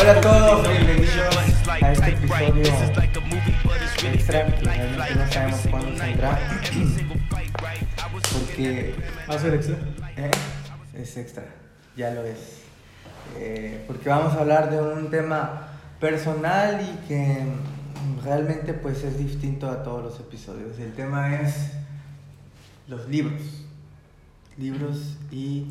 Hola 0.00 0.12
a 0.12 0.20
todos, 0.20 0.68
bienvenidos 0.68 1.14
your 1.14 1.28
buttons 1.28 1.66
like 1.66 1.84
a 1.84 1.92
este 1.92 2.10
episodio 2.12 2.62
extra 2.62 4.46
que 4.46 4.62
realmente 4.62 4.96
like. 4.96 5.14
no 5.14 5.32
sabemos 5.32 5.60
cuándo 5.70 5.98
saldrá 5.98 6.38
porque 8.32 8.94
¿Va 9.28 9.34
a 9.34 9.38
ser 9.38 9.54
extra? 9.54 9.76
¿eh? 10.16 10.30
es 10.94 11.16
extra, 11.18 11.44
ya 11.96 12.10
lo 12.12 12.24
es. 12.24 12.62
Eh, 13.36 13.84
porque 13.86 14.08
vamos 14.08 14.32
a 14.32 14.40
hablar 14.40 14.70
de 14.70 14.80
un 14.80 15.10
tema 15.10 15.68
personal 16.00 16.80
y 16.80 17.06
que 17.06 17.44
realmente 18.24 18.72
pues 18.72 19.04
es 19.04 19.18
distinto 19.18 19.68
a 19.70 19.82
todos 19.82 20.02
los 20.02 20.18
episodios. 20.20 20.78
El 20.78 20.94
tema 20.94 21.40
es 21.40 21.72
los 22.88 23.06
libros. 23.08 23.42
Libros 24.56 25.18
y... 25.30 25.66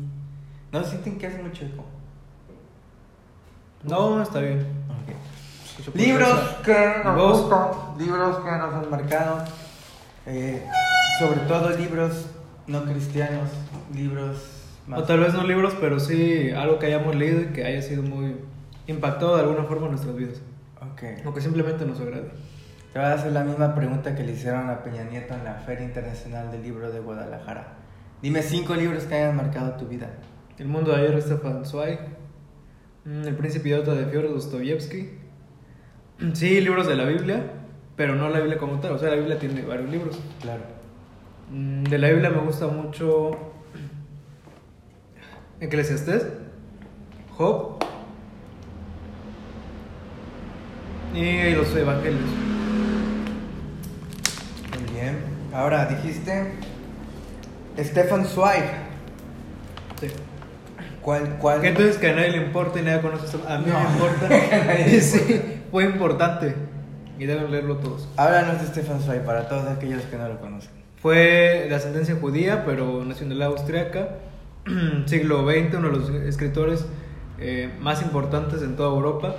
¿No 0.74 0.82
sienten 0.82 1.18
que 1.18 1.28
hace 1.28 1.40
mucho 1.40 1.64
eco? 1.64 1.84
No, 3.84 4.20
está 4.20 4.40
bien. 4.40 4.66
Libros 5.94 6.36
que 6.64 6.94
nos 7.04 7.16
¿Vos? 7.16 7.42
gustan, 7.42 7.96
libros 7.96 8.38
que 8.38 8.50
nos 8.50 8.74
han 8.74 8.90
marcado, 8.90 9.44
eh, 10.26 10.66
sobre 11.20 11.40
todo 11.42 11.70
libros 11.76 12.26
no 12.66 12.82
cristianos, 12.86 13.50
libros 13.94 14.38
más... 14.88 14.98
O 14.98 15.04
tal 15.04 15.20
vez 15.20 15.32
no 15.32 15.44
libros, 15.44 15.76
pero 15.80 16.00
sí 16.00 16.50
algo 16.50 16.80
que 16.80 16.86
hayamos 16.86 17.14
leído 17.14 17.42
y 17.42 17.46
que 17.52 17.64
haya 17.64 17.80
sido 17.80 18.02
muy 18.02 18.34
impactado 18.88 19.36
de 19.36 19.42
alguna 19.42 19.62
forma 19.62 19.84
en 19.84 19.92
nuestras 19.92 20.16
vidas. 20.16 20.40
Ok. 20.80 21.24
O 21.24 21.32
que 21.32 21.40
simplemente 21.40 21.86
nos 21.86 22.00
agrade. 22.00 22.32
Te 22.92 22.98
voy 22.98 23.06
a 23.06 23.12
hacer 23.12 23.30
la 23.30 23.44
misma 23.44 23.76
pregunta 23.76 24.16
que 24.16 24.24
le 24.24 24.32
hicieron 24.32 24.68
a 24.68 24.82
Peña 24.82 25.04
Nieto 25.04 25.34
en 25.34 25.44
la 25.44 25.54
Feria 25.54 25.84
Internacional 25.84 26.50
del 26.50 26.64
Libro 26.64 26.90
de 26.90 26.98
Guadalajara. 26.98 27.74
Dime 28.20 28.42
cinco 28.42 28.74
libros 28.74 29.04
que 29.04 29.14
hayan 29.14 29.36
marcado 29.36 29.74
tu 29.74 29.86
vida. 29.86 30.10
El 30.58 30.66
mundo 30.68 30.92
de 30.92 30.98
ayer 30.98 31.14
de 31.14 31.22
Stefan 31.22 31.64
Zweig. 31.64 31.98
Mm, 33.04 33.26
El 33.26 33.34
príncipe 33.36 33.68
idiota 33.68 33.94
de 33.94 34.06
Fyodor 34.06 34.30
Dostoyevsky. 34.34 35.10
Sí, 36.34 36.60
libros 36.60 36.86
de 36.86 36.94
la 36.94 37.06
Biblia, 37.06 37.42
pero 37.96 38.14
no 38.14 38.28
la 38.28 38.38
Biblia 38.38 38.56
como 38.56 38.78
tal. 38.78 38.92
O 38.92 38.98
sea, 38.98 39.10
la 39.10 39.16
Biblia 39.16 39.36
tiene 39.38 39.62
varios 39.62 39.90
libros. 39.90 40.18
Claro. 40.40 40.62
Mm, 41.50 41.82
De 41.84 41.98
la 41.98 42.08
Biblia 42.08 42.30
me 42.30 42.38
gusta 42.38 42.68
mucho 42.68 43.32
Eclesiastés, 45.60 46.28
Job 47.36 47.78
y 51.14 51.50
los 51.50 51.74
Evangelios. 51.74 52.20
Muy 54.72 54.94
bien. 54.94 55.18
Ahora 55.52 55.86
dijiste 55.86 56.52
Stefan 57.78 58.24
Zweig. 58.24 58.64
Sí. 60.00 60.06
¿Cuál? 61.04 61.36
cuál? 61.38 61.60
Que 61.60 61.68
entonces 61.68 61.98
que 61.98 62.08
a 62.08 62.14
nadie 62.14 62.30
le 62.30 62.38
importa 62.38 62.80
y 62.80 62.82
nadie 62.82 63.00
conoce 63.02 63.26
esto. 63.26 63.40
A 63.48 63.58
mí 63.58 63.66
No. 63.68 63.78
me 63.78 63.90
importa. 63.90 64.28
sí, 65.00 65.60
fue 65.70 65.84
importante 65.84 66.54
y 67.18 67.26
deben 67.26 67.50
leerlo 67.50 67.76
todos. 67.76 68.08
Háblanos 68.16 68.60
de 68.60 68.66
Stefan 68.68 69.00
Zweig 69.00 69.22
para 69.24 69.48
todos 69.48 69.66
aquellos 69.68 70.02
que 70.04 70.16
no 70.16 70.28
lo 70.28 70.40
conocen. 70.40 70.70
Fue 70.96 71.66
de 71.68 71.74
ascendencia 71.74 72.16
judía, 72.20 72.64
pero 72.64 73.04
nacionalidad 73.04 73.48
austriaca. 73.48 74.08
Siglo 75.06 75.44
XX, 75.46 75.74
uno 75.76 75.90
de 75.90 75.96
los 75.98 76.08
escritores 76.10 76.86
eh, 77.38 77.70
más 77.80 78.00
importantes 78.02 78.62
en 78.62 78.74
toda 78.76 78.88
Europa. 78.88 79.34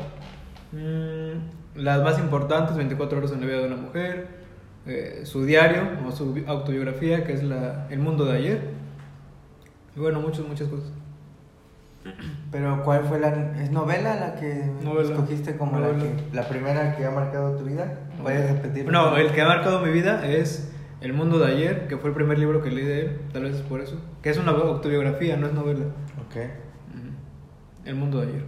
Mm, 0.71 1.80
las 1.81 2.03
más 2.03 2.19
importantes, 2.19 2.77
24 2.77 3.17
horas 3.17 3.31
en 3.31 3.41
la 3.41 3.47
vida 3.47 3.58
de 3.59 3.67
una 3.67 3.75
mujer, 3.77 4.27
eh, 4.86 5.21
su 5.23 5.45
diario 5.45 5.81
o 6.08 6.11
su 6.11 6.31
bi- 6.33 6.43
autobiografía, 6.47 7.23
que 7.23 7.33
es 7.33 7.41
la, 7.43 7.88
El 7.89 7.99
mundo 7.99 8.25
de 8.25 8.38
ayer. 8.38 8.61
Y 9.95 9.99
bueno, 9.99 10.19
muchas, 10.21 10.45
muchas 10.47 10.67
cosas. 10.67 10.89
Pero 12.52 12.84
¿cuál 12.84 13.03
fue 13.06 13.20
la 13.20 13.30
es 13.61 13.72
novela 13.72 14.16
la 14.16 14.36
que 14.36 14.72
Novela. 14.84 15.09
escogiste 15.09 15.58
como 15.58 15.80
la, 15.80 15.88
Novela. 15.88 16.03
que, 16.03 16.36
la 16.36 16.48
primera 16.48 16.95
que 16.95 17.06
ha 17.06 17.11
marcado 17.11 17.56
tu 17.58 17.66
vida? 17.66 18.00
¿Puedes 18.22 18.52
repetir? 18.52 18.86
No, 18.92 19.17
el 19.17 19.32
que 19.32 19.42
ha 19.42 19.48
marcado 19.48 19.82
mi 19.82 19.92
vida 19.92 20.26
es 20.26 20.71
El 21.02 21.14
mundo 21.14 21.39
de 21.39 21.52
ayer, 21.54 21.88
que 21.88 21.98
fue 21.98 22.10
el 22.10 22.15
primer 22.15 22.39
libro 22.39 22.61
que 22.64 22.71
leí 22.71 22.86
de 22.86 23.02
él, 23.02 23.20
tal 23.33 23.44
vez 23.44 23.55
es 23.55 23.61
por 23.61 23.82
eso. 23.82 23.99
Que 24.21 24.30
es 24.30 24.38
una 24.38 24.52
autobiografía, 24.52 25.36
no 25.38 25.48
es 25.48 25.54
novela. 25.54 25.86
Ok. 26.27 26.38
El 27.86 27.95
mundo 27.95 28.21
de 28.21 28.27
ayer. 28.27 28.44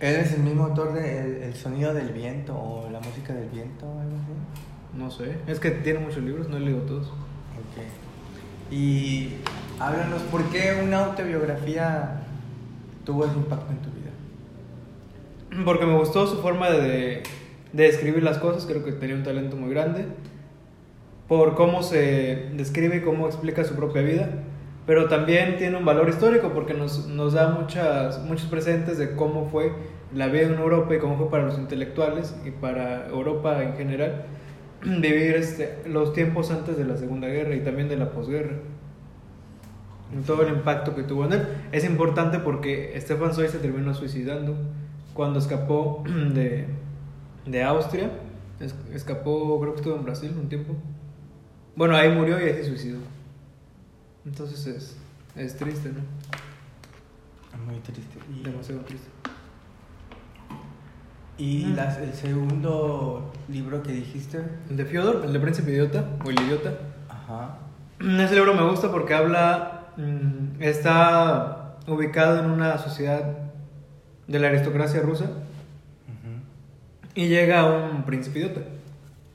¿Él 0.00 0.16
es 0.16 0.32
el 0.32 0.42
mismo 0.42 0.64
autor 0.64 0.92
de 0.92 1.20
El, 1.20 1.42
El 1.44 1.54
sonido 1.54 1.94
del 1.94 2.08
viento 2.12 2.56
o 2.56 2.90
La 2.90 2.98
música 3.00 3.32
del 3.32 3.48
viento 3.48 3.86
o 3.86 4.00
algo 4.00 4.16
así? 4.16 4.98
No 4.98 5.10
sé, 5.10 5.36
es 5.46 5.60
que 5.60 5.70
tiene 5.70 5.98
muchos 6.00 6.22
libros, 6.22 6.48
no 6.48 6.56
he 6.56 6.60
leído 6.60 6.80
todos. 6.82 7.08
Ok. 7.08 8.72
Y 8.72 9.34
háblanos, 9.78 10.22
¿por 10.22 10.42
qué 10.50 10.80
una 10.84 11.04
autobiografía 11.06 12.20
tuvo 13.04 13.24
ese 13.24 13.36
impacto 13.36 13.72
en 13.72 13.78
tu 13.78 13.90
vida? 13.90 15.64
Porque 15.64 15.86
me 15.86 15.96
gustó 15.96 16.26
su 16.26 16.38
forma 16.38 16.70
de, 16.70 17.22
de 17.72 17.86
escribir 17.86 18.22
las 18.22 18.38
cosas, 18.38 18.66
creo 18.66 18.84
que 18.84 18.92
tenía 18.92 19.16
un 19.16 19.22
talento 19.22 19.56
muy 19.56 19.70
grande. 19.70 20.06
Por 21.28 21.54
cómo 21.54 21.82
se 21.82 22.50
describe 22.54 22.96
y 22.96 23.00
cómo 23.00 23.26
explica 23.26 23.64
su 23.64 23.74
propia 23.74 24.02
vida. 24.02 24.28
Pero 24.86 25.08
también 25.08 25.56
tiene 25.56 25.76
un 25.78 25.84
valor 25.84 26.08
histórico 26.08 26.50
porque 26.52 26.74
nos, 26.74 27.06
nos 27.06 27.32
da 27.32 27.48
muchas, 27.48 28.22
muchos 28.24 28.46
presentes 28.48 28.98
de 28.98 29.14
cómo 29.14 29.46
fue 29.46 29.72
la 30.14 30.26
vida 30.28 30.42
en 30.42 30.54
Europa 30.54 30.94
y 30.94 30.98
cómo 30.98 31.16
fue 31.16 31.30
para 31.30 31.44
los 31.44 31.58
intelectuales 31.58 32.36
y 32.44 32.50
para 32.50 33.08
Europa 33.08 33.62
en 33.62 33.74
general 33.76 34.26
vivir 34.84 35.36
este, 35.36 35.78
los 35.86 36.12
tiempos 36.12 36.50
antes 36.50 36.76
de 36.76 36.84
la 36.84 36.96
Segunda 36.98 37.28
Guerra 37.28 37.54
y 37.54 37.60
también 37.60 37.88
de 37.88 37.96
la 37.96 38.10
posguerra. 38.10 38.56
Todo 40.26 40.42
el 40.42 40.54
impacto 40.54 40.94
que 40.94 41.02
tuvo 41.02 41.24
en 41.24 41.32
él. 41.32 41.48
Es 41.72 41.84
importante 41.84 42.38
porque 42.38 42.94
Stefan 43.00 43.32
Zweig 43.34 43.50
se 43.50 43.58
terminó 43.58 43.94
suicidando 43.94 44.54
cuando 45.14 45.38
escapó 45.38 46.02
de, 46.34 46.66
de 47.46 47.62
Austria. 47.64 48.10
Es- 48.60 48.74
escapó, 48.92 49.58
creo 49.60 49.72
que 49.74 49.80
estuvo 49.80 49.96
en 49.96 50.04
Brasil 50.04 50.32
un 50.40 50.48
tiempo. 50.48 50.74
Bueno, 51.76 51.96
ahí 51.96 52.08
murió 52.10 52.38
y 52.38 52.44
ahí 52.48 52.54
se 52.54 52.64
suicidó. 52.68 52.98
Entonces 54.24 54.66
es, 54.66 54.96
es 55.36 55.56
triste, 55.56 55.90
¿no? 55.90 56.00
Muy 57.66 57.80
triste. 57.80 58.18
Y, 58.32 58.42
Demasiado 58.44 58.80
triste. 58.82 59.08
y 61.36 61.64
Mm. 61.66 61.74
las- 61.76 61.98
el 61.98 62.12
segundo 62.14 63.32
libro 63.48 63.82
que 63.82 63.92
dijiste. 63.92 64.40
El 64.70 64.76
de 64.76 64.84
Fyodor, 64.84 65.22
el 65.24 65.32
de 65.32 65.40
Príncipe 65.40 65.72
Idiota, 65.72 66.04
o 66.24 66.30
El 66.30 66.40
Idiota. 66.40 66.78
Ajá. 67.08 67.58
Ese 68.00 68.34
libro 68.34 68.54
me 68.54 68.62
gusta 68.68 68.90
porque 68.92 69.14
habla, 69.14 69.73
mm, 69.96 70.62
está 70.62 71.76
ubicado 71.86 72.40
en 72.40 72.50
una 72.50 72.78
sociedad 72.78 73.38
de 74.26 74.38
la 74.38 74.48
aristocracia 74.48 75.00
rusa 75.00 75.30
y 77.14 77.28
llega 77.28 77.64
un 77.64 78.04
príncipe 78.04 78.40
idiota, 78.40 78.62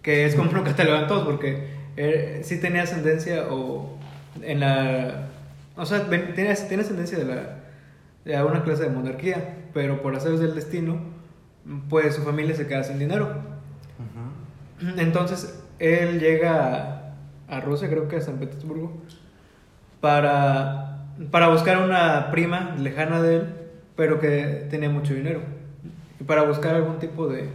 que 0.01 0.25
es 0.25 0.35
como 0.35 0.51
lo 0.51 0.63
catalogan 0.63 1.07
todos 1.07 1.25
porque 1.25 1.69
eh, 1.95 2.41
sí 2.43 2.59
tenía 2.59 2.83
ascendencia 2.83 3.47
o 3.49 3.97
en 4.41 4.59
la... 4.59 5.27
O 5.77 5.85
sea, 5.85 6.09
tiene, 6.09 6.55
tiene 6.55 6.81
ascendencia 6.81 7.17
de, 7.17 7.25
la, 7.25 7.59
de 8.25 8.43
una 8.43 8.63
clase 8.63 8.83
de 8.83 8.89
monarquía, 8.89 9.55
pero 9.73 10.01
por 10.01 10.15
hacer 10.15 10.33
del 10.33 10.55
destino, 10.55 10.99
pues 11.87 12.15
su 12.15 12.23
familia 12.23 12.55
se 12.55 12.67
queda 12.67 12.83
sin 12.83 12.99
dinero. 12.99 13.59
Entonces 14.97 15.61
él 15.77 16.19
llega 16.19 17.13
a, 17.47 17.55
a 17.55 17.61
Rusia, 17.61 17.89
creo 17.89 18.07
que 18.07 18.17
a 18.17 18.21
San 18.21 18.39
Petersburgo, 18.39 19.01
para, 20.01 21.05
para 21.31 21.49
buscar 21.49 21.81
una 21.83 22.31
prima 22.31 22.75
lejana 22.79 23.21
de 23.21 23.37
él, 23.37 23.43
pero 23.95 24.19
que 24.19 24.67
tenía 24.69 24.89
mucho 24.89 25.13
dinero. 25.13 25.41
Y 26.19 26.23
para 26.23 26.43
buscar 26.43 26.75
algún 26.75 26.99
tipo 26.99 27.27
de, 27.27 27.49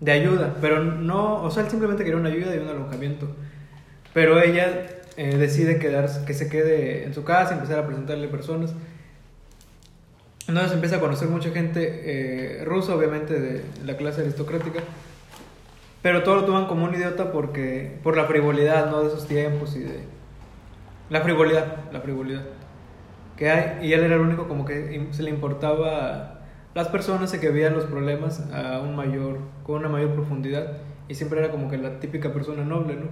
de 0.00 0.12
ayuda. 0.12 0.56
Pero 0.60 0.82
no, 0.82 1.42
o 1.42 1.50
sea, 1.50 1.64
él 1.64 1.70
simplemente 1.70 2.04
quería 2.04 2.18
una 2.18 2.30
ayuda 2.30 2.54
y 2.54 2.58
un 2.58 2.68
alojamiento. 2.68 3.28
Pero 4.12 4.40
ella 4.40 4.86
eh, 5.16 5.36
decide 5.36 5.78
quedarse, 5.78 6.24
que 6.24 6.34
se 6.34 6.48
quede 6.48 7.04
en 7.04 7.14
su 7.14 7.24
casa, 7.24 7.54
empezar 7.54 7.78
a 7.78 7.86
presentarle 7.86 8.28
personas. 8.28 8.74
Entonces 10.48 10.72
empieza 10.72 10.96
a 10.96 11.00
conocer 11.00 11.28
mucha 11.28 11.50
gente 11.50 12.02
eh, 12.04 12.64
rusa, 12.64 12.94
obviamente 12.94 13.38
de 13.38 13.62
la 13.84 13.96
clase 13.96 14.22
aristocrática. 14.22 14.80
Pero 16.02 16.22
todo 16.22 16.36
lo 16.36 16.44
toman 16.44 16.66
como 16.66 16.86
un 16.86 16.94
idiota 16.94 17.30
porque 17.30 17.98
por 18.02 18.16
la 18.16 18.24
frivolidad, 18.24 18.90
¿no? 18.90 19.02
De 19.02 19.08
esos 19.08 19.28
tiempos 19.28 19.76
y 19.76 19.80
de 19.80 20.00
la 21.10 21.20
frivolidad, 21.20 21.90
la 21.92 22.00
frivolidad 22.00 22.42
que 23.36 23.50
hay. 23.50 23.86
Y 23.88 23.92
él 23.92 24.04
era 24.04 24.14
el 24.14 24.20
único 24.20 24.46
como 24.48 24.64
que 24.64 25.08
se 25.10 25.22
le 25.22 25.30
importaba 25.30 26.40
las 26.74 26.88
personas 26.88 27.34
y 27.34 27.38
que 27.40 27.50
veían 27.50 27.74
los 27.74 27.84
problemas 27.84 28.48
a 28.52 28.80
un 28.80 28.94
mayor, 28.94 29.38
con 29.64 29.76
una 29.76 29.88
mayor 29.88 30.14
profundidad. 30.14 30.78
Y 31.08 31.14
siempre 31.14 31.40
era 31.40 31.50
como 31.50 31.68
que 31.68 31.76
la 31.76 31.98
típica 31.98 32.32
persona 32.32 32.64
noble, 32.64 32.94
¿no? 32.94 33.06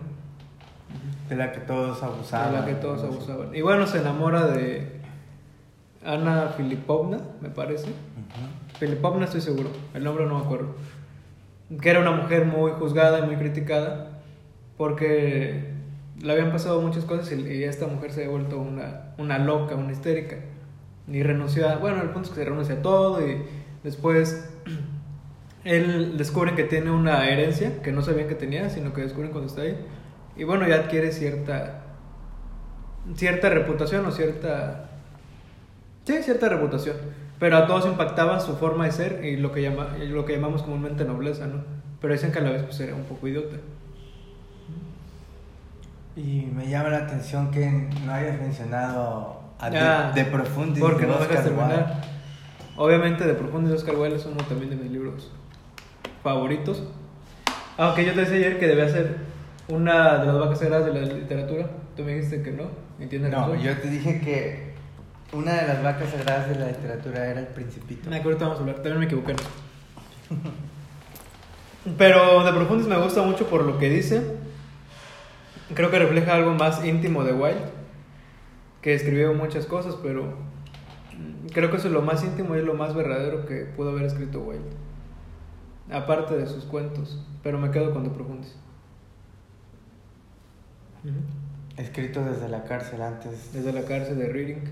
De 1.29 1.37
la 1.37 1.51
que 1.53 1.61
todos 1.61 2.03
abusaban. 2.03 2.53
de 2.53 2.61
la 2.61 2.67
que 2.67 2.75
todos 2.75 3.03
abusaban. 3.03 3.55
Y 3.55 3.61
bueno, 3.63 3.87
se 3.87 3.99
enamora 3.99 4.47
de 4.47 5.01
Ana 6.05 6.49
Filipovna, 6.57 7.19
me 7.41 7.49
parece. 7.49 7.89
Ujú. 7.89 8.79
Filipovna 8.79 9.25
estoy 9.25 9.41
seguro, 9.41 9.71
el 9.95 10.05
nombre 10.05 10.25
no 10.27 10.39
me 10.39 10.45
acuerdo. 10.45 10.75
Que 11.81 11.91
era 11.91 12.01
una 12.01 12.13
mujer 12.13 12.45
muy 12.47 12.71
juzgada 12.73 13.19
y 13.19 13.23
muy 13.23 13.37
criticada 13.37 14.21
porque 14.77 15.75
le 16.21 16.33
habían 16.33 16.53
pasado 16.53 16.81
muchas 16.81 17.05
cosas 17.05 17.31
y, 17.33 17.41
y 17.41 17.65
esta 17.65 17.87
mujer 17.87 18.13
se 18.13 18.21
había 18.23 18.33
vuelto 18.33 18.59
una, 18.59 19.15
una 19.19 19.39
loca, 19.39 19.75
una 19.75 19.93
histérica. 19.93 20.37
Y 21.11 21.23
renunció 21.23 21.69
a, 21.69 21.77
bueno, 21.77 22.03
el 22.03 22.11
punto 22.11 22.29
es 22.29 22.35
que 22.35 22.43
se 22.43 22.45
renuncia 22.45 22.77
a 22.77 22.83
todo 22.83 23.27
y 23.27 23.43
después 23.83 24.51
él 25.65 26.17
descubre 26.19 26.55
que 26.55 26.65
tiene 26.65 26.91
una 26.91 27.29
herencia 27.29 27.83
que 27.83 27.93
no 27.93 28.03
sabían 28.03 28.29
que 28.29 28.35
tenía, 28.35 28.69
sino 28.71 28.93
que 28.93 29.03
descubren 29.03 29.31
cuando 29.31 29.49
está 29.49 29.63
ahí. 29.63 29.79
Y 30.37 30.45
bueno, 30.45 30.69
ya 30.69 30.77
adquiere 30.77 31.13
cierta 31.13 31.85
cierta 33.15 33.49
reputación 33.49 34.05
o 34.07 34.13
cierta 34.13 34.91
sí, 36.05 36.23
cierta 36.23 36.49
reputación, 36.49 36.97
pero 37.39 37.57
a 37.57 37.67
todos 37.67 37.87
impactaba 37.87 38.41
su 38.41 38.57
forma 38.57 38.85
de 38.85 38.93
ser 38.93 39.25
y 39.25 39.37
lo 39.37 39.53
que 39.53 39.63
llama 39.63 39.97
lo 39.99 40.25
que 40.25 40.35
llamamos 40.35 40.63
comúnmente 40.63 41.05
nobleza, 41.05 41.47
¿no? 41.47 41.65
Pero 42.01 42.13
dicen 42.13 42.33
que 42.33 42.39
a 42.39 42.43
la 42.43 42.51
vez 42.51 42.63
pues 42.63 42.79
era 42.81 42.95
un 42.95 43.05
poco 43.05 43.29
idiota. 43.29 43.57
Y 46.19 46.49
me 46.53 46.69
llama 46.69 46.89
la 46.89 46.99
atención 46.99 47.53
que 47.53 47.71
no 48.05 48.13
hayas 48.13 48.41
mencionado 48.41 49.41
a 49.61 49.67
Ah, 49.67 50.13
de 50.13 50.25
Profundis 50.25 50.83
Porque 50.83 51.03
de 51.03 51.13
no 51.13 51.19
dejas 51.19 51.29
Oscar 51.29 51.45
terminar. 51.45 52.01
Obviamente, 52.77 53.25
de 53.25 53.35
Profundis 53.35 53.73
Oscar 53.73 53.95
Wilde 53.95 54.17
es 54.17 54.27
uno 54.27 54.43
también 54.49 54.71
de 54.71 54.77
mis 54.77 54.91
libros 54.91 55.31
favoritos. 56.25 56.83
Aunque 57.77 58.05
yo 58.05 58.15
te 58.15 58.21
decía 58.23 58.37
ayer 58.37 58.59
que 58.59 58.67
debía 58.67 58.89
ser 58.89 59.19
una 59.69 60.19
de 60.19 60.27
las 60.27 60.39
vacas 60.41 60.59
sagradas 60.59 60.87
de 60.87 61.01
la 61.01 61.07
literatura. 61.07 61.71
Tú 61.97 62.03
me 62.03 62.15
dijiste 62.15 62.43
que 62.43 62.51
no. 62.51 62.65
¿Me 62.99 63.05
entiendes? 63.05 63.31
No, 63.31 63.55
yo 63.55 63.77
te 63.79 63.89
dije 63.89 64.21
que 64.21 64.75
una 65.33 65.53
de 65.53 65.69
las 65.69 65.85
vacas 65.85 66.11
sagradas 66.11 66.49
de 66.49 66.57
la 66.57 66.67
literatura 66.67 67.27
era 67.29 67.39
el 67.39 67.47
Principito. 67.47 68.11
Me 68.11 68.17
acuerdo 68.17 68.41
vamos 68.41 68.59
a 68.59 68.61
hablar. 68.63 68.77
También 68.77 68.99
me 68.99 69.05
equivoqué. 69.05 69.37
Pero 71.97 72.43
de 72.43 72.53
Profundis 72.53 72.89
me 72.89 72.97
gusta 72.97 73.23
mucho 73.23 73.47
por 73.47 73.63
lo 73.63 73.79
que 73.79 73.89
dice. 73.89 74.38
Creo 75.75 75.91
que 75.91 75.99
refleja 75.99 76.35
algo 76.35 76.55
más 76.55 76.85
íntimo 76.85 77.25
de 77.25 77.33
Wilde. 77.33 77.71
Que 78.83 78.95
escribió 78.95 79.35
muchas 79.35 79.67
cosas, 79.67 79.97
pero 80.03 80.35
creo 81.53 81.71
que 81.71 81.77
eso 81.77 81.89
es 81.89 81.95
lo 81.95 82.03
más 82.03 82.23
íntimo 82.25 82.55
y 82.55 82.61
es 82.61 82.65
lo 82.65 82.75
más 82.75 82.95
verdadero 82.95 83.45
que 83.47 83.65
pudo 83.65 83.91
haber 83.91 84.05
escrito 84.05 84.41
Wilde. 84.41 84.71
Aparte 85.91 86.37
de 86.37 86.47
sus 86.47 86.65
cuentos. 86.65 87.25
Pero 87.43 87.59
me 87.59 87.71
quedo 87.71 87.93
con 87.93 88.09
Profundis. 88.11 88.57
Ujú. 91.05 91.15
Escrito 91.77 92.25
desde 92.25 92.49
la 92.49 92.65
cárcel 92.65 93.03
antes. 93.03 93.53
Desde 93.53 93.73
la 93.73 93.83
cárcel 93.83 94.19
de 94.19 94.29
Reading. 94.29 94.65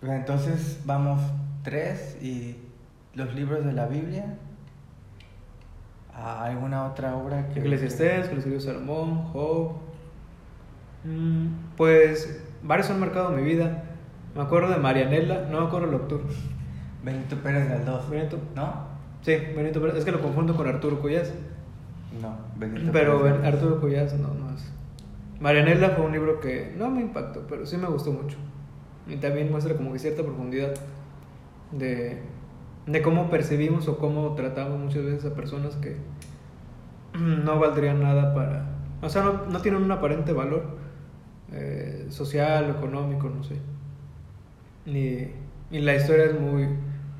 Bueno, 0.00 0.16
entonces 0.16 0.80
vamos 0.84 1.20
tres 1.62 2.18
y 2.22 2.56
los 3.14 3.34
libros 3.34 3.64
de 3.64 3.72
la 3.72 3.86
Biblia. 3.86 4.38
¿A 6.16 6.44
¿Alguna 6.44 6.86
otra 6.86 7.16
obra 7.16 7.48
que 7.48 7.60
Eclesiastés, 7.60 8.28
que 8.28 8.36
escribió 8.36 8.60
Salomón, 8.60 9.24
Job. 9.32 9.72
Mm, 11.04 11.48
Pues 11.76 12.42
varios 12.62 12.90
han 12.90 13.00
marcado 13.00 13.30
mi 13.30 13.42
vida. 13.42 13.84
Me 14.34 14.42
acuerdo 14.42 14.70
de 14.70 14.76
Marianela, 14.78 15.46
no 15.50 15.60
me 15.60 15.66
acuerdo 15.66 15.88
el 15.88 15.94
autor. 15.94 16.22
Benito 17.04 17.36
Pérez 17.36 17.68
Galdós. 17.68 18.08
Benito. 18.08 18.38
¿No? 18.54 18.72
Sí, 19.22 19.36
Benito 19.56 19.80
Pérez. 19.80 19.96
Es 19.96 20.04
que 20.04 20.12
lo 20.12 20.20
confundo 20.20 20.56
con 20.56 20.66
Arturo 20.68 21.00
Cuyas. 21.00 21.32
No, 22.20 22.36
Benito 22.56 22.90
Pero 22.92 23.20
Pérez 23.22 23.40
Ben-. 23.40 23.46
Arturo 23.46 23.80
Cuyas 23.80 24.14
no, 24.14 24.28
no 24.34 24.54
es. 24.54 24.72
Marianela 25.40 25.90
fue 25.90 26.06
un 26.06 26.12
libro 26.12 26.40
que 26.40 26.72
no 26.76 26.90
me 26.90 27.00
impactó, 27.02 27.44
pero 27.48 27.66
sí 27.66 27.76
me 27.76 27.88
gustó 27.88 28.12
mucho. 28.12 28.36
Y 29.08 29.16
también 29.16 29.50
muestra 29.50 29.74
como 29.74 29.92
que 29.92 29.98
cierta 29.98 30.22
profundidad 30.22 30.72
de, 31.72 32.22
de 32.86 33.02
cómo 33.02 33.30
percibimos 33.30 33.88
o 33.88 33.98
cómo 33.98 34.34
tratamos 34.34 34.78
muchas 34.78 35.04
veces 35.04 35.24
a 35.24 35.34
personas 35.34 35.76
que 35.76 35.96
no 37.18 37.58
valdrían 37.58 38.02
nada 38.02 38.34
para... 38.34 38.66
O 39.02 39.08
sea, 39.08 39.22
no, 39.22 39.46
no 39.50 39.60
tienen 39.60 39.82
un 39.82 39.92
aparente 39.92 40.32
valor 40.32 40.76
eh, 41.52 42.06
social, 42.08 42.70
económico, 42.70 43.28
no 43.28 43.44
sé. 43.44 43.56
Y, 44.86 45.28
y 45.74 45.80
la 45.80 45.94
historia 45.94 46.26
es 46.26 46.40
muy, 46.40 46.68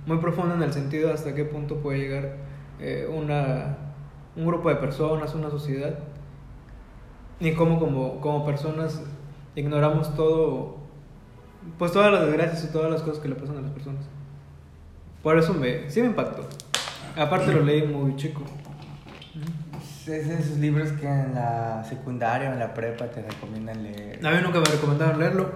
muy 0.06 0.18
profunda 0.18 0.54
en 0.54 0.62
el 0.62 0.72
sentido 0.72 1.08
de 1.08 1.14
hasta 1.14 1.34
qué 1.34 1.44
punto 1.44 1.76
puede 1.78 1.98
llegar 1.98 2.36
eh, 2.80 3.08
una, 3.10 3.78
un 4.36 4.46
grupo 4.46 4.68
de 4.68 4.76
personas, 4.76 5.34
una 5.34 5.50
sociedad, 5.50 5.98
y 7.40 7.52
cómo 7.52 7.78
como, 7.78 8.20
como 8.20 8.44
personas 8.44 9.02
ignoramos 9.54 10.14
todo, 10.14 10.76
pues 11.78 11.92
todas 11.92 12.12
las 12.12 12.26
desgracias 12.26 12.64
y 12.64 12.72
todas 12.72 12.90
las 12.90 13.02
cosas 13.02 13.20
que 13.20 13.28
le 13.28 13.34
pasan 13.34 13.58
a 13.58 13.60
las 13.60 13.70
personas. 13.70 14.04
Por 15.24 15.36
eso 15.38 15.52
me, 15.54 15.90
sí 15.90 16.00
me 16.02 16.06
impactó. 16.08 16.46
Aparte 17.16 17.52
lo 17.52 17.62
leí 17.64 17.82
muy 17.86 18.14
chico. 18.16 18.42
Es 20.06 20.06
de 20.28 20.34
esos 20.38 20.58
libros 20.58 20.92
que 20.92 21.06
en 21.08 21.34
la 21.34 21.82
secundaria 21.88 22.50
o 22.50 22.52
en 22.52 22.58
la 22.58 22.74
prepa 22.74 23.06
te 23.06 23.22
recomiendan 23.22 23.82
leer. 23.82 24.24
A 24.24 24.30
mí 24.30 24.36
nunca 24.42 24.60
me 24.60 24.66
recomendaron 24.66 25.18
leerlo. 25.18 25.50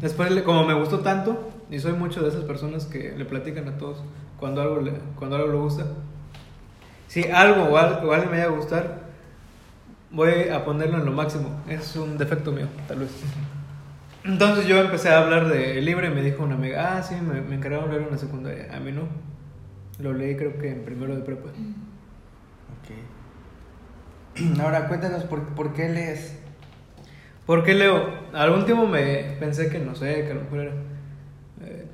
Después, 0.00 0.28
como 0.42 0.66
me 0.66 0.74
gustó 0.74 0.98
tanto, 1.00 1.50
y 1.70 1.78
soy 1.78 1.92
mucho 1.92 2.20
de 2.20 2.28
esas 2.30 2.42
personas 2.44 2.84
que 2.86 3.14
le 3.16 3.24
platican 3.24 3.68
a 3.68 3.78
todos 3.78 4.02
cuando 4.40 4.60
algo 4.60 4.80
le, 4.80 4.92
cuando 5.16 5.36
algo 5.36 5.52
le 5.52 5.58
gusta. 5.58 5.86
Si 7.06 7.22
algo 7.30 7.64
o, 7.64 7.76
al- 7.78 8.04
o 8.04 8.12
alguien 8.12 8.30
me 8.32 8.38
vaya 8.38 8.50
a 8.50 8.56
gustar, 8.56 9.02
voy 10.10 10.48
a 10.52 10.64
ponerlo 10.64 10.98
en 10.98 11.04
lo 11.04 11.12
máximo. 11.12 11.48
Es 11.68 11.94
un 11.94 12.18
defecto 12.18 12.50
mío, 12.50 12.66
tal 12.88 12.98
vez. 13.00 13.10
Entonces 14.24 14.66
yo 14.66 14.80
empecé 14.80 15.08
a 15.08 15.22
hablar 15.22 15.48
de 15.48 15.80
libro 15.80 16.06
y 16.06 16.10
me 16.10 16.22
dijo 16.22 16.44
una 16.44 16.54
amiga, 16.54 16.96
ah, 16.96 17.02
sí, 17.02 17.16
me, 17.16 17.40
me 17.40 17.56
encargaron 17.56 17.90
leer 17.90 18.02
en 18.02 18.10
la 18.10 18.18
secundaria. 18.18 18.68
A 18.74 18.80
mí 18.80 18.92
no. 18.92 19.08
Lo 19.98 20.12
leí 20.12 20.36
creo 20.36 20.58
que 20.58 20.70
en 20.70 20.84
primero 20.84 21.14
de 21.14 21.22
prepa. 21.22 21.48
Ok. 22.78 22.90
Ahora 24.60 24.88
cuéntanos 24.88 25.24
por, 25.24 25.42
por 25.54 25.72
qué 25.72 25.88
lees. 25.88 26.38
¿Por 27.46 27.64
qué 27.64 27.74
leo? 27.74 28.08
Algún 28.32 28.64
tiempo 28.64 28.86
me 28.86 29.36
pensé 29.40 29.68
que 29.68 29.78
no 29.78 29.94
sé, 29.96 30.24
que 30.24 30.30
a 30.30 30.34
lo 30.34 30.42
mejor 30.42 30.58
era 30.60 30.72
eh, 31.64 31.86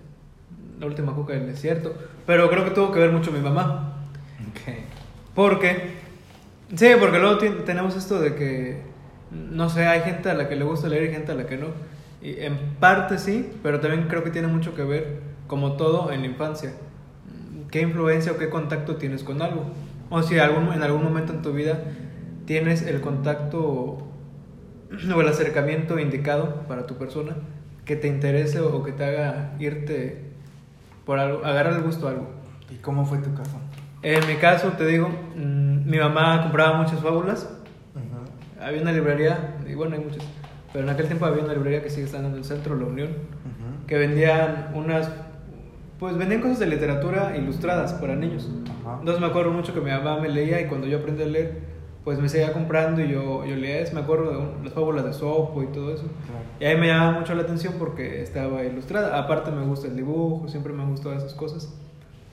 la 0.78 0.86
última 0.86 1.14
cuca 1.14 1.32
del 1.32 1.46
desierto. 1.46 1.94
Pero 2.26 2.50
creo 2.50 2.64
que 2.64 2.70
tuvo 2.70 2.92
que 2.92 3.00
ver 3.00 3.10
mucho 3.10 3.32
mi 3.32 3.40
mamá. 3.40 3.94
Ok. 4.50 4.74
Porque, 5.34 5.94
sí, 6.74 6.88
porque 7.00 7.18
luego 7.18 7.38
tenemos 7.38 7.96
esto 7.96 8.20
de 8.20 8.34
que, 8.34 8.82
no 9.30 9.70
sé, 9.70 9.86
hay 9.86 10.02
gente 10.02 10.28
a 10.30 10.34
la 10.34 10.48
que 10.48 10.56
le 10.56 10.64
gusta 10.64 10.88
leer 10.88 11.04
y 11.04 11.12
gente 11.12 11.32
a 11.32 11.34
la 11.34 11.46
que 11.46 11.56
no. 11.56 11.68
Y 12.20 12.40
en 12.40 12.76
parte 12.80 13.18
sí, 13.18 13.52
pero 13.62 13.80
también 13.80 14.08
creo 14.08 14.24
que 14.24 14.30
tiene 14.30 14.48
mucho 14.48 14.74
que 14.74 14.82
ver, 14.82 15.20
como 15.46 15.76
todo, 15.76 16.10
en 16.12 16.20
la 16.20 16.26
infancia. 16.26 16.72
¿Qué 17.70 17.80
influencia 17.80 18.32
o 18.32 18.36
qué 18.38 18.48
contacto 18.48 18.96
tienes 18.96 19.22
con 19.22 19.42
algo? 19.42 19.64
O 20.10 20.22
si 20.22 20.38
algún, 20.38 20.72
en 20.72 20.82
algún 20.82 21.04
momento 21.04 21.32
en 21.32 21.42
tu 21.42 21.52
vida 21.52 21.80
tienes 22.46 22.82
el 22.82 23.00
contacto 23.00 23.58
o 25.14 25.20
el 25.20 25.28
acercamiento 25.28 25.98
indicado 25.98 26.62
para 26.66 26.86
tu 26.86 26.94
persona 26.96 27.36
que 27.84 27.96
te 27.96 28.08
interese 28.08 28.60
o 28.60 28.82
que 28.82 28.92
te 28.92 29.04
haga 29.04 29.54
irte 29.58 30.28
por 31.04 31.18
algo, 31.18 31.44
agarrar 31.44 31.74
el 31.74 31.82
gusto 31.82 32.06
a 32.06 32.10
algo. 32.10 32.28
¿Y 32.70 32.76
cómo 32.76 33.06
fue 33.06 33.18
tu 33.18 33.32
caso? 33.34 33.58
En 34.02 34.26
mi 34.26 34.34
caso, 34.34 34.72
te 34.72 34.86
digo, 34.86 35.08
mm, 35.08 35.88
mi 35.88 35.98
mamá 35.98 36.42
compraba 36.42 36.76
muchas 36.76 37.00
fábulas. 37.00 37.48
Ujú, 37.94 38.62
Había 38.62 38.82
una 38.82 38.92
librería, 38.92 39.56
y 39.66 39.74
bueno, 39.74 39.96
hay 39.96 40.04
muchas, 40.04 40.22
pero 40.72 40.84
en 40.84 40.90
aquel 40.90 41.06
tiempo 41.06 41.24
había 41.26 41.44
una 41.44 41.54
librería 41.54 41.82
que 41.82 41.90
sigue 41.90 42.06
estando 42.06 42.28
en 42.28 42.34
el 42.34 42.44
centro, 42.44 42.76
La 42.76 42.86
Unión, 42.86 43.08
ujú. 43.10 43.86
que 43.86 43.96
vendían 43.98 44.70
unas, 44.74 45.10
pues 45.98 46.16
vendían 46.16 46.40
cosas 46.40 46.58
de 46.60 46.66
literatura 46.66 47.36
ilustradas 47.36 47.94
para 47.94 48.14
niños. 48.16 48.48
Ajá. 48.84 48.96
Entonces 49.00 49.20
me 49.20 49.26
acuerdo 49.28 49.50
mucho 49.52 49.72
que 49.74 49.80
mi 49.80 49.90
mamá 49.90 50.18
me 50.20 50.28
leía 50.28 50.60
y 50.60 50.66
cuando 50.66 50.86
yo 50.86 50.98
aprendí 50.98 51.22
a 51.22 51.26
leer, 51.26 51.78
pues 52.04 52.18
me 52.20 52.28
seguía 52.28 52.52
comprando 52.52 53.02
y 53.02 53.08
yo, 53.10 53.44
yo 53.44 53.54
leía 53.56 53.80
eso. 53.80 53.94
Me 53.94 54.00
acuerdo 54.00 54.30
de 54.30 54.36
un- 54.38 54.64
las 54.64 54.72
fábulas 54.72 55.04
de 55.04 55.12
Sopo 55.12 55.62
y 55.62 55.66
todo 55.66 55.92
eso. 55.92 56.04
Claro. 56.04 56.44
Y 56.60 56.64
ahí 56.64 56.76
me 56.78 56.86
llamaba 56.86 57.18
mucho 57.18 57.34
la 57.34 57.42
atención 57.42 57.74
porque 57.78 58.22
estaba 58.22 58.62
ilustrada. 58.64 59.18
Aparte 59.18 59.50
me 59.50 59.62
gusta 59.64 59.88
el 59.88 59.96
dibujo, 59.96 60.48
siempre 60.48 60.72
me 60.72 60.82
han 60.82 60.90
gustado 60.90 61.14
esas 61.16 61.34
cosas. 61.34 61.74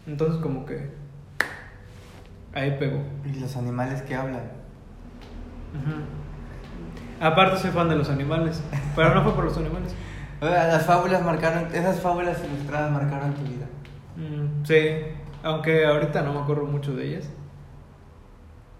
Entonces 0.08 0.42
como 0.42 0.66
que 0.66 0.92
ahí 2.54 2.76
pegó. 2.80 3.00
¿Y 3.26 3.38
los 3.40 3.58
animales 3.58 4.02
que 4.04 4.16
hablan? 4.16 4.44
Aparte 7.22 7.58
soy 7.58 7.72
fan 7.72 7.90
de 7.90 7.96
los 7.96 8.10
animales, 8.10 8.62
pero 8.96 9.14
no 9.16 9.24
fue 9.24 9.34
por 9.34 9.46
los 9.46 9.58
animales. 9.58 9.96
O 10.42 10.48
sea, 10.48 10.68
Las 10.68 10.86
fábulas 10.86 11.24
marcaron, 11.24 11.68
esas 11.74 12.00
fábulas 12.02 12.44
ilustradas 12.44 12.92
marcaron 12.92 13.34
tu 13.34 13.42
vida. 13.44 13.66
Mm, 14.18 14.66
sí, 14.66 14.80
aunque 15.44 15.86
ahorita 15.86 16.22
no 16.22 16.34
me 16.34 16.40
acuerdo 16.42 16.66
mucho 16.66 16.96
de 16.96 17.08
ellas. 17.08 17.30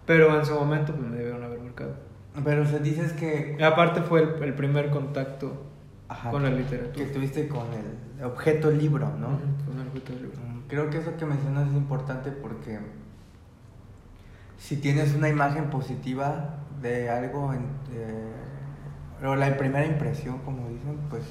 Pero 0.06 0.38
en 0.38 0.46
su 0.46 0.54
momento 0.54 0.94
pues, 0.94 1.08
me 1.08 1.16
debieron 1.18 1.44
haber 1.44 1.60
marcado. 1.60 1.96
Pero 2.44 2.66
se 2.66 2.80
dices 2.80 3.14
que... 3.14 3.58
Aparte 3.64 4.02
fue 4.02 4.22
el, 4.24 4.44
el 4.44 4.54
primer 4.54 4.90
contacto 4.92 5.64
Ajá, 6.10 6.30
con 6.30 6.44
la 6.44 6.50
literatura. 6.50 6.94
Que 6.94 7.12
tuviste 7.12 7.48
con 7.48 7.66
el 7.74 8.24
objeto 8.24 8.70
libro, 8.70 9.10
¿no? 9.18 9.40
Con 9.66 9.80
el 9.82 9.88
objeto 9.88 10.14
libro. 10.14 10.38
Mm, 10.38 10.68
Creo 10.68 10.90
que 10.90 10.98
eso 10.98 11.16
que 11.18 11.26
mencionas 11.26 11.70
es 11.70 11.74
importante 11.76 12.32
porque 12.32 12.80
si 14.66 14.78
tienes 14.78 15.14
una 15.14 15.30
imagen 15.30 15.70
positiva 15.70 16.58
de 16.82 17.10
algo, 17.10 17.54
en- 17.54 17.70
eh, 17.94 19.26
o 19.26 19.36
la 19.36 19.56
primera 19.58 19.86
impresión, 19.86 20.40
como 20.40 20.68
dicen, 20.70 20.98
pues 21.10 21.24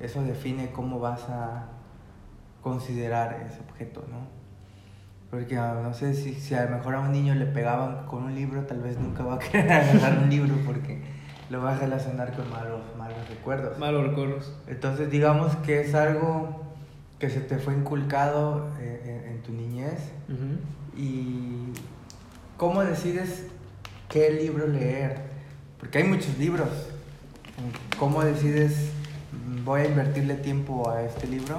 eso 0.00 0.22
define 0.22 0.70
cómo 0.70 1.00
vas 1.00 1.28
a 1.28 1.66
considerar 2.62 3.46
ese 3.48 3.60
objeto, 3.68 4.04
¿no? 4.10 4.18
Porque 5.30 5.58
ah, 5.58 5.80
no 5.82 5.92
sé 5.92 6.14
si, 6.14 6.34
si 6.34 6.54
a 6.54 6.64
lo 6.66 6.76
mejor 6.76 6.94
a 6.94 7.00
un 7.00 7.12
niño 7.12 7.34
le 7.34 7.46
pegaban 7.46 8.06
con 8.06 8.22
un 8.24 8.34
libro, 8.34 8.62
tal 8.62 8.80
vez 8.80 8.98
nunca 8.98 9.24
va 9.24 9.34
a 9.34 9.38
querer 9.50 9.70
agarrar 9.72 10.18
un 10.22 10.30
libro 10.30 10.54
porque 10.64 11.02
lo 11.50 11.62
va 11.62 11.72
a 11.74 11.78
relacionar 11.78 12.32
con 12.34 12.48
malos, 12.50 12.80
malos 12.96 13.28
recuerdos. 13.28 13.78
Malos 13.78 14.06
recuerdos. 14.08 14.54
Entonces 14.68 15.10
digamos 15.10 15.54
que 15.56 15.80
es 15.80 15.94
algo 15.94 16.62
que 17.18 17.28
se 17.28 17.40
te 17.40 17.58
fue 17.58 17.74
inculcado 17.74 18.68
eh, 18.80 19.22
en, 19.26 19.32
en 19.32 19.42
tu 19.42 19.52
niñez 19.52 20.12
y 20.96 21.72
cómo 22.58 22.84
decides 22.84 23.46
qué 24.10 24.30
libro 24.30 24.66
leer. 24.66 25.16
Porque 25.80 25.98
hay 25.98 26.04
muchos 26.04 26.36
libros. 26.38 26.68
¿Cómo 27.98 28.22
decides 28.22 28.90
mm, 29.32 29.64
voy 29.64 29.80
a 29.82 29.86
invertirle 29.86 30.34
tiempo 30.34 30.90
a 30.90 31.02
este 31.02 31.26
libro? 31.26 31.58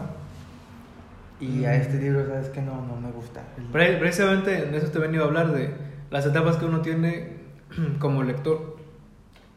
Y 1.41 1.65
a 1.65 1.69
Mm. 1.71 1.81
este 1.81 1.97
libro, 1.99 2.27
sabes 2.27 2.49
que 2.49 2.61
no, 2.61 2.85
no 2.85 2.95
me 2.97 3.11
gusta. 3.11 3.41
Pre- 3.71 3.97
Precisamente 3.97 4.65
de 4.65 4.77
eso 4.77 4.87
te 4.87 4.97
he 4.97 5.01
venido 5.01 5.23
a 5.23 5.27
hablar, 5.27 5.51
de 5.53 5.73
las 6.11 6.25
etapas 6.25 6.57
que 6.57 6.65
uno 6.65 6.81
tiene 6.81 7.37
como 7.99 8.23
lector. 8.23 8.77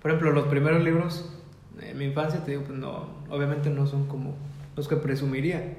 Por 0.01 0.11
ejemplo, 0.11 0.33
los 0.33 0.47
primeros 0.47 0.83
libros 0.83 1.29
en 1.81 1.99
mi 1.99 2.05
infancia, 2.07 2.45
te 2.45 2.53
digo, 2.53 2.63
pues 2.65 2.79
no, 2.79 3.07
obviamente 3.31 3.69
no 3.71 3.87
son 3.87 4.07
como 4.07 4.35
los 4.77 4.87
que 4.89 4.97
presumiría. 4.97 5.77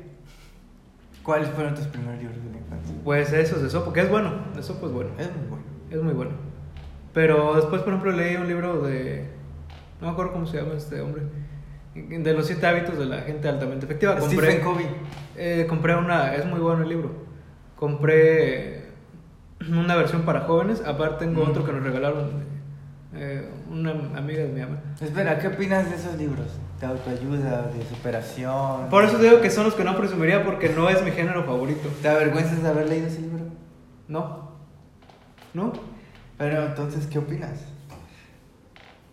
¿Cuáles 1.24 1.50
fueron 1.50 1.74
tus 1.76 1.86
primeros 1.88 2.20
libros 2.20 2.38
de 2.44 2.52
la 2.52 2.58
infancia? 2.58 2.96
Pues 3.04 3.32
esos 3.34 3.62
de 3.64 3.70
Sopo, 3.70 3.94
que 3.94 4.02
es 4.02 4.10
bueno, 4.10 4.32
de 4.56 4.62
Sopo 4.64 4.88
es 4.88 4.92
bueno, 4.94 5.10
Es 5.18 5.28
muy 5.36 5.48
bueno. 5.50 5.64
es 5.90 6.02
muy 6.02 6.14
bueno. 6.14 6.32
Pero 7.14 7.56
después, 7.56 7.82
por 7.82 7.90
ejemplo, 7.94 8.12
leí 8.12 8.36
un 8.36 8.48
libro 8.48 8.82
de, 8.82 9.28
no 10.02 10.08
me 10.08 10.14
acuerdo 10.14 10.34
cómo 10.34 10.46
se 10.46 10.58
llama 10.58 10.74
este 10.76 11.00
hombre, 11.02 11.24
de 11.96 12.34
los 12.34 12.48
siete 12.48 12.66
hábitos 12.66 12.98
de 12.98 13.06
la 13.06 13.22
gente 13.22 13.48
altamente 13.48 13.86
efectiva. 13.86 14.18
Compré, 14.18 14.38
Stephen 14.38 14.62
Covey. 14.66 14.88
Eh, 15.38 15.66
compré 15.70 15.96
una, 15.96 16.34
es 16.36 16.46
muy 16.46 16.60
bueno 16.60 16.82
el 16.84 16.90
libro. 16.90 17.12
Compré 17.78 18.86
una 19.70 19.96
versión 19.96 20.24
para 20.24 20.42
jóvenes, 20.42 20.82
aparte 20.86 21.26
tengo 21.26 21.46
Mm. 21.46 21.50
otro 21.50 21.64
que 21.66 21.72
nos 21.72 21.84
regalaron 21.84 22.32
eh, 23.16 23.50
una 23.70 23.92
amiga 24.18 24.44
de 24.44 24.50
mi 24.50 24.62
mamá. 24.62 24.78
Espera, 25.00 25.38
¿qué 25.40 25.48
opinas 25.48 25.90
de 25.90 25.96
esos 25.96 26.18
libros? 26.18 26.48
De 26.80 26.88
autoayuda, 26.88 27.72
de 27.72 27.86
superación. 27.86 28.90
Por 28.90 29.04
eso 29.04 29.18
digo 29.18 29.40
que 29.42 29.50
son 29.50 29.66
los 29.66 29.76
que 29.76 29.84
no 29.84 29.96
presumiría 29.98 30.44
porque 30.44 30.70
no 30.70 30.90
es 30.90 31.04
mi 31.04 31.12
género 31.12 31.44
favorito. 31.44 31.90
¿Te 32.02 32.10
avergüenzas 32.10 32.62
de 32.64 32.70
haber 32.70 32.90
leído 32.90 33.08
ese 33.08 33.22
libro? 33.22 33.46
No. 34.08 34.52
¿No? 35.54 35.74
Pero 36.38 36.66
entonces, 36.66 37.06
¿qué 37.08 37.20
opinas? 37.20 37.66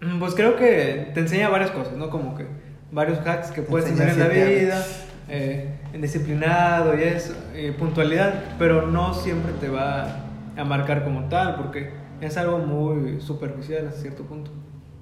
Mm, 0.00 0.18
Pues 0.18 0.34
creo 0.34 0.56
que 0.56 1.10
te 1.14 1.20
enseña 1.20 1.48
varias 1.50 1.70
cosas, 1.70 1.94
¿no? 1.94 2.08
Como 2.10 2.34
que 2.34 2.46
varios 2.90 3.18
hacks 3.26 3.50
que 3.50 3.60
Te 3.60 3.68
puedes 3.68 3.86
tener 3.94 4.08
en 4.08 4.18
la 4.18 4.28
vida, 4.28 4.86
eh, 5.28 5.78
en 5.92 6.00
disciplinado 6.00 6.98
y 6.98 7.02
eso, 7.02 7.34
y 7.54 7.70
puntualidad, 7.72 8.56
pero 8.58 8.86
no 8.86 9.14
siempre 9.14 9.52
te 9.60 9.68
va 9.68 10.22
a 10.56 10.64
marcar 10.64 11.04
como 11.04 11.28
tal, 11.28 11.56
porque 11.56 11.99
es 12.20 12.36
algo 12.36 12.58
muy 12.58 13.20
superficial 13.20 13.86
hasta 13.88 14.00
cierto 14.00 14.22
punto. 14.24 14.50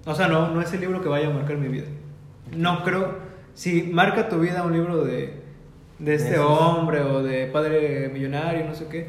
O 0.07 0.15
sea, 0.15 0.29
no, 0.29 0.51
no 0.51 0.61
es 0.63 0.73
el 0.73 0.81
libro 0.81 1.03
que 1.03 1.09
vaya 1.09 1.29
a 1.29 1.31
marcar 1.31 1.57
mi 1.57 1.69
vida. 1.69 1.87
No 2.57 2.83
creo, 2.85 3.17
si 3.55 3.83
marca 3.85 4.29
tu 4.29 4.39
vida 4.41 4.63
un 4.63 4.73
libro 4.73 5.05
de, 5.05 5.43
de 5.99 6.15
este 6.15 6.35
esos. 6.35 6.47
hombre 6.49 7.01
o 7.03 7.23
de 7.23 7.47
padre 7.47 8.09
millonario, 8.13 8.65
no 8.67 8.75
sé 8.75 8.87
qué, 8.87 9.09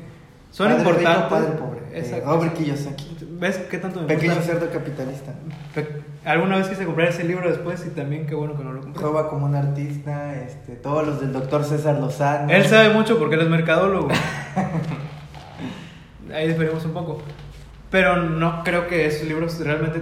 son 0.52 0.68
Padre 0.70 0.80
rico, 0.84 0.90
importantes. 1.00 1.30
padre 1.30 1.52
pobre. 1.60 1.80
Eh, 1.94 2.00
Exacto. 2.00 2.26
Robert 2.36 2.54
Kiyosaki. 2.56 3.18
¿Ves 3.40 3.58
qué 3.70 3.78
tanto 3.78 4.02
me 4.02 4.08
Pequeño 4.08 4.36
gusta? 4.36 4.54
cerdo 4.54 4.70
capitalista. 4.72 5.34
Pe- 5.74 6.02
Alguna 6.26 6.58
vez 6.58 6.68
quise 6.68 6.86
comprar 6.86 7.08
ese 7.10 7.24
libro 7.24 7.50
después 7.50 7.86
y 7.86 7.92
también 7.92 8.26
qué 8.26 8.36
bueno 8.36 8.58
que 8.58 8.64
no 8.64 8.74
lo 8.74 8.82
compré. 8.82 9.02
Roba 9.02 9.30
como 9.30 9.46
un 9.46 9.56
artista, 9.56 10.36
este, 10.42 10.76
todos 10.76 11.08
los 11.08 11.22
del 11.22 11.32
doctor 11.32 11.64
César 11.64 11.98
Lozano. 12.00 12.52
Él 12.52 12.66
sabe 12.66 12.90
mucho 12.94 13.18
porque 13.18 13.36
él 13.36 13.42
es 13.42 13.50
mercadólogo. 13.50 14.10
Ahí 16.34 16.48
diferimos 16.50 16.84
un 16.86 16.92
poco. 16.94 17.20
Pero 17.92 18.18
no 18.18 18.64
creo 18.64 18.88
que 18.88 19.06
esos 19.08 19.28
libros 19.28 19.60
realmente 19.60 20.02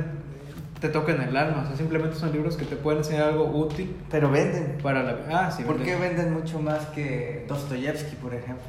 te 0.81 0.89
toquen 0.89 1.21
el 1.21 1.35
alma. 1.35 1.63
O 1.63 1.67
sea, 1.67 1.75
simplemente 1.77 2.15
son 2.17 2.31
libros 2.31 2.57
que 2.57 2.65
te 2.65 2.75
pueden 2.75 2.99
enseñar 2.99 3.29
algo 3.29 3.45
útil 3.45 3.95
Pero 4.11 4.29
venden. 4.29 4.77
para 4.83 5.03
la 5.03 5.15
Ah, 5.31 5.51
sí. 5.51 5.63
¿Por 5.63 5.77
venden. 5.77 5.95
qué 5.95 6.01
venden 6.07 6.33
mucho 6.33 6.59
más 6.59 6.85
que 6.87 7.45
Dostoyevsky, 7.47 8.15
por 8.17 8.33
ejemplo? 8.33 8.65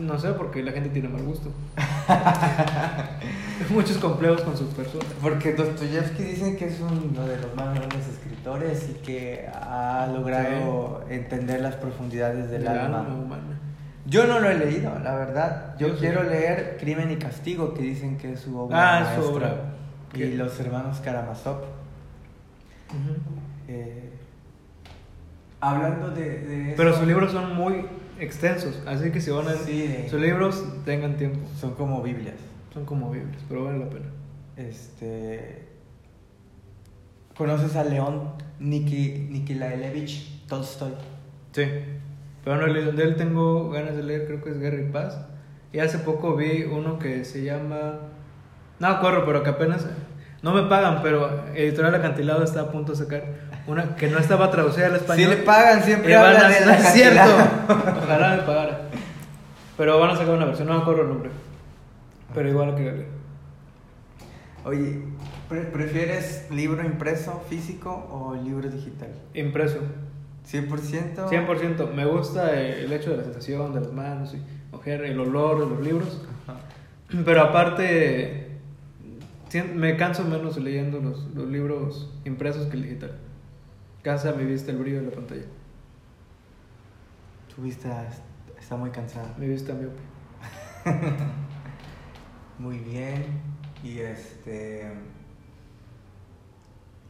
No 0.00 0.18
sé, 0.18 0.30
porque 0.32 0.62
la 0.62 0.72
gente 0.72 0.88
tiene 0.88 1.08
mal 1.10 1.22
gusto. 1.22 1.50
Muchos 3.70 3.98
complejos 3.98 4.40
con 4.42 4.56
sus 4.56 4.68
personas. 4.68 5.06
Porque 5.20 5.52
Dostoyevsky 5.52 6.22
dicen 6.22 6.56
que 6.56 6.66
es 6.68 6.80
uno 6.80 7.26
de 7.26 7.36
los 7.36 7.54
más 7.54 7.74
grandes 7.74 8.08
escritores 8.08 8.88
y 8.90 8.94
que 9.04 9.46
ha 9.52 10.08
logrado 10.12 11.04
entender 11.10 11.60
las 11.60 11.76
profundidades 11.76 12.50
del, 12.50 12.66
alma. 12.66 13.02
humana. 13.02 13.58
Yo 14.06 14.26
no 14.26 14.40
lo 14.40 14.50
he 14.50 14.58
leído, 14.58 14.98
la 14.98 15.14
verdad. 15.14 15.76
Yo, 15.78 15.88
Yo 15.88 15.94
sí. 15.94 16.00
quiero 16.00 16.22
leer 16.24 16.76
Crimen 16.80 17.10
y 17.12 17.16
Castigo, 17.16 17.72
que 17.74 17.82
dicen 17.82 18.18
que 18.18 18.32
es 18.32 18.40
su 18.40 18.58
obra 18.58 18.98
Ah, 18.98 19.00
es 19.02 19.08
su 19.14 19.30
maestra. 19.30 19.52
obra. 19.52 19.64
Y 20.14 20.18
¿Qué? 20.18 20.34
los 20.36 20.58
hermanos 20.60 20.98
Karamazov. 21.00 21.58
Eh, 23.68 24.10
hablando 25.60 26.10
de, 26.10 26.40
de 26.40 26.74
Pero 26.76 26.94
sus 26.96 27.06
libros 27.06 27.32
son 27.32 27.54
muy 27.54 27.86
extensos, 28.18 28.80
así 28.86 29.10
que 29.10 29.20
si 29.20 29.30
van 29.30 29.48
a 29.48 29.52
Sí, 29.54 30.06
sus 30.10 30.20
libros 30.20 30.62
tengan 30.84 31.16
tiempo. 31.16 31.38
son 31.58 31.74
como 31.74 32.02
Biblias. 32.02 32.34
Son 32.74 32.84
como 32.84 33.10
Biblias, 33.10 33.42
pero 33.48 33.64
vale 33.64 33.78
la 33.78 33.88
pena. 33.88 34.06
Este, 34.56 35.66
¿Conoces 37.36 37.76
a 37.76 37.84
León 37.84 38.30
Niki, 38.60 39.28
Nikilaevich 39.30 40.46
Tolstoy? 40.46 40.92
Sí, 41.52 41.62
pero 42.44 42.56
no 42.56 42.66
he 42.66 42.70
leído. 42.72 42.92
De 42.92 43.02
él 43.04 43.16
tengo 43.16 43.70
ganas 43.70 43.96
de 43.96 44.02
leer, 44.02 44.26
creo 44.26 44.42
que 44.42 44.50
es 44.50 44.58
Guerra 44.58 44.80
y 44.80 44.90
Paz. 44.90 45.18
Y 45.72 45.78
hace 45.78 45.98
poco 45.98 46.36
vi 46.36 46.64
uno 46.64 46.98
que 46.98 47.24
se 47.24 47.42
llama. 47.44 48.00
No 48.78 48.86
acuerdo, 48.88 49.24
pero 49.24 49.42
que 49.42 49.50
apenas. 49.50 49.86
No 50.42 50.52
me 50.52 50.62
pagan, 50.64 51.00
pero 51.02 51.44
Editorial 51.54 51.94
Acantilado 51.94 52.42
está 52.42 52.62
a 52.62 52.70
punto 52.72 52.92
de 52.92 52.98
sacar 52.98 53.22
una 53.68 53.94
que 53.94 54.08
no 54.08 54.18
estaba 54.18 54.50
traducida 54.50 54.86
al 54.86 54.92
Si 54.94 54.98
español. 54.98 55.30
le 55.30 55.36
pagan, 55.36 55.82
siempre 55.84 56.16
hablan 56.16 56.44
a- 56.46 56.48
de 56.48 56.66
la 56.66 56.74
es 56.78 56.86
cierto. 56.92 57.20
Ojalá 58.02 58.36
me 58.36 58.42
pagara. 58.42 58.80
Pero 59.76 59.98
van 60.00 60.10
a 60.10 60.16
sacar 60.16 60.34
una 60.34 60.46
versión, 60.46 60.66
no 60.68 60.74
me 60.74 60.80
acuerdo 60.82 61.02
el 61.02 61.08
nombre. 61.10 61.30
Pero 62.34 62.48
igual 62.48 62.70
lo 62.70 62.76
quería 62.76 62.92
leer. 62.92 63.06
Oye, 64.64 65.02
¿pre- 65.48 65.62
¿prefieres 65.62 66.46
libro 66.50 66.84
impreso, 66.84 67.42
físico 67.48 67.90
o 68.10 68.34
libro 68.34 68.68
digital? 68.68 69.10
Impreso. 69.34 69.78
100%. 70.50 71.28
100%. 71.28 71.92
Me 71.94 72.04
gusta 72.04 72.60
el 72.60 72.92
hecho 72.92 73.10
de 73.10 73.18
la 73.18 73.24
sensación 73.24 73.72
de 73.74 73.80
las 73.80 73.92
manos 73.92 74.34
y 74.34 74.42
ojer, 74.74 75.04
el 75.04 75.18
olor 75.20 75.60
de 75.60 75.66
los 75.74 75.84
libros. 75.84 76.26
Ajá. 76.46 76.58
Pero 77.24 77.42
aparte, 77.42 78.58
me 79.74 79.96
canso 79.96 80.24
menos 80.24 80.56
leyendo 80.58 80.98
los, 81.00 81.26
los 81.34 81.46
libros 81.48 82.10
impresos 82.24 82.66
que 82.68 82.76
el 82.76 82.82
digital. 82.84 83.18
Cansa 84.02 84.32
mi 84.32 84.44
vista 84.44 84.72
el 84.72 84.78
brillo 84.78 85.00
de 85.00 85.06
la 85.06 85.12
pantalla. 85.12 85.44
Tu 87.54 87.62
vista 87.62 88.08
es- 88.08 88.22
está 88.60 88.76
muy 88.76 88.90
cansada. 88.90 89.34
Mi 89.38 89.46
vista 89.46 89.74
miope. 89.74 90.00
Muy 92.58 92.78
bien. 92.78 93.24
Y 93.82 93.98
este. 93.98 94.90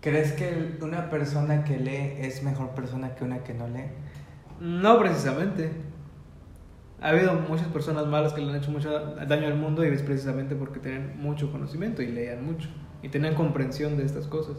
¿Crees 0.03 0.33
que 0.33 0.79
una 0.81 1.11
persona 1.11 1.63
que 1.63 1.79
lee 1.79 2.15
es 2.19 2.43
mejor 2.43 2.71
persona 2.71 3.15
que 3.15 3.23
una 3.23 3.45
que 3.45 3.55
no 3.55 3.69
lee? 3.69 3.85
No 4.61 4.99
precisamente. 4.99 5.71
Ha 7.01 7.11
habido 7.11 7.35
muchas 7.35 7.69
personas 7.69 8.09
malas 8.09 8.33
que 8.33 8.41
le 8.41 8.51
han 8.51 8.57
hecho 8.57 8.73
mucho 8.73 9.15
daño 9.15 9.47
al 9.47 9.55
mundo 9.55 9.85
y 9.85 9.89
es 9.89 10.03
precisamente 10.03 10.57
porque 10.57 10.81
tienen 10.81 11.21
mucho 11.21 11.53
conocimiento 11.53 12.03
y 12.03 12.09
leían 12.09 12.45
mucho 12.45 12.69
y 13.01 13.11
tenían 13.11 13.37
comprensión 13.37 13.97
de 13.97 14.05
estas 14.05 14.27
cosas. 14.27 14.57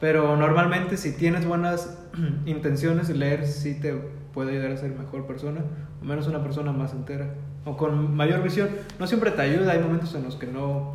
Pero 0.00 0.34
normalmente 0.34 0.96
si 0.96 1.12
tienes 1.12 1.44
buenas 1.44 1.98
intenciones, 2.46 3.10
leer 3.10 3.46
sí 3.46 3.78
te 3.78 3.92
puede 4.32 4.52
ayudar 4.52 4.70
a 4.70 4.76
ser 4.78 4.92
mejor 4.98 5.26
persona, 5.26 5.62
o 6.00 6.04
menos 6.06 6.26
una 6.26 6.42
persona 6.42 6.72
más 6.72 6.94
entera, 6.94 7.34
o 7.66 7.76
con 7.76 8.16
mayor 8.16 8.42
visión. 8.42 8.70
No 8.98 9.06
siempre 9.06 9.30
te 9.30 9.42
ayuda, 9.42 9.72
hay 9.72 9.80
momentos 9.80 10.14
en 10.14 10.24
los 10.24 10.36
que 10.36 10.46
no... 10.46 10.94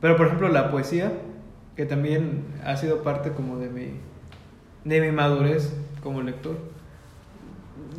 Pero 0.00 0.16
por 0.16 0.26
ejemplo 0.26 0.48
la 0.48 0.70
poesía, 0.70 1.12
que 1.80 1.86
también 1.86 2.44
ha 2.62 2.76
sido 2.76 3.02
parte 3.02 3.30
como 3.30 3.56
de 3.56 3.70
mi, 3.70 3.92
de 4.84 5.00
mi 5.00 5.10
madurez 5.12 5.74
como 6.02 6.20
lector, 6.20 6.58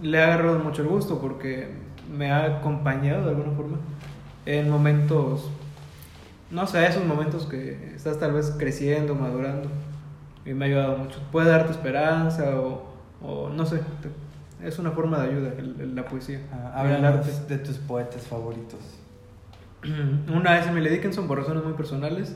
le 0.03 0.21
ha 0.21 0.25
agarrado 0.25 0.59
mucho 0.59 0.83
el 0.83 0.87
gusto 0.87 1.19
porque 1.19 1.69
me 2.15 2.31
ha 2.31 2.57
acompañado 2.59 3.23
de 3.23 3.29
alguna 3.31 3.55
forma 3.55 3.77
en 4.45 4.69
momentos, 4.69 5.49
no 6.51 6.67
sé, 6.67 6.85
esos 6.85 7.03
momentos 7.05 7.47
que 7.47 7.95
estás 7.95 8.19
tal 8.19 8.33
vez 8.33 8.53
creciendo, 8.55 9.15
madurando, 9.15 9.67
y 10.45 10.53
me 10.53 10.65
ha 10.65 10.67
ayudado 10.67 10.97
mucho. 10.99 11.19
Puede 11.31 11.49
darte 11.49 11.71
esperanza 11.71 12.59
o, 12.61 12.83
o 13.19 13.49
no 13.49 13.65
sé, 13.65 13.77
te- 13.79 14.67
es 14.67 14.77
una 14.77 14.91
forma 14.91 15.17
de 15.23 15.29
ayuda 15.31 15.53
el- 15.57 15.95
la 15.95 16.05
poesía. 16.05 16.39
Ah, 16.53 16.83
de 17.47 17.57
tus 17.57 17.77
poetas 17.77 18.27
favoritos. 18.27 18.79
Una 20.31 20.59
es 20.59 20.67
Emily 20.67 20.89
Dickinson 20.91 21.27
por 21.27 21.39
razones 21.39 21.63
muy 21.63 21.73
personales 21.73 22.35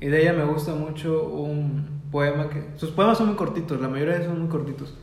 y 0.00 0.06
de 0.06 0.22
ella 0.22 0.32
me 0.32 0.44
gusta 0.44 0.74
mucho 0.74 1.24
un 1.28 2.00
poema 2.10 2.48
que 2.48 2.64
sus 2.76 2.90
poemas 2.90 3.18
son 3.18 3.28
muy 3.28 3.36
cortitos, 3.36 3.80
la 3.80 3.88
mayoría 3.88 4.14
de 4.14 4.20
ellos 4.20 4.32
son 4.32 4.40
muy 4.42 4.48
cortitos, 4.50 4.96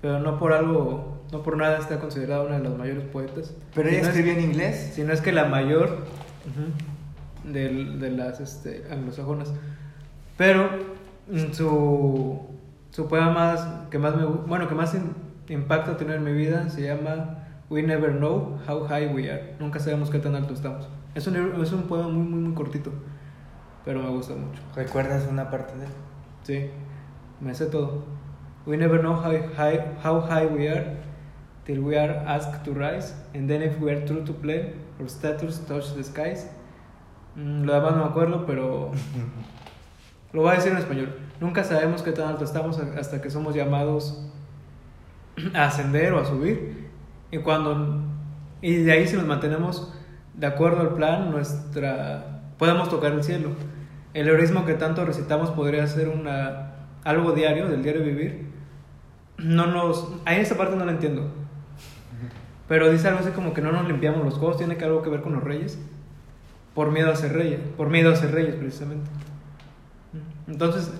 pero 0.00 0.18
no 0.20 0.38
por 0.38 0.52
algo, 0.52 1.18
no 1.32 1.42
por 1.42 1.56
nada 1.56 1.78
está 1.78 1.98
considerada 2.00 2.42
una 2.44 2.58
de 2.58 2.64
las 2.64 2.76
mayores 2.76 3.04
poetas. 3.04 3.54
¿Pero 3.74 3.88
ella 3.88 3.98
Si 3.98 4.02
no 4.04 4.08
es- 4.10 4.16
escribió 4.16 4.38
en 4.38 4.50
inglés? 4.50 4.92
Si 4.94 5.02
no 5.02 5.12
es 5.12 5.20
que 5.20 5.32
la 5.32 5.44
mayor 5.44 5.98
ujú, 6.46 7.52
del- 7.52 8.00
de, 8.00 8.10
las 8.10 8.40
este, 8.40 8.84
anglosajonas. 8.90 9.52
Pero 10.36 10.68
mm, 11.30 11.52
su, 11.52 12.40
su 12.90 13.08
poema 13.08 13.30
más, 13.32 13.66
que 13.90 13.98
más 13.98 14.16
me, 14.16 14.24
bueno, 14.24 14.68
que 14.68 14.74
más 14.74 14.94
in- 14.94 15.12
impacto 15.48 15.96
tenido 15.96 16.16
en 16.16 16.24
mi 16.24 16.32
vida 16.32 16.68
se 16.70 16.82
llama 16.82 17.38
We 17.70 17.82
Never 17.82 18.16
Know 18.16 18.58
How 18.68 18.86
High 18.88 19.14
We 19.14 19.30
Are. 19.30 19.54
Nunca 19.60 19.78
sabemos 19.78 20.10
qué 20.10 20.18
tan 20.18 20.34
alto 20.34 20.54
estamos. 20.54 20.88
Es 21.14 21.26
un, 21.26 21.36
es 21.62 21.72
un 21.72 21.82
poema 21.82 22.08
muy, 22.08 22.26
muy, 22.26 22.40
muy 22.40 22.54
cortito, 22.54 22.92
pero 23.88 24.02
me 24.02 24.10
gusta 24.10 24.34
mucho. 24.34 24.60
¿Recuerdas 24.76 25.26
una 25.30 25.50
parte 25.50 25.74
de 25.78 25.86
él? 25.86 25.90
Sí, 26.42 26.70
me 27.40 27.54
sé 27.54 27.64
todo. 27.64 28.04
We 28.66 28.76
never 28.76 29.00
know 29.00 29.14
how 29.14 29.32
high, 29.56 29.80
how 30.04 30.20
high 30.20 30.44
we 30.44 30.68
are 30.68 30.98
till 31.64 31.80
we 31.80 31.98
are 31.98 32.22
asked 32.26 32.64
to 32.64 32.74
rise, 32.74 33.14
and 33.34 33.48
then 33.48 33.62
if 33.62 33.80
we 33.80 33.90
are 33.90 34.04
true 34.04 34.22
to 34.26 34.34
play, 34.34 34.74
our 35.00 35.08
status 35.08 35.60
touch 35.66 35.94
the 35.94 36.04
skies. 36.04 36.50
Mm, 37.34 37.64
lo 37.64 37.72
demás 37.72 37.96
no 37.96 38.04
me 38.04 38.10
acuerdo, 38.10 38.44
pero 38.44 38.92
lo 40.34 40.42
voy 40.42 40.52
a 40.52 40.56
decir 40.56 40.72
en 40.72 40.76
español. 40.76 41.08
Nunca 41.40 41.64
sabemos 41.64 42.02
qué 42.02 42.12
tan 42.12 42.28
alto 42.28 42.44
estamos 42.44 42.78
hasta 42.78 43.22
que 43.22 43.30
somos 43.30 43.54
llamados 43.54 44.22
a 45.54 45.64
ascender 45.64 46.12
o 46.12 46.20
a 46.20 46.26
subir. 46.26 46.90
Y 47.30 47.38
cuando 47.38 48.02
y 48.60 48.82
de 48.82 48.92
ahí 48.92 49.08
si 49.08 49.16
nos 49.16 49.24
mantenemos 49.24 49.94
de 50.34 50.46
acuerdo 50.46 50.82
al 50.82 50.92
plan, 50.92 51.30
nuestra 51.30 52.42
podemos 52.58 52.90
tocar 52.90 53.12
el 53.12 53.24
cielo. 53.24 53.77
El 54.14 54.28
heroísmo 54.28 54.64
que 54.64 54.74
tanto 54.74 55.04
recitamos 55.04 55.50
podría 55.50 55.86
ser 55.86 56.10
algo 57.04 57.32
diario 57.32 57.68
del 57.68 57.82
diario 57.82 58.02
vivir. 58.02 58.48
No 59.36 59.66
nos, 59.66 60.08
ahí 60.24 60.40
esa 60.40 60.56
parte 60.56 60.76
no 60.76 60.84
la 60.84 60.92
entiendo. 60.92 61.30
Pero 62.68 62.90
dice 62.90 63.08
algo 63.08 63.20
así 63.20 63.30
como 63.30 63.54
que 63.54 63.62
no 63.62 63.72
nos 63.72 63.86
limpiamos 63.86 64.24
los 64.24 64.38
codos, 64.38 64.58
tiene 64.58 64.76
que 64.76 64.84
algo 64.84 65.02
que 65.02 65.10
ver 65.10 65.22
con 65.22 65.32
los 65.32 65.42
reyes. 65.42 65.78
Por 66.74 66.90
miedo 66.90 67.10
a 67.10 67.16
ser 67.16 67.32
reyes, 67.32 67.60
por 67.76 67.88
miedo 67.88 68.12
a 68.12 68.16
ser 68.16 68.32
reyes 68.32 68.54
precisamente. 68.54 69.10
Entonces, 70.46 70.92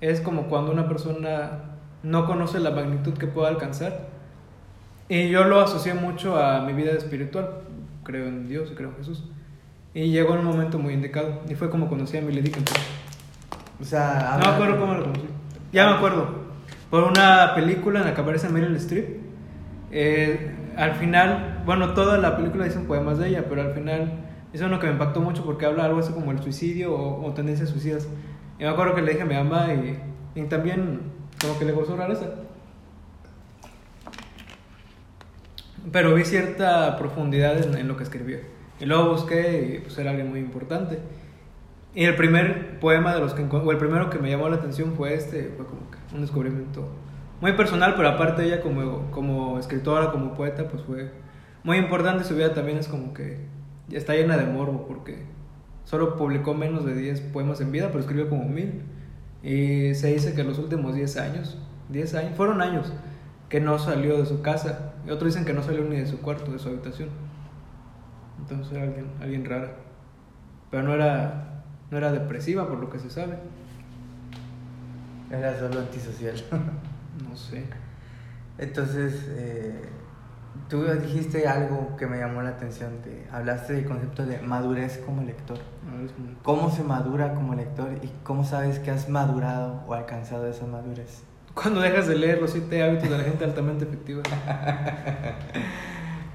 es 0.00 0.20
como 0.20 0.48
cuando 0.48 0.70
una 0.70 0.88
persona 0.88 1.76
no 2.02 2.26
conoce 2.26 2.60
la 2.60 2.70
magnitud 2.70 3.14
que 3.14 3.26
puede 3.26 3.48
alcanzar. 3.48 4.08
Y 5.08 5.30
yo 5.30 5.44
lo 5.44 5.60
asocié 5.60 5.94
mucho 5.94 6.36
a 6.36 6.60
mi 6.60 6.72
vida 6.72 6.92
espiritual. 6.92 7.62
Creo 8.04 8.26
en 8.26 8.48
Dios 8.48 8.70
y 8.70 8.74
creo 8.74 8.90
en 8.90 8.96
Jesús. 8.96 9.24
Y 9.94 10.10
llegó 10.10 10.34
en 10.34 10.40
un 10.40 10.46
momento 10.46 10.78
muy 10.78 10.92
indicado. 10.94 11.42
Y 11.48 11.54
fue 11.54 11.70
como 11.70 11.88
conocí 11.88 12.16
a 12.16 12.20
Millie 12.20 12.42
Dickinson. 12.42 12.76
O 13.80 13.84
sea, 13.84 14.38
No 14.40 14.48
me 14.48 14.54
acuerdo 14.54 14.80
cómo 14.80 14.94
lo 14.94 15.02
conocí. 15.04 15.26
Ya 15.72 15.86
me 15.86 15.96
acuerdo. 15.96 16.44
Por 16.90 17.04
una 17.04 17.54
película 17.54 18.00
en 18.00 18.06
la 18.06 18.14
que 18.14 18.20
aparece 18.20 18.48
Meryl 18.48 18.74
Streep. 18.76 19.20
Eh, 19.90 20.54
al 20.76 20.94
final, 20.94 21.62
bueno, 21.64 21.94
toda 21.94 22.18
la 22.18 22.36
película 22.36 22.64
dicen 22.64 22.86
poemas 22.86 23.18
de 23.18 23.28
ella, 23.28 23.44
pero 23.48 23.62
al 23.62 23.72
final 23.72 24.12
es 24.52 24.60
uno 24.60 24.78
que 24.80 24.86
me 24.86 24.92
impactó 24.92 25.20
mucho 25.20 25.44
porque 25.44 25.66
habla 25.66 25.84
algo 25.84 26.00
así 26.00 26.12
como 26.12 26.32
el 26.32 26.42
suicidio 26.42 26.94
o, 26.94 27.24
o 27.24 27.32
tendencias 27.32 27.68
suicidas. 27.70 28.08
Y 28.58 28.64
me 28.64 28.68
acuerdo 28.68 28.94
que 28.94 29.02
le 29.02 29.12
dije 29.12 29.22
a 29.22 29.26
mi 29.26 29.34
mamá 29.34 29.68
y, 29.74 29.98
y 30.34 30.42
también 30.44 31.00
como 31.40 31.58
que 31.58 31.64
le 31.64 31.72
gozó 31.72 31.96
rareza. 31.96 32.26
Pero 35.92 36.14
vi 36.14 36.24
cierta 36.24 36.96
profundidad 36.96 37.58
en, 37.62 37.76
en 37.76 37.88
lo 37.88 37.96
que 37.96 38.04
escribía. 38.04 38.38
Y 38.80 38.86
luego 38.86 39.10
busqué 39.10 39.76
y 39.76 39.80
pues 39.80 39.96
era 39.98 40.10
alguien 40.10 40.30
muy 40.30 40.40
importante. 40.40 40.98
Y 41.94 42.04
el 42.04 42.16
primer 42.16 42.80
poema 42.80 43.14
de 43.14 43.20
los 43.20 43.34
que 43.34 43.42
o 43.42 43.70
el 43.70 43.78
primero 43.78 44.10
que 44.10 44.18
me 44.18 44.28
llamó 44.28 44.48
la 44.48 44.56
atención 44.56 44.94
fue 44.96 45.14
este, 45.14 45.52
fue 45.56 45.64
como 45.66 45.90
que 45.90 45.98
un 46.14 46.22
descubrimiento 46.22 46.88
muy 47.40 47.52
personal, 47.52 47.94
pero 47.96 48.08
aparte 48.08 48.44
ella 48.44 48.60
como, 48.60 49.10
como 49.10 49.58
escritora, 49.58 50.10
como 50.10 50.34
poeta, 50.34 50.68
pues 50.68 50.82
fue 50.82 51.10
muy 51.62 51.76
importante. 51.76 52.24
Su 52.24 52.34
vida 52.34 52.54
también 52.54 52.78
es 52.78 52.88
como 52.88 53.12
que 53.14 53.46
está 53.90 54.14
llena 54.14 54.36
de 54.36 54.46
morbo, 54.46 54.86
porque 54.86 55.26
solo 55.84 56.16
publicó 56.16 56.54
menos 56.54 56.84
de 56.84 56.94
10 56.94 57.20
poemas 57.20 57.60
en 57.60 57.70
vida, 57.70 57.88
pero 57.88 58.00
escribió 58.00 58.28
como 58.28 58.44
mil. 58.44 58.82
Y 59.42 59.94
se 59.94 60.12
dice 60.12 60.34
que 60.34 60.42
los 60.42 60.58
últimos 60.58 60.94
10 60.94 61.16
años, 61.18 61.58
10 61.90 62.14
años, 62.14 62.36
fueron 62.36 62.62
años 62.62 62.92
que 63.48 63.60
no 63.60 63.78
salió 63.78 64.16
de 64.18 64.26
su 64.26 64.40
casa. 64.40 64.94
Y 65.06 65.10
otros 65.10 65.34
dicen 65.34 65.44
que 65.44 65.52
no 65.52 65.62
salió 65.62 65.84
ni 65.84 65.96
de 65.96 66.06
su 66.06 66.20
cuarto, 66.20 66.50
de 66.50 66.58
su 66.58 66.70
habitación. 66.70 67.10
Entonces 68.38 68.72
era 68.72 68.82
alguien, 68.84 69.06
alguien 69.20 69.44
rara. 69.44 69.72
Pero 70.70 70.82
no 70.82 70.94
era, 70.94 71.62
no 71.90 71.98
era 71.98 72.12
depresiva, 72.12 72.68
por 72.68 72.78
lo 72.78 72.90
que 72.90 72.98
se 72.98 73.10
sabe. 73.10 73.38
Era 75.30 75.58
solo 75.58 75.80
antisocial. 75.80 76.34
No 77.30 77.36
sé. 77.36 77.64
Entonces, 78.58 79.24
eh, 79.28 79.88
tú 80.68 80.82
dijiste 80.82 81.46
algo 81.46 81.96
que 81.96 82.08
me 82.08 82.18
llamó 82.18 82.42
la 82.42 82.48
atención. 82.50 82.90
Te, 83.04 83.28
hablaste 83.30 83.72
del 83.74 83.84
concepto 83.84 84.26
de 84.26 84.40
madurez 84.42 84.98
como 85.06 85.22
lector. 85.22 85.58
Como- 86.42 86.58
¿Cómo 86.60 86.70
se 86.72 86.82
madura 86.82 87.34
como 87.34 87.54
lector 87.54 87.88
y 88.02 88.10
cómo 88.24 88.42
sabes 88.44 88.80
que 88.80 88.90
has 88.90 89.08
madurado 89.08 89.84
o 89.86 89.94
alcanzado 89.94 90.48
esa 90.48 90.66
madurez? 90.66 91.22
Cuando 91.54 91.80
dejas 91.80 92.08
de 92.08 92.16
leer 92.16 92.40
los 92.40 92.50
siete 92.50 92.82
hábitos 92.82 93.08
de 93.08 93.16
la 93.18 93.22
gente 93.22 93.44
altamente 93.44 93.84
efectiva. 93.84 94.22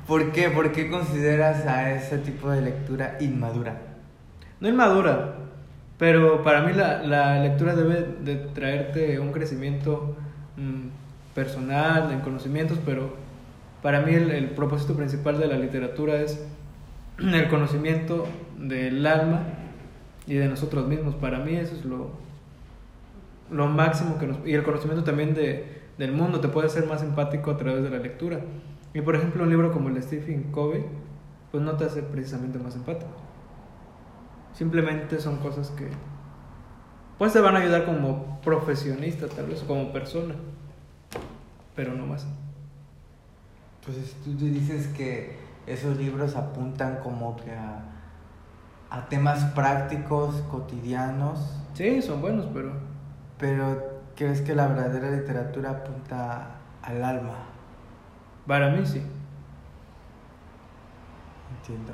¿Por 0.10 0.32
qué? 0.32 0.50
¿Por 0.50 0.72
qué 0.72 0.89
consideras 0.89 1.67
a 1.67 1.93
ese 1.93 2.17
tipo 2.17 2.50
de 2.50 2.62
lectura 2.62 3.17
inmadura? 3.19 3.80
No 4.60 4.67
inmadura, 4.67 5.36
pero 6.00 6.41
para 6.41 6.63
mí 6.63 6.74
la, 6.74 7.04
la 7.04 7.39
lectura 7.43 7.76
debe 7.76 8.15
de 8.19 8.38
traerte 8.38 9.19
un 9.19 9.32
crecimiento 9.32 10.15
mm, 10.58 11.36
personal, 11.36 12.12
en 12.12 12.22
conocimientos, 12.22 12.80
pero 12.84 13.13
para 13.84 14.02
mí 14.02 14.15
el, 14.15 14.32
el 14.32 14.50
propósito 14.50 14.95
principal 14.95 15.39
de 15.39 15.45
la 15.45 15.60
literatura 15.60 16.19
es 16.19 16.43
el 17.19 17.48
conocimiento 17.48 18.28
del 18.58 19.06
alma 19.06 19.43
y 20.26 20.34
de 20.34 20.48
nosotros 20.48 20.88
mismos. 20.88 21.13
Para 21.13 21.38
mí 21.38 21.56
eso 21.56 21.76
es 21.76 21.86
lo, 21.86 22.10
lo 23.52 23.67
máximo 23.67 24.17
que 24.17 24.26
nos... 24.26 24.39
Y 24.43 24.56
el 24.56 24.63
conocimiento 24.63 25.04
también 25.04 25.36
de, 25.36 25.84
del 26.00 26.13
mundo 26.13 26.39
te 26.39 26.48
puede 26.48 26.65
hacer 26.65 26.88
más 26.88 27.04
empático 27.04 27.52
a 27.52 27.58
través 27.58 27.84
de 27.84 27.91
la 27.91 28.00
lectura. 28.00 28.39
Y 28.93 29.02
por 29.02 29.15
ejemplo 29.15 29.43
un 29.43 29.49
libro 29.49 29.71
como 29.71 29.89
el 29.89 29.95
de 29.95 30.02
Stephen 30.02 30.52
Covey, 30.52 30.86
pues 31.52 31.63
no 31.63 31.78
te 31.78 31.86
hace 31.86 32.04
precisamente 32.04 32.60
más 32.60 32.75
empático. 32.75 33.12
Simplemente 34.54 35.19
son 35.19 35.38
cosas 35.38 35.69
que 35.71 35.89
pues 37.17 37.34
te 37.34 37.39
van 37.39 37.56
a 37.56 37.60
ayudar 37.60 37.86
como 37.86 38.39
profesionista 38.41 39.28
tal 39.28 39.47
vez, 39.47 39.62
como 39.63 39.91
persona, 39.91 40.36
pero 41.75 41.93
no 41.93 42.06
más. 42.06 42.25
Pues 43.86 44.15
tú 44.23 44.36
dices 44.38 44.88
que 44.88 45.38
esos 45.67 45.97
libros 45.97 46.36
apuntan 46.36 46.99
como 47.04 47.36
que 47.36 47.52
a, 47.52 47.84
a 48.89 49.10
temas 49.10 49.43
prácticos, 49.54 50.36
cotidianos, 50.49 51.60
Sí, 51.80 52.02
son 52.02 52.19
buenos, 52.19 52.45
pero 52.54 52.73
pero 53.38 54.02
crees 54.15 54.41
que 54.41 54.54
la 54.54 54.67
verdadera 54.67 55.12
literatura 55.12 55.69
apunta 55.69 56.58
al 56.82 57.04
alma. 57.04 57.38
Para 58.50 58.70
mí 58.72 58.86
sí. 58.86 59.02
Entiendo. 61.58 61.94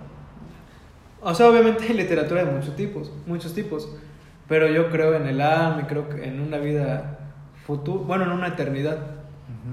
O 1.21 1.33
sea, 1.35 1.49
obviamente 1.49 1.83
hay 1.83 1.93
literatura 1.93 2.43
de 2.45 2.51
muchos 2.51 2.75
tipos, 2.75 3.11
muchos 3.27 3.53
tipos, 3.53 3.89
pero 4.47 4.67
yo 4.67 4.89
creo 4.89 5.13
en 5.15 5.27
el 5.27 5.41
alma 5.41 5.81
y 5.83 5.85
creo 5.85 6.07
que 6.09 6.23
en 6.27 6.39
una 6.39 6.57
vida 6.57 7.19
futura, 7.65 8.03
bueno, 8.05 8.23
en 8.25 8.31
una 8.31 8.47
eternidad. 8.47 8.97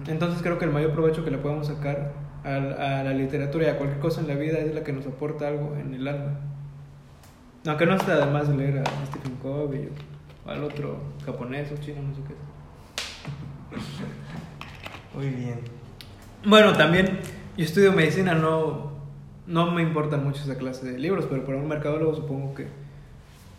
Entonces 0.09 0.43
creo 0.43 0.59
que 0.59 0.65
el 0.65 0.71
mayor 0.73 0.93
provecho 0.93 1.25
que 1.25 1.31
le 1.31 1.39
podemos 1.39 1.67
sacar 1.69 2.13
a, 2.45 2.51
la- 2.51 3.01
a 3.01 3.05
la 3.05 3.13
literatura 3.13 3.67
y 3.67 3.69
a 3.69 3.77
cualquier 3.77 4.01
cosa 4.01 4.21
en 4.23 4.29
la 4.29 4.35
vida 4.35 4.59
es 4.59 4.75
la 4.75 4.83
que 4.83 4.93
nos 4.93 5.07
aporta 5.07 5.47
algo 5.49 5.77
en 5.77 5.95
el 5.95 6.09
alma. 6.09 6.41
Aunque 7.67 7.87
no 7.87 7.95
está 7.95 8.15
además 8.15 8.49
de 8.49 8.57
leer 8.57 8.79
a 8.79 8.85
Stephen 9.07 9.37
Covey 9.37 9.89
o 10.45 10.51
al 10.51 10.65
otro 10.65 10.99
japonés 11.25 11.71
o 11.71 11.77
chino, 11.77 12.03
no 12.03 12.15
sé 12.15 12.23
qué. 12.27 12.35
Muy 15.17 15.29
bien. 15.29 15.61
Bueno, 16.45 16.73
también 16.77 17.21
yo 17.57 17.65
estudio 17.65 17.93
medicina, 17.93 18.35
no, 18.35 18.93
no 19.47 19.71
me 19.71 19.83
importa 19.83 20.17
mucho 20.17 20.43
esa 20.43 20.57
clase 20.57 20.91
de 20.91 20.99
libros, 20.99 21.27
pero 21.29 21.45
para 21.45 21.59
un 21.59 21.69
mercadólogo 21.69 22.15
supongo 22.15 22.55
que, 22.55 22.67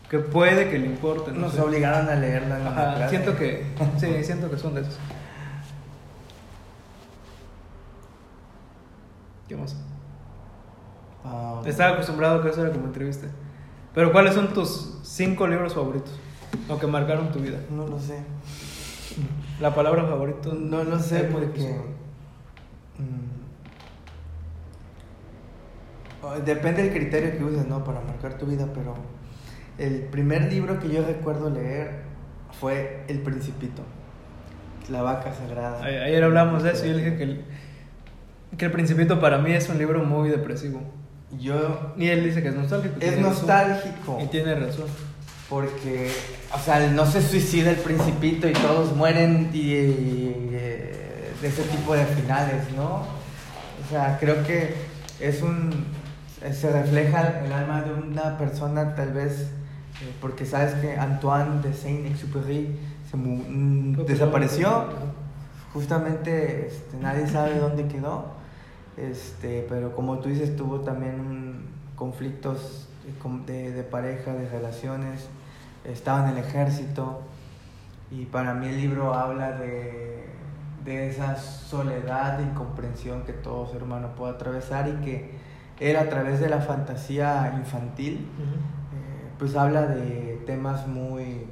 que 0.09 0.19
puede 0.19 0.69
que 0.69 0.79
le 0.79 0.87
importe. 0.87 1.31
no 1.31 1.39
Nos 1.41 1.53
sé. 1.53 1.61
obligaron 1.61 2.09
a 2.09 2.15
leerla 2.15 2.57
en 2.57 2.65
la 2.65 2.71
clase. 2.95 3.09
siento 3.09 3.37
que, 3.37 3.65
sí, 3.97 4.23
siento 4.23 4.49
que 4.49 4.57
son 4.57 4.75
de 4.75 4.81
esos. 4.81 4.97
¿Qué 9.47 9.55
más? 9.55 9.75
Ah, 11.25 11.61
Estaba 11.65 11.93
acostumbrado 11.93 12.39
a 12.39 12.43
que 12.43 12.49
eso 12.49 12.61
era 12.61 12.71
como 12.71 12.85
entrevista. 12.85 13.27
Pero 13.93 14.11
¿cuáles 14.11 14.33
son 14.33 14.53
tus 14.53 14.97
cinco 15.03 15.47
libros 15.47 15.73
favoritos? 15.73 16.11
O 16.69 16.77
que 16.79 16.87
marcaron 16.87 17.31
tu 17.31 17.39
vida. 17.39 17.59
no 17.69 17.87
lo 17.87 17.99
sé. 17.99 18.19
La 19.61 19.73
palabra 19.75 20.03
favorito. 20.05 20.53
No 20.53 20.83
lo 20.83 20.99
sé 20.99 21.25
porque. 21.25 21.79
Mm, 22.99 23.43
Depende 26.45 26.83
del 26.83 26.93
criterio 26.93 27.37
que 27.37 27.43
uses, 27.43 27.67
¿no? 27.67 27.83
Para 27.83 27.99
marcar 28.01 28.37
tu 28.37 28.45
vida, 28.45 28.67
pero. 28.73 28.95
El 29.77 30.01
primer 30.03 30.51
libro 30.53 30.79
que 30.79 30.87
yo 30.87 31.03
recuerdo 31.03 31.49
leer 31.49 32.03
fue 32.59 33.03
El 33.07 33.19
Principito. 33.19 33.81
La 34.89 35.01
vaca 35.01 35.33
sagrada. 35.33 35.83
Ayer 35.83 36.23
hablamos 36.23 36.63
de 36.63 36.71
eso 36.71 36.85
y 36.85 36.89
yo 36.89 36.95
le 36.95 37.03
dije 37.03 37.17
que 37.17 37.23
el, 37.23 37.45
que 38.57 38.65
el 38.65 38.71
Principito 38.71 39.19
para 39.19 39.39
mí 39.39 39.51
es 39.51 39.67
un 39.69 39.77
libro 39.77 40.03
muy 40.03 40.29
depresivo. 40.29 40.81
Yo. 41.39 41.93
Y 41.97 42.07
él 42.07 42.23
dice 42.23 42.41
que 42.41 42.49
es 42.49 42.55
nostálgico. 42.55 42.95
Es 42.99 43.15
razón. 43.15 43.23
nostálgico. 43.23 44.19
Y 44.23 44.27
tiene 44.27 44.55
razón. 44.55 44.85
porque, 45.49 46.11
o 46.53 46.59
sea, 46.59 46.87
no 46.91 47.05
se 47.05 47.21
suicida 47.21 47.71
el 47.71 47.77
principito 47.77 48.47
y 48.47 48.53
todos 48.53 48.95
mueren 48.95 49.49
y, 49.53 49.59
y, 49.59 50.49
eh, 50.53 51.02
de 51.43 51.49
ese 51.49 51.63
tipo 51.63 51.93
de 51.93 52.05
finales, 52.05 52.63
¿no? 52.73 53.01
O 53.01 53.89
sea, 53.89 54.17
creo 54.17 54.45
que 54.45 54.75
es 55.19 55.41
un, 55.41 55.87
se 56.53 56.71
refleja 56.71 57.41
el 57.43 57.51
alma 57.51 57.81
de 57.81 57.91
una 57.91 58.37
persona 58.37 58.95
tal 58.95 59.11
vez, 59.11 59.41
eh, 59.41 60.13
porque 60.21 60.45
sabes 60.45 60.73
que 60.75 60.97
Antoine 60.97 61.61
de 61.61 61.73
Saint-Exupéry 61.73 62.79
mm, 63.11 64.05
desapareció, 64.05 64.85
justamente 65.73 66.67
este, 66.67 66.95
nadie 67.01 67.27
sabe 67.27 67.59
dónde 67.59 67.89
quedó, 67.89 68.35
este, 68.95 69.65
pero 69.67 69.93
como 69.93 70.19
tú 70.19 70.29
dices, 70.29 70.55
tuvo 70.55 70.79
también 70.79 71.65
conflictos 71.97 72.87
de, 73.47 73.71
de 73.71 73.83
pareja, 73.83 74.31
de 74.31 74.47
relaciones, 74.47 75.27
estaba 75.83 76.29
en 76.29 76.37
el 76.37 76.45
ejército. 76.45 77.19
Y 78.11 78.25
para 78.25 78.53
mí 78.53 78.67
el 78.67 78.77
libro 78.77 79.13
habla 79.13 79.53
de, 79.53 80.22
de 80.85 81.09
esa 81.09 81.35
soledad 81.37 82.39
e 82.39 82.43
incomprensión 82.43 83.23
que 83.23 83.33
todo 83.33 83.67
ser 83.67 83.83
humano 83.83 84.09
puede 84.17 84.33
atravesar 84.33 84.87
y 84.89 84.93
que 85.05 85.31
él 85.79 85.95
a 85.97 86.09
través 86.09 86.39
de 86.39 86.49
la 86.49 86.59
fantasía 86.61 87.53
infantil 87.57 88.27
eh, 88.39 89.29
pues 89.39 89.55
habla 89.55 89.83
de 89.87 90.41
temas 90.45 90.87
muy 90.87 91.45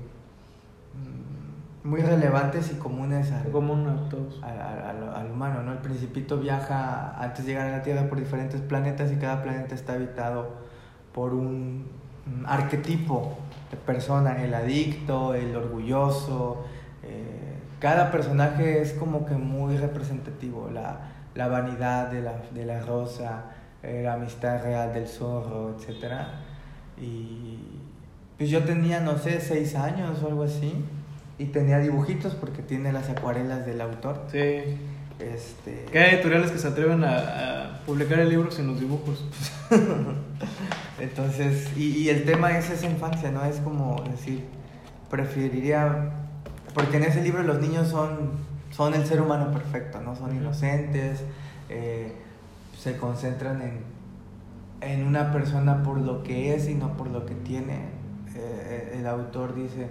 mm, 0.94 1.88
muy 1.90 2.02
relevantes 2.02 2.72
y 2.72 2.76
comunes 2.76 3.32
al, 3.32 3.50
Común 3.52 3.88
a 3.88 4.10
todos. 4.10 4.40
al, 4.44 4.60
al- 4.62 4.84
al- 4.84 5.16
al 5.16 5.32
humano, 5.32 5.64
¿no? 5.64 5.72
El 5.72 5.80
principito 5.80 6.38
viaja 6.38 7.16
antes 7.20 7.46
de 7.46 7.54
llegar 7.54 7.68
a 7.68 7.78
la 7.78 7.84
Tierra 7.84 8.08
por 8.08 8.20
diferentes 8.20 8.62
planetas 8.62 9.12
y 9.12 9.16
cada 9.16 9.42
planeta 9.42 9.74
está 9.76 9.94
habitado 9.94 10.50
por 11.14 11.34
un, 11.34 11.86
mm, 12.26 12.46
arquetipo 12.46 13.38
de 13.72 13.78
persona, 13.78 14.44
el 14.44 14.54
adicto, 14.54 15.34
el 15.34 15.56
orgulloso. 15.56 16.66
eh, 17.04 17.51
cada 17.82 18.12
personaje 18.12 18.82
es 18.82 18.94
como 18.94 19.26
que 19.26 19.34
muy 19.34 19.76
representativo, 19.76 20.70
la, 20.72 21.10
la 21.36 21.48
vanidad 21.48 22.10
de 22.12 22.22
la, 22.22 22.36
de 22.54 22.66
la 22.66 22.80
rosa, 22.82 23.46
eh, 23.84 24.02
la 24.06 24.14
amistad 24.14 24.64
real 24.64 24.94
del 24.94 25.08
zorro, 25.08 25.76
etc. 25.76 26.14
Y 27.02 27.58
pues 28.38 28.50
yo 28.50 28.64
tenía, 28.64 29.00
no 29.00 29.18
sé, 29.18 29.42
seis 29.42 29.76
años 29.76 30.22
o 30.24 30.28
algo 30.28 30.44
así. 30.44 30.86
Y 31.40 31.46
tenía 31.46 31.80
dibujitos 31.80 32.36
porque 32.36 32.62
tiene 32.62 32.94
las 32.94 33.10
acuarelas 33.10 33.66
del 33.66 33.82
autor. 33.82 34.28
Sí. 34.32 34.78
Este, 35.20 35.86
Que 35.92 36.00
hay 36.00 36.16
editoriales 36.16 36.52
que 36.52 36.60
se 36.60 36.68
atreven 36.68 37.04
a, 37.04 37.18
a 37.18 37.80
publicar 37.86 38.20
el 38.20 38.30
libro 38.30 38.52
sin 38.52 38.68
los 38.68 38.80
dibujos. 38.80 39.26
Entonces, 41.00 41.72
y, 41.76 41.98
y 41.98 42.10
el 42.10 42.26
tema 42.26 42.58
es 42.58 42.70
esa 42.70 42.86
infancia, 42.86 43.32
¿no? 43.32 43.44
Es 43.44 43.58
como 43.58 44.04
decir, 44.04 44.44
preferiría, 45.10 46.12
porque 46.74 46.98
en 46.98 47.04
ese 47.04 47.22
libro 47.22 47.44
los 47.44 47.60
niños 47.60 47.88
son, 47.88 48.32
son 48.72 48.94
el 48.94 49.06
ser 49.06 49.22
humano 49.22 49.52
perfecto, 49.52 50.02
¿no? 50.02 50.16
Son 50.16 50.36
inocentes, 50.36 51.24
eh, 51.70 52.14
se 52.78 52.98
concentran 52.98 53.62
en, 53.62 53.80
en 54.82 55.06
una 55.06 55.32
persona 55.32 55.84
por 55.84 56.00
lo 56.00 56.24
que 56.24 56.56
es 56.56 56.68
y 56.70 56.76
no 56.76 56.98
por 56.98 57.08
lo 57.08 57.26
que 57.26 57.36
tiene. 57.36 57.90
Eh, 58.36 58.98
el 59.00 59.08
autor 59.08 59.54
dice, 59.56 59.88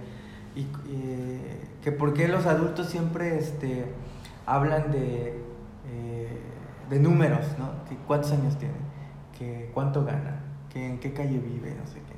y, 0.56 0.60
y, 0.60 1.40
que 1.82 1.92
por 1.92 2.14
qué 2.14 2.28
los 2.28 2.46
adultos 2.46 2.88
siempre 2.88 3.38
este, 3.38 3.84
hablan 4.46 4.90
de, 4.90 5.38
eh, 5.92 6.40
de 6.88 6.98
números, 6.98 7.44
¿no? 7.58 7.84
Que 7.88 7.96
cuántos 8.06 8.32
años 8.32 8.58
tiene, 8.58 8.74
que 9.38 9.70
cuánto 9.72 10.04
gana, 10.04 10.40
que 10.72 10.84
en 10.86 10.98
qué 10.98 11.12
calle 11.12 11.38
vive, 11.38 11.74
no 11.74 11.86
sé 11.86 12.00
qué. 12.00 12.09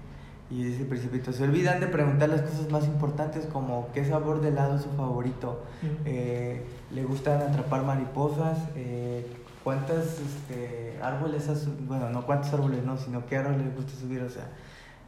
Y 0.52 0.64
dice 0.64 0.82
el 0.82 0.88
principito, 0.88 1.32
se 1.32 1.44
olvidan 1.44 1.80
de 1.80 1.86
preguntar 1.86 2.28
las 2.28 2.42
cosas 2.42 2.70
más 2.70 2.84
importantes 2.86 3.46
como 3.46 3.88
qué 3.94 4.04
sabor 4.04 4.42
de 4.42 4.48
helado 4.48 4.76
es 4.76 4.82
su 4.82 4.90
favorito, 4.90 5.62
eh, 6.04 6.62
le 6.92 7.04
gustan 7.04 7.40
atrapar 7.40 7.84
mariposas, 7.84 8.58
eh, 8.76 9.26
cuántos 9.64 9.96
este, 10.20 10.98
árboles, 11.02 11.48
ha 11.48 11.54
sub- 11.56 11.78
bueno, 11.86 12.10
no 12.10 12.26
cuántos 12.26 12.52
árboles 12.52 12.84
no, 12.84 12.98
sino 12.98 13.24
qué 13.26 13.38
árboles 13.38 13.62
le 13.64 13.70
gusta 13.70 13.92
subir, 13.98 14.20
o 14.22 14.28
sea, 14.28 14.48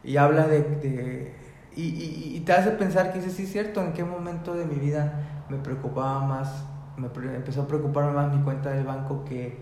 y 0.03 0.17
habla 0.17 0.47
de, 0.47 0.61
de- 0.63 1.35
y, 1.75 1.83
y- 1.83 2.37
y 2.37 2.39
te 2.39 2.53
hace 2.53 2.71
pensar 2.71 3.11
que 3.13 3.19
dices, 3.19 3.33
sí 3.33 3.43
es 3.43 3.51
cierto, 3.51 3.83
en 3.83 3.93
qué 3.93 4.03
momento 4.03 4.55
de 4.55 4.65
mi 4.65 4.75
vida 4.75 5.43
me 5.49 5.57
preocupaba 5.57 6.25
más, 6.25 6.63
me 6.97 7.09
pre- 7.09 7.35
empezó 7.35 7.63
a 7.63 7.67
preocuparme 7.67 8.13
más 8.13 8.33
mi 8.33 8.41
cuenta 8.43 8.71
del 8.71 8.85
banco 8.85 9.23
que, 9.25 9.57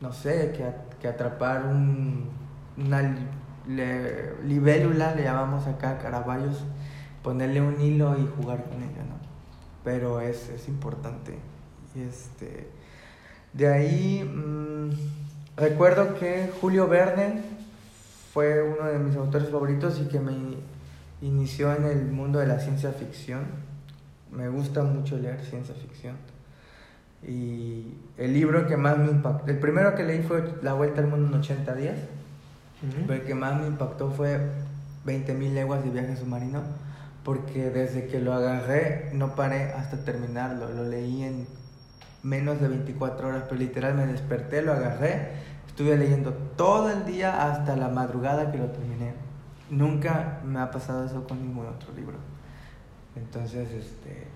no 0.00 0.12
sé, 0.12 0.52
que, 0.56 0.64
a- 0.64 0.84
que 1.00 1.06
atrapar 1.06 1.66
un, 1.66 2.30
una 2.78 3.14
le- 3.68 4.34
libélula, 4.44 5.14
le 5.14 5.22
llamamos 5.24 5.66
acá, 5.66 5.98
caraballos, 5.98 6.64
ponerle 7.22 7.60
un 7.60 7.80
hilo 7.80 8.16
y 8.18 8.28
jugar 8.36 8.64
con 8.64 8.74
ella, 8.82 9.02
¿no? 9.08 9.16
Pero 9.82 10.20
es, 10.20 10.48
es 10.50 10.68
importante. 10.68 11.38
Este, 11.96 12.68
de 13.52 13.68
ahí 13.68 14.24
mm, 14.24 14.90
recuerdo 15.56 16.14
que 16.18 16.50
Julio 16.60 16.88
Verne 16.88 17.42
fue 18.32 18.62
uno 18.62 18.88
de 18.90 18.98
mis 18.98 19.16
autores 19.16 19.48
favoritos 19.48 20.00
y 20.00 20.08
que 20.08 20.18
me 20.20 20.32
inició 21.22 21.72
en 21.74 21.84
el 21.84 22.06
mundo 22.10 22.38
de 22.40 22.46
la 22.46 22.58
ciencia 22.58 22.90
ficción. 22.92 23.44
Me 24.32 24.48
gusta 24.48 24.82
mucho 24.82 25.16
leer 25.16 25.40
ciencia 25.44 25.74
ficción. 25.74 26.16
Y 27.26 27.94
el 28.18 28.34
libro 28.34 28.66
que 28.66 28.76
más 28.76 28.98
me 28.98 29.06
impactó, 29.10 29.50
el 29.50 29.58
primero 29.58 29.94
que 29.94 30.02
leí 30.02 30.22
fue 30.22 30.44
La 30.62 30.74
Vuelta 30.74 31.00
al 31.00 31.06
Mundo 31.06 31.28
en 31.28 31.34
80 31.40 31.74
días, 31.74 31.96
pero 33.06 33.20
el 33.20 33.26
que 33.26 33.34
más 33.34 33.60
me 33.60 33.66
impactó 33.66 34.10
fue 34.10 34.38
20.000 35.06 35.52
leguas 35.52 35.84
de 35.84 35.90
viaje 35.90 36.16
submarino, 36.16 36.62
porque 37.22 37.70
desde 37.70 38.06
que 38.06 38.20
lo 38.20 38.32
agarré 38.34 39.10
no 39.12 39.34
paré 39.34 39.72
hasta 39.72 39.98
terminarlo. 39.98 40.68
Lo 40.70 40.84
leí 40.84 41.22
en 41.22 41.46
menos 42.22 42.60
de 42.60 42.68
24 42.68 43.28
horas, 43.28 43.44
pero 43.48 43.56
literal 43.56 43.94
me 43.94 44.06
desperté, 44.06 44.62
lo 44.62 44.72
agarré, 44.72 45.32
estuve 45.66 45.96
leyendo 45.96 46.32
todo 46.56 46.90
el 46.90 47.04
día 47.04 47.50
hasta 47.50 47.76
la 47.76 47.88
madrugada 47.88 48.50
que 48.50 48.58
lo 48.58 48.66
terminé. 48.66 49.12
Nunca 49.70 50.40
me 50.44 50.60
ha 50.60 50.70
pasado 50.70 51.04
eso 51.04 51.26
con 51.26 51.40
ningún 51.40 51.66
otro 51.66 51.92
libro. 51.94 52.16
Entonces, 53.16 53.70
este, 53.70 54.26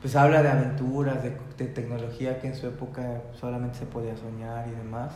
pues 0.00 0.14
habla 0.16 0.42
de 0.42 0.50
aventuras, 0.50 1.22
de, 1.22 1.36
de 1.56 1.66
tecnología 1.66 2.40
que 2.40 2.48
en 2.48 2.54
su 2.54 2.66
época 2.66 3.22
solamente 3.38 3.78
se 3.78 3.86
podía 3.86 4.16
soñar 4.16 4.68
y 4.68 4.70
demás. 4.72 5.12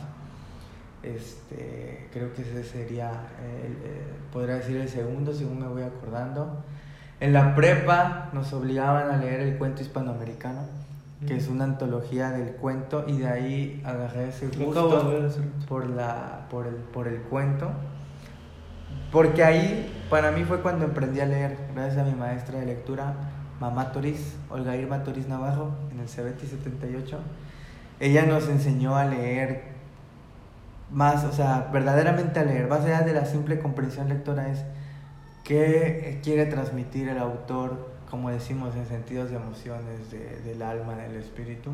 Este, 1.03 2.07
creo 2.13 2.33
que 2.33 2.43
ese 2.43 2.63
sería, 2.63 3.11
el, 3.41 3.73
eh, 3.73 4.03
podría 4.31 4.55
decir 4.55 4.77
el 4.77 4.87
segundo, 4.87 5.33
según 5.33 5.59
me 5.59 5.67
voy 5.67 5.83
acordando. 5.83 6.63
En 7.19 7.33
la 7.33 7.55
prepa 7.55 8.29
nos 8.33 8.53
obligaban 8.53 9.11
a 9.11 9.17
leer 9.17 9.41
el 9.41 9.57
cuento 9.57 9.81
hispanoamericano, 9.81 10.61
que 11.27 11.35
es 11.35 11.47
una 11.49 11.65
antología 11.65 12.31
del 12.31 12.53
cuento, 12.53 13.03
y 13.07 13.17
de 13.17 13.27
ahí 13.27 13.81
agarré 13.85 14.29
ese 14.29 14.47
gusto 14.47 14.89
por, 15.67 15.89
la, 15.89 16.47
por, 16.49 16.67
el, 16.67 16.75
por 16.75 17.07
el 17.07 17.21
cuento. 17.21 17.69
Porque 19.11 19.43
ahí 19.43 20.05
para 20.09 20.31
mí 20.31 20.43
fue 20.43 20.61
cuando 20.61 20.85
emprendí 20.85 21.19
a 21.19 21.25
leer, 21.25 21.57
gracias 21.75 22.05
a 22.05 22.09
mi 22.09 22.15
maestra 22.15 22.59
de 22.59 22.65
lectura, 22.65 23.13
mamá 23.59 23.91
Toriz, 23.91 24.35
Olga 24.49 24.75
Irma 24.75 25.03
Toriz 25.03 25.27
Navarro, 25.27 25.71
en 25.91 25.99
el 25.99 26.07
CBT 26.07 26.45
78. 26.45 27.19
Ella 27.99 28.25
nos 28.25 28.49
enseñó 28.49 28.97
a 28.97 29.05
leer 29.05 29.72
más, 30.93 31.23
o 31.25 31.31
sea, 31.31 31.69
verdaderamente 31.73 32.39
a 32.39 32.43
leer, 32.45 32.67
más 32.67 32.81
allá 32.81 33.01
de 33.01 33.13
la 33.13 33.25
simple 33.25 33.59
comprensión 33.59 34.09
lectora, 34.09 34.49
es 34.49 34.63
qué 35.43 36.19
quiere 36.23 36.45
transmitir 36.45 37.09
el 37.09 37.17
autor, 37.17 37.89
como 38.09 38.29
decimos, 38.29 38.75
en 38.75 38.85
sentidos 38.85 39.29
de 39.31 39.37
emociones, 39.37 40.11
de- 40.11 40.39
del 40.41 40.61
alma, 40.61 40.95
del 40.95 41.15
espíritu. 41.15 41.71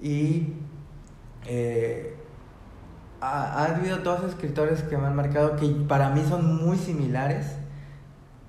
Y 0.00 0.54
eh, 1.46 2.14
ha, 3.20 3.62
ha 3.62 3.74
habido 3.76 3.98
dos 3.98 4.24
escritores 4.24 4.82
que 4.82 4.96
me 4.96 5.06
han 5.06 5.16
marcado 5.16 5.56
que 5.56 5.66
para 5.88 6.10
mí 6.10 6.22
son 6.28 6.56
muy 6.64 6.76
similares, 6.76 7.56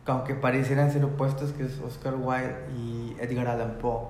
aunque 0.05 0.35
parecieran 0.35 0.91
ser 0.91 1.05
opuestos, 1.05 1.51
que 1.53 1.63
es 1.65 1.79
Oscar 1.79 2.15
Wilde 2.15 2.55
y 2.77 3.15
Edgar 3.19 3.47
Allan 3.47 3.77
Poe, 3.79 4.07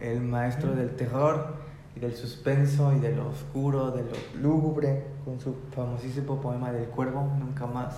el 0.00 0.20
maestro 0.20 0.74
del 0.74 0.96
terror 0.96 1.54
del 2.00 2.14
suspenso 2.14 2.92
y 2.92 3.00
de 3.00 3.14
lo 3.14 3.28
oscuro, 3.28 3.90
de 3.90 4.02
lo 4.02 4.40
lúgubre, 4.40 5.04
con 5.24 5.40
su 5.40 5.54
famosísimo 5.74 6.40
poema 6.40 6.70
del 6.70 6.86
cuervo, 6.86 7.32
Nunca 7.38 7.66
más. 7.66 7.96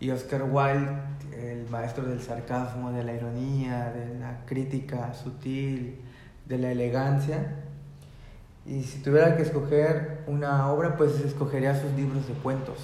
Y 0.00 0.10
Oscar 0.10 0.42
Wilde, 0.42 0.90
el 1.36 1.68
maestro 1.68 2.04
del 2.04 2.20
sarcasmo, 2.20 2.90
de 2.90 3.04
la 3.04 3.12
ironía, 3.12 3.90
de 3.90 4.18
la 4.18 4.44
crítica 4.46 5.14
sutil, 5.14 6.00
de 6.46 6.58
la 6.58 6.72
elegancia. 6.72 7.56
Y 8.66 8.82
si 8.82 9.02
tuviera 9.02 9.36
que 9.36 9.42
escoger 9.42 10.24
una 10.26 10.70
obra, 10.72 10.96
pues 10.96 11.20
escogería 11.20 11.80
sus 11.80 11.92
libros 11.92 12.26
de 12.26 12.34
cuentos. 12.34 12.78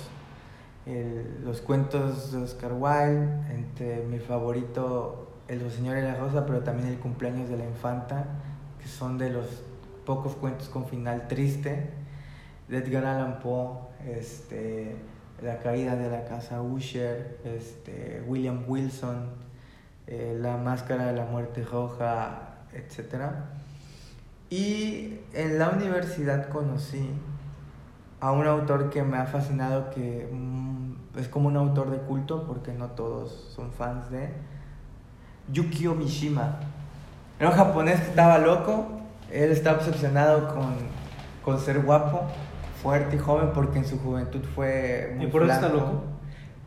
Los 1.42 1.62
cuentos 1.62 2.32
de 2.32 2.38
Oscar 2.38 2.74
Wilde, 2.74 3.28
entre 3.50 4.04
mi 4.04 4.18
favorito 4.20 5.40
El 5.48 5.68
Señor 5.70 5.96
y 5.96 6.02
la 6.02 6.14
Rosa, 6.14 6.46
pero 6.46 6.60
también 6.60 6.88
El 6.88 6.98
cumpleaños 6.98 7.48
de 7.48 7.56
la 7.56 7.64
infanta, 7.64 8.26
que 8.80 8.86
son 8.86 9.18
de 9.18 9.30
los 9.30 9.46
pocos 10.06 10.34
cuentos 10.36 10.68
con 10.68 10.86
final 10.86 11.28
triste. 11.28 11.90
De 12.68 12.78
Edgar 12.78 13.04
Allan 13.04 13.38
Poe, 13.40 13.78
este, 14.08 14.96
La 15.42 15.58
caída 15.58 15.94
de 15.94 16.10
la 16.10 16.24
casa 16.24 16.62
Usher, 16.62 17.38
este, 17.44 18.24
William 18.26 18.64
Wilson, 18.66 19.26
eh, 20.06 20.36
La 20.40 20.56
máscara 20.56 21.06
de 21.06 21.12
la 21.12 21.26
muerte 21.26 21.62
roja, 21.62 22.54
etc. 22.72 23.26
Y 24.48 25.18
en 25.34 25.58
la 25.58 25.70
universidad 25.70 26.48
conocí 26.48 27.10
a 28.20 28.32
un 28.32 28.46
autor 28.46 28.90
que 28.90 29.02
me 29.02 29.18
ha 29.18 29.26
fascinado, 29.26 29.90
que 29.90 30.28
mm, 30.32 31.18
es 31.18 31.28
como 31.28 31.48
un 31.48 31.56
autor 31.56 31.90
de 31.90 31.98
culto, 31.98 32.46
porque 32.46 32.72
no 32.72 32.88
todos 32.88 33.52
son 33.54 33.70
fans 33.72 34.10
de 34.10 34.30
Yukio 35.52 35.94
Mishima. 35.94 36.58
Era 37.38 37.50
un 37.50 37.56
japonés 37.56 38.00
que 38.00 38.08
estaba 38.08 38.38
loco, 38.38 38.86
él 39.32 39.50
estaba 39.50 39.78
obsesionado 39.78 40.54
con, 40.54 40.74
con 41.42 41.60
ser 41.60 41.80
guapo, 41.80 42.22
fuerte 42.82 43.16
y 43.16 43.18
joven, 43.18 43.50
porque 43.54 43.78
en 43.78 43.84
su 43.84 43.98
juventud 43.98 44.40
fue 44.54 45.12
muy 45.16 45.26
¿Y 45.26 45.28
por 45.28 45.42
eso 45.42 45.52
está 45.52 45.68
loco? 45.68 46.04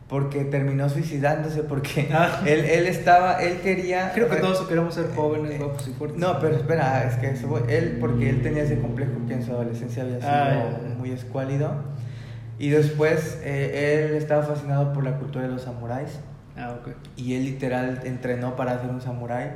Porque 0.08 0.44
terminó 0.44 0.88
suicidándose, 0.88 1.62
porque 1.62 2.08
Ah. 2.12 2.40
él, 2.46 2.64
él 2.64 2.86
estaba, 2.86 3.40
él 3.42 3.60
quería... 3.60 4.10
Creo 4.12 4.28
que 4.28 4.36
todos 4.36 4.66
queremos 4.66 4.94
ser 4.94 5.14
jóvenes, 5.14 5.58
guapos 5.58 5.86
y 5.86 5.92
fuertes. 5.92 6.18
No, 6.18 6.38
pero 6.40 6.56
espera, 6.56 7.04
es 7.04 7.14
que 7.16 7.30
eso, 7.30 7.64
él, 7.68 7.98
porque 8.00 8.28
él 8.28 8.42
tenía 8.42 8.64
ese 8.64 8.80
complejo 8.80 9.12
que 9.28 9.34
en 9.34 9.44
su 9.44 9.52
adolescencia 9.52 10.02
había 10.02 10.18
sido 10.18 10.30
Ah, 10.32 10.78
muy 10.98 11.12
escuálido. 11.12 11.72
Y 12.58 12.68
después 12.70 13.38
eh, 13.42 14.08
él 14.10 14.16
estaba 14.16 14.42
fascinado 14.42 14.92
por 14.92 15.04
la 15.04 15.16
cultura 15.16 15.46
de 15.46 15.52
los 15.52 15.62
samuráis. 15.62 16.20
Ah, 16.58 16.76
ok. 16.78 16.90
Y 17.16 17.34
él 17.36 17.44
literal 17.44 18.00
entrenó 18.04 18.56
para 18.56 18.78
ser 18.80 18.90
un 18.90 19.00
samurái. 19.00 19.50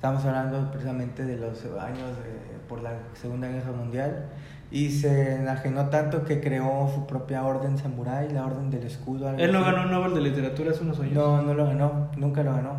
Estamos 0.00 0.24
hablando 0.24 0.70
precisamente 0.70 1.26
de 1.26 1.36
los 1.36 1.62
años 1.78 2.08
eh, 2.24 2.56
por 2.66 2.80
la 2.82 2.92
Segunda 3.12 3.48
Guerra 3.48 3.72
Mundial. 3.72 4.30
Y 4.70 4.88
se 4.92 5.34
enajenó 5.34 5.90
tanto 5.90 6.24
que 6.24 6.40
creó 6.40 6.90
su 6.94 7.06
propia 7.06 7.44
orden 7.44 7.76
samurái, 7.76 8.30
la 8.30 8.46
orden 8.46 8.70
del 8.70 8.84
escudo. 8.84 9.28
Él 9.36 9.52
no 9.52 9.58
así. 9.58 9.70
ganó 9.70 9.82
un 9.84 9.90
Nobel 9.90 10.14
de 10.14 10.20
Literatura 10.22 10.70
hace 10.70 10.84
unos 10.84 10.98
años. 11.00 11.12
No, 11.12 11.42
no 11.42 11.52
lo 11.52 11.66
ganó, 11.66 12.08
nunca 12.16 12.42
lo 12.42 12.54
ganó. 12.54 12.76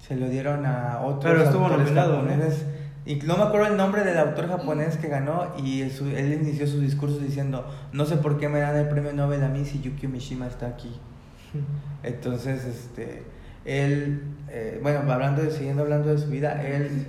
Se 0.00 0.16
lo 0.16 0.28
dieron 0.28 0.66
a 0.66 0.98
otros 1.04 1.32
Pero 1.32 1.44
estuvo 1.44 1.68
nominado, 1.68 2.22
¿no? 2.22 2.28
japoneses. 2.28 2.66
Y 3.06 3.16
no 3.16 3.36
me 3.36 3.44
acuerdo 3.44 3.68
el 3.68 3.76
nombre 3.76 4.02
del 4.02 4.18
autor 4.18 4.48
japonés 4.48 4.96
que 4.96 5.06
ganó 5.06 5.54
y 5.62 5.88
su- 5.90 6.08
él 6.08 6.32
inició 6.42 6.66
su 6.66 6.80
discurso 6.80 7.18
diciendo, 7.20 7.64
no 7.92 8.04
sé 8.04 8.16
por 8.16 8.36
qué 8.38 8.48
me 8.48 8.58
dan 8.58 8.74
el 8.74 8.88
premio 8.88 9.12
Nobel 9.12 9.44
a 9.44 9.48
mí 9.48 9.64
si 9.64 9.80
Yukio 9.80 10.08
Mishima 10.08 10.48
está 10.48 10.66
aquí. 10.66 10.90
Entonces, 12.02 12.64
este, 12.64 13.22
él, 13.64 14.22
eh, 14.48 14.78
bueno, 14.82 15.10
hablando 15.12 15.42
de, 15.42 15.50
siguiendo 15.50 15.82
hablando 15.82 16.08
de 16.10 16.18
su 16.18 16.28
vida, 16.28 16.62
él 16.66 17.06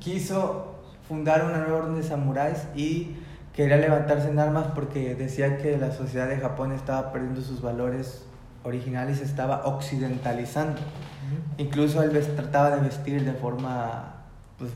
quiso 0.00 0.76
fundar 1.08 1.44
una 1.44 1.58
nueva 1.58 1.78
orden 1.84 1.96
de 1.96 2.02
samuráis 2.02 2.66
y 2.74 3.16
quería 3.54 3.76
levantarse 3.76 4.28
en 4.30 4.38
armas 4.38 4.66
porque 4.74 5.14
decía 5.14 5.58
que 5.58 5.76
la 5.76 5.92
sociedad 5.92 6.28
de 6.28 6.38
Japón 6.38 6.72
estaba 6.72 7.12
perdiendo 7.12 7.40
sus 7.40 7.60
valores 7.60 8.24
originales 8.64 9.18
se 9.18 9.24
estaba 9.24 9.66
occidentalizando. 9.66 10.80
Incluso 11.58 12.02
él 12.02 12.10
trataba 12.36 12.70
de 12.76 12.82
vestir 12.82 13.24
de 13.24 13.32
forma, 13.32 14.14
pues, 14.58 14.70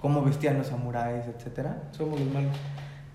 como 0.00 0.22
vestían 0.22 0.58
los 0.58 0.68
samuráis, 0.68 1.24
etcétera. 1.26 1.82
Somos 1.92 2.20
los 2.20 2.32
malos. 2.32 2.52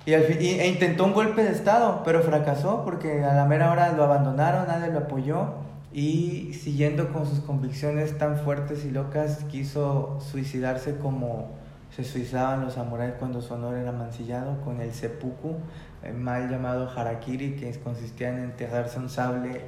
Y, 0.05 0.13
al 0.13 0.23
fin- 0.23 0.37
y- 0.41 0.59
e 0.59 0.67
intentó 0.67 1.05
un 1.05 1.13
golpe 1.13 1.43
de 1.43 1.51
Estado, 1.51 2.01
pero 2.05 2.21
fracasó 2.21 2.83
porque 2.85 3.23
a 3.23 3.33
la 3.33 3.45
mera 3.45 3.71
hora 3.71 3.91
lo 3.93 4.03
abandonaron, 4.03 4.67
nadie 4.67 4.91
lo 4.91 4.99
apoyó 4.99 5.53
y 5.97 6.53
siguiendo 6.53 7.11
con 7.11 7.25
sus 7.25 7.39
convicciones 7.39 8.19
tan 8.19 8.37
fuertes 8.37 8.85
y 8.85 8.91
locas, 8.91 9.45
quiso 9.45 10.19
suicidarse 10.21 10.99
como 10.99 11.55
se 11.89 12.03
suicidaban 12.03 12.61
los 12.61 12.75
samuráis 12.75 13.15
cuando 13.17 13.41
su 13.41 13.55
honor 13.55 13.77
era 13.77 13.91
mancillado, 13.91 14.61
con 14.61 14.79
el 14.79 14.93
seppuku, 14.93 15.55
el 16.03 16.13
mal 16.13 16.51
llamado 16.51 16.87
harakiri, 16.87 17.55
que 17.55 17.71
consistía 17.79 18.29
en 18.29 18.43
enterrarse 18.43 18.99
un 18.99 19.09
sable 19.09 19.61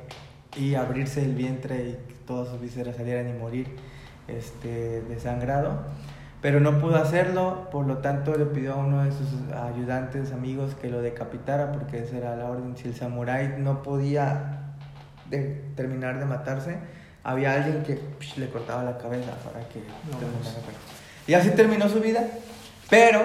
y 0.55 0.75
abrirse 0.75 1.25
el 1.25 1.33
vientre 1.33 1.89
y 1.89 1.91
que 1.93 2.13
todas 2.27 2.49
sus 2.49 2.61
vísceras 2.61 2.97
salieran 2.97 3.27
y 3.27 3.33
morir 3.33 3.65
este, 4.27 5.01
desangrado 5.01 5.79
pero 6.41 6.61
no 6.61 6.79
pudo 6.79 6.95
hacerlo, 6.95 7.67
por 7.69 7.85
lo 7.85 7.97
tanto 7.97 8.33
le 8.37 8.45
pidió 8.45 8.73
a 8.73 8.77
uno 8.77 9.03
de 9.03 9.11
sus 9.11 9.27
ayudantes, 9.51 10.31
amigos, 10.31 10.73
que 10.73 10.89
lo 10.89 11.01
decapitara, 11.01 11.73
porque 11.73 11.99
esa 11.99 12.15
era 12.15 12.35
la 12.37 12.45
orden. 12.45 12.77
Si 12.77 12.87
el 12.87 12.95
samurái 12.95 13.55
no 13.57 13.83
podía 13.83 14.58
de- 15.29 15.61
terminar 15.75 16.19
de 16.19 16.25
matarse, 16.25 16.77
había 17.23 17.53
alguien 17.53 17.83
que 17.83 17.95
psh, 18.19 18.37
le 18.37 18.49
cortaba 18.49 18.83
la 18.83 18.97
cabeza 18.97 19.31
para 19.43 19.67
que 19.69 19.79
No, 20.11 20.17
terminara 20.17 20.57
Y 21.27 21.33
así 21.33 21.49
terminó 21.51 21.87
su 21.89 21.99
vida, 21.99 22.27
pero 22.89 23.21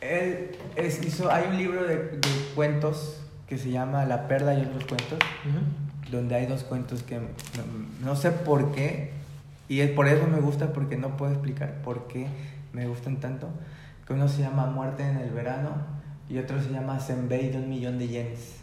él 0.00 0.50
es- 0.76 1.02
hizo, 1.04 1.30
hay 1.30 1.44
un 1.48 1.56
libro 1.56 1.84
de, 1.84 1.96
de 1.96 2.28
cuentos 2.54 3.20
que 3.48 3.58
se 3.58 3.70
llama 3.70 4.04
La 4.04 4.26
perla 4.28 4.54
y 4.54 4.62
otros 4.62 4.84
cuentos, 4.86 5.18
donde 6.10 6.34
hay 6.34 6.46
dos 6.46 6.64
cuentos 6.64 7.02
que 7.02 7.16
no, 7.18 7.26
no 8.04 8.16
sé 8.16 8.30
por 8.32 8.72
qué, 8.72 9.12
y 9.68 9.80
es 9.80 9.90
por 9.90 10.06
eso 10.08 10.26
me 10.26 10.40
gusta, 10.40 10.72
porque 10.72 10.96
no 10.96 11.16
puedo 11.16 11.32
explicar 11.32 11.74
por 11.82 12.06
qué 12.08 12.26
me 12.72 12.86
gustan 12.86 13.16
tanto, 13.18 13.48
que 14.06 14.12
uno 14.12 14.28
se 14.28 14.42
llama 14.42 14.66
Muerte 14.66 15.02
en 15.02 15.16
el 15.18 15.30
verano 15.30 15.70
y 16.28 16.38
otro 16.38 16.60
se 16.62 16.70
llama 16.70 17.00
Senbei 17.00 17.50
de 17.50 17.58
un 17.58 17.68
millón 17.68 17.98
de 17.98 18.08
yenes. 18.08 18.56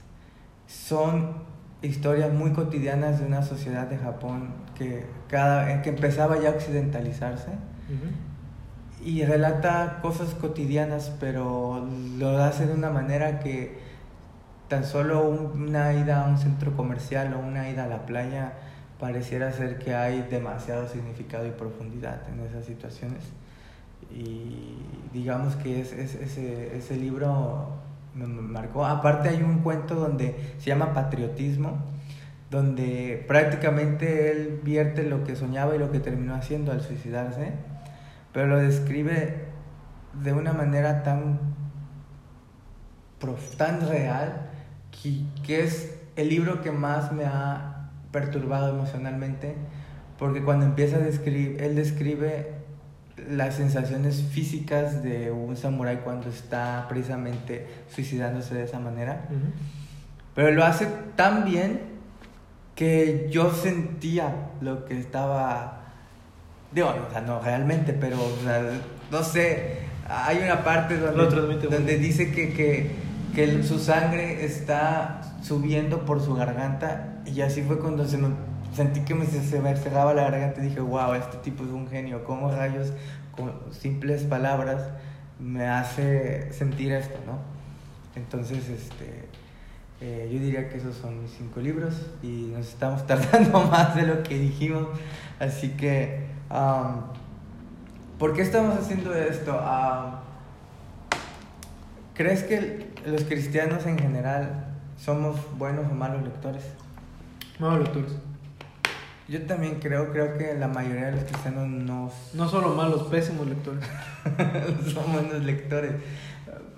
Son 0.68 1.44
historias 1.84 2.34
muy 2.34 2.52
cotidianas 2.52 3.20
de 3.20 3.26
una 3.26 3.44
sociedad 3.44 3.88
de 3.88 3.98
Japón 3.98 4.50
que, 4.76 5.06
cada, 5.28 5.82
que 5.82 5.90
empezaba 5.90 6.40
ya 6.40 6.50
a 6.50 6.52
occidentalizarse 6.54 7.50
y 9.06 9.24
relata 9.26 10.00
cosas 10.02 10.34
cotidianas, 10.34 11.12
pero 11.20 11.86
lo 12.18 12.38
hace 12.42 12.66
de 12.68 12.74
una 12.74 12.90
manera 12.90 13.40
que 13.40 13.78
tan 14.70 14.86
solo 14.86 15.28
un- 15.28 15.62
una 15.70 15.94
ida 15.94 16.24
a 16.26 16.30
un 16.30 16.38
centro 16.38 16.76
comercial 16.76 17.34
o 17.34 17.40
una 17.40 17.70
ida 17.70 17.84
a 17.84 17.88
la 17.88 18.06
playa 18.06 18.54
pareciera 19.00 19.52
ser 19.52 19.78
que 19.78 19.94
hay 19.94 20.26
demasiado 20.32 20.88
significado 20.88 21.46
y 21.46 21.52
profundidad 21.52 22.22
en 22.30 22.40
esas 22.40 22.64
situaciones. 22.66 23.24
Y 24.10 24.78
digamos 25.12 25.56
que 25.58 25.82
es, 25.82 25.92
es- 25.92 26.16
ese, 26.16 26.78
ese 26.78 26.96
libro 26.96 27.68
me 28.16 28.28
marcó. 28.28 28.86
Aparte 28.86 29.30
hay 29.30 29.42
un 29.42 29.60
cuento 29.60 29.96
donde 29.96 30.56
se 30.60 30.68
llama 30.68 30.94
Patriotismo, 30.94 31.84
donde 32.50 33.24
prácticamente 33.28 34.32
él 34.32 34.62
vierte 34.64 35.04
lo 35.04 35.24
que 35.24 35.36
soñaba 35.36 35.76
y 35.76 35.80
lo 35.80 35.92
que 35.92 36.00
terminó 36.00 36.36
haciendo 36.36 36.72
al 36.72 36.82
suicidarse, 36.82 37.54
pero 38.32 38.48
lo 38.48 38.58
describe 38.58 39.46
de 40.22 40.34
una 40.34 40.54
manera 40.54 41.02
tan, 41.04 41.40
tan 43.58 43.88
real 43.90 44.50
que, 44.92 45.24
que 45.44 45.64
es 45.64 46.00
el 46.16 46.30
libro 46.30 46.62
que 46.62 46.72
más 46.72 47.12
me 47.12 47.26
ha 47.26 47.90
perturbado 48.12 48.70
emocionalmente, 48.70 49.56
porque 50.20 50.44
cuando 50.44 50.66
empieza 50.66 50.98
a 50.98 51.00
describir, 51.00 51.60
él 51.60 51.76
describe 51.76 52.63
las 53.30 53.56
sensaciones 53.56 54.24
físicas 54.32 55.04
de 55.04 55.32
un 55.32 55.56
samurái 55.56 55.98
cuando 55.98 56.30
está 56.30 56.86
precisamente 56.90 57.68
suicidándose 57.94 58.56
de 58.56 58.64
esa 58.64 58.80
manera. 58.80 59.26
Pero 60.36 60.52
lo 60.52 60.64
hace 60.64 60.88
tan 61.16 61.46
bien 61.46 61.82
que 62.76 63.28
yo 63.32 63.52
sentía 63.54 64.34
lo 64.62 64.86
que 64.86 64.98
estaba. 65.00 65.82
Digo, 66.72 66.90
o 67.08 67.12
sea, 67.12 67.22
no 67.22 67.40
realmente, 67.40 67.94
pero 67.94 68.18
o 68.20 68.44
sea, 68.44 68.64
no 69.12 69.24
sé. 69.24 69.78
Hay 70.10 70.40
una 70.44 70.64
parte 70.64 70.98
donde, 70.98 71.68
donde 71.70 71.98
dice 71.98 72.32
que, 72.32 72.54
que, 72.54 72.96
que 73.36 73.64
su 73.64 73.78
sangre 73.80 74.44
está 74.44 75.22
subiendo 75.44 76.04
por 76.06 76.20
su 76.22 76.34
garganta. 76.34 77.22
Y 77.26 77.42
así 77.42 77.62
fue 77.62 77.78
cuando 77.80 78.06
se 78.08 78.18
me- 78.18 78.30
sentí 78.74 79.02
que 79.02 79.16
me, 79.16 79.26
se 79.26 79.60
me 79.60 79.76
cerraba 79.76 80.14
la 80.14 80.24
garganta 80.24 80.62
y 80.62 80.70
dije, 80.70 80.80
wow, 80.80 81.14
este 81.14 81.38
tipo 81.38 81.64
es 81.64 81.70
un 81.70 81.88
genio. 81.88 82.24
¿Cómo 82.24 82.52
rayos, 82.52 82.94
con 83.36 83.54
simples 83.72 84.24
palabras, 84.24 84.90
me 85.40 85.68
hace 85.68 86.52
sentir 86.54 86.92
esto, 86.92 87.18
no? 87.26 87.40
Entonces, 88.16 88.70
este. 88.70 89.28
Eh, 90.02 90.30
yo 90.34 90.40
diría 90.40 90.68
que 90.68 90.78
esos 90.78 90.98
son 90.98 91.22
mis 91.22 91.32
cinco 91.32 91.62
libros 91.62 91.94
y 92.22 92.52
nos 92.54 92.68
estamos 92.68 93.08
tardando 93.08 93.62
más 93.64 93.96
de 93.96 94.04
lo 94.04 94.22
que 94.24 94.38
dijimos. 94.38 94.88
Así 95.40 95.70
que, 95.70 96.28
am, 96.50 97.04
¿por 98.20 98.34
qué 98.34 98.42
estamos 98.42 98.78
haciendo 98.78 99.14
esto? 99.14 99.58
Am, 99.60 100.24
¿Crees 102.16 102.44
que 102.44 102.94
los 103.06 103.24
cristianos 103.24 103.86
en 103.88 103.98
general 103.98 104.68
somos 104.98 105.36
buenos 105.58 105.92
o 105.92 105.96
malos 105.96 106.22
lectores? 106.22 106.64
Malos 107.60 107.86
lectores. 107.86 108.33
Yo 109.28 109.42
también 109.44 109.80
creo, 109.80 110.12
creo 110.12 110.38
que 110.38 110.54
la 110.56 110.68
mayoría 110.68 111.06
de 111.06 111.12
los 111.14 111.24
cristianos 111.24 111.68
no 111.68 112.12
No 112.34 112.50
solo 112.50 112.70
malos, 112.76 113.04
pésimos 113.04 113.48
lectores. 113.48 113.84
son 114.94 115.12
buenos 115.14 115.44
lectores. 115.44 115.94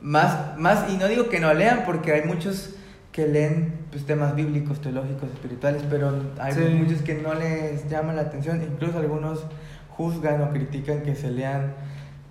Más, 0.02 0.58
más, 0.58 0.92
y 0.92 0.98
no 0.98 1.08
digo 1.08 1.30
que 1.30 1.40
no 1.40 1.54
lean, 1.54 1.84
porque 1.86 2.12
hay 2.14 2.24
muchos 2.24 2.76
que 3.12 3.28
leen 3.28 3.74
pues, 3.92 4.06
temas 4.06 4.36
bíblicos, 4.36 4.80
teológicos, 4.82 5.30
espirituales, 5.34 5.84
pero 5.90 6.14
hay 6.38 6.54
Sí. 6.54 6.60
muchos 6.60 7.02
que 7.02 7.16
no 7.16 7.34
les 7.34 7.90
llama 7.90 8.14
la 8.14 8.24
atención, 8.24 8.62
incluso 8.62 9.00
algunos 9.00 9.46
juzgan 9.90 10.42
o 10.42 10.50
critican 10.52 11.02
que 11.02 11.16
se 11.16 11.32
lean 11.32 11.74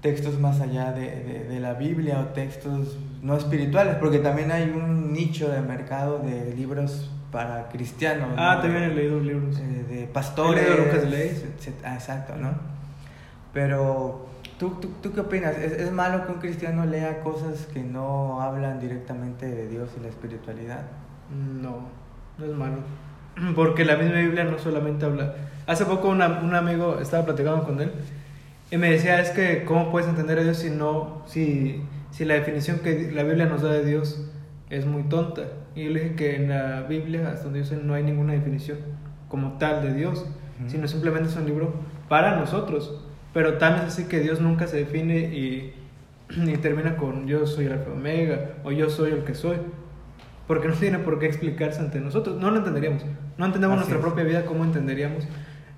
textos 0.02 0.38
más 0.38 0.60
allá 0.60 0.92
de, 0.92 1.10
de, 1.10 1.44
de, 1.48 1.60
la 1.60 1.72
Biblia 1.72 2.20
o 2.20 2.26
textos 2.34 2.98
no 3.22 3.36
espirituales, 3.38 3.96
porque 3.96 4.18
también 4.18 4.52
hay 4.52 4.64
un 4.70 5.14
nicho 5.14 5.48
de 5.50 5.62
mercado 5.62 6.18
de 6.18 6.54
libros 6.54 7.10
para 7.34 7.68
cristianos. 7.68 8.28
Ah, 8.36 8.54
¿no? 8.56 8.62
también 8.62 8.84
he 8.84 8.94
leído 8.94 9.18
libros. 9.18 9.58
Eh, 9.58 9.84
de 9.88 10.06
pastores. 10.06 10.64
He 10.66 10.76
Lucas 10.78 11.10
Leis. 11.10 11.44
Ah, 11.84 11.94
exacto, 11.94 12.34
¿no? 12.36 12.50
Pero, 13.52 14.26
¿tú, 14.58 14.70
tú, 14.80 14.88
tú 15.02 15.12
qué 15.12 15.20
opinas? 15.20 15.56
¿Es, 15.58 15.72
¿Es 15.72 15.92
malo 15.92 16.26
que 16.26 16.32
un 16.32 16.38
cristiano 16.38 16.86
lea 16.86 17.20
cosas 17.22 17.66
que 17.72 17.82
no 17.82 18.40
hablan 18.40 18.80
directamente 18.80 19.46
de 19.46 19.68
Dios 19.68 19.90
y 19.98 20.02
la 20.02 20.08
espiritualidad? 20.08 20.82
No, 21.60 21.88
no 22.38 22.44
es 22.44 22.52
malo. 22.52 22.76
Porque 23.56 23.84
la 23.84 23.96
misma 23.96 24.18
Biblia 24.20 24.44
no 24.44 24.58
solamente 24.58 25.04
habla. 25.04 25.34
Hace 25.66 25.84
poco 25.86 26.08
una- 26.08 26.40
un 26.40 26.54
amigo 26.54 26.98
estaba 27.00 27.24
platicando 27.24 27.64
con 27.64 27.80
él 27.80 27.90
y 28.70 28.76
me 28.76 28.90
decía: 28.90 29.20
Es 29.20 29.30
que, 29.30 29.64
¿cómo 29.64 29.90
puedes 29.90 30.08
entender 30.08 30.38
a 30.38 30.42
Dios 30.44 30.58
si 30.58 30.70
no. 30.70 31.22
Si, 31.26 31.82
si 32.12 32.24
la 32.24 32.34
definición 32.34 32.78
que 32.78 33.10
la 33.12 33.24
Biblia 33.24 33.46
nos 33.46 33.62
da 33.62 33.70
de 33.72 33.84
Dios 33.84 34.24
es 34.70 34.86
muy 34.86 35.02
tonta? 35.04 35.42
Y 35.74 35.84
yo 35.84 35.90
le 35.90 36.00
dije 36.04 36.14
que 36.14 36.36
en 36.36 36.48
la 36.48 36.82
Biblia, 36.82 37.30
hasta 37.30 37.44
donde 37.44 37.60
yo 37.60 37.64
sé, 37.64 37.76
no 37.76 37.94
hay 37.94 38.02
ninguna 38.02 38.32
definición 38.32 38.78
como 39.28 39.58
tal 39.58 39.82
de 39.82 39.92
Dios, 39.94 40.20
Ujú. 40.60 40.70
sino 40.70 40.86
simplemente 40.88 41.28
es 41.28 41.36
un 41.36 41.46
libro 41.46 41.74
para 42.08 42.36
nosotros. 42.36 43.00
Pero 43.32 43.58
tan 43.58 43.74
es 43.76 43.80
así 43.82 44.04
que 44.04 44.20
Dios 44.20 44.40
nunca 44.40 44.66
se 44.68 44.76
define 44.76 45.18
y, 45.18 45.74
y 46.30 46.56
termina 46.58 46.96
con 46.96 47.26
yo 47.26 47.46
soy 47.46 47.66
el 47.66 47.72
alfa 47.72 47.90
omega 47.90 48.52
o 48.62 48.70
yo 48.70 48.88
soy 48.90 49.10
el 49.12 49.24
que 49.24 49.34
soy. 49.34 49.56
Porque 50.46 50.68
no 50.68 50.74
tiene 50.74 50.98
por 50.98 51.18
qué 51.18 51.26
explicarse 51.26 51.80
ante 51.80 51.98
nosotros. 52.00 52.36
No 52.38 52.50
lo 52.50 52.58
entenderíamos. 52.58 53.02
No 53.38 53.46
entendemos 53.46 53.78
Así 53.78 53.90
nuestra 53.90 53.96
es. 53.98 54.02
propia 54.04 54.24
vida, 54.24 54.44
¿cómo 54.44 54.62
entenderíamos 54.62 55.26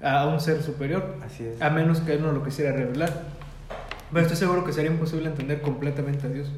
a 0.02 0.26
un 0.26 0.40
ser 0.40 0.60
superior? 0.62 1.14
Así 1.24 1.44
es. 1.46 1.62
A 1.62 1.70
menos 1.70 2.00
que 2.00 2.14
Él 2.14 2.22
nos 2.22 2.34
lo 2.34 2.42
quisiera 2.42 2.72
revelar. 2.72 3.10
Pero 4.10 4.22
estoy 4.22 4.36
seguro 4.36 4.64
que 4.64 4.72
sería 4.72 4.90
imposible 4.90 5.28
entender 5.28 5.60
completamente 5.60 6.26
a 6.26 6.30
Dios. 6.30 6.52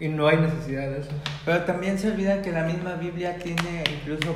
Y 0.00 0.08
no 0.08 0.26
hay 0.26 0.38
necesidad 0.38 0.90
de 0.90 1.00
eso. 1.00 1.10
Pero 1.44 1.62
también 1.64 1.98
se 1.98 2.10
olvida 2.10 2.42
que 2.42 2.50
la 2.50 2.64
misma 2.64 2.94
Biblia 2.94 3.38
tiene 3.38 3.84
incluso 4.00 4.34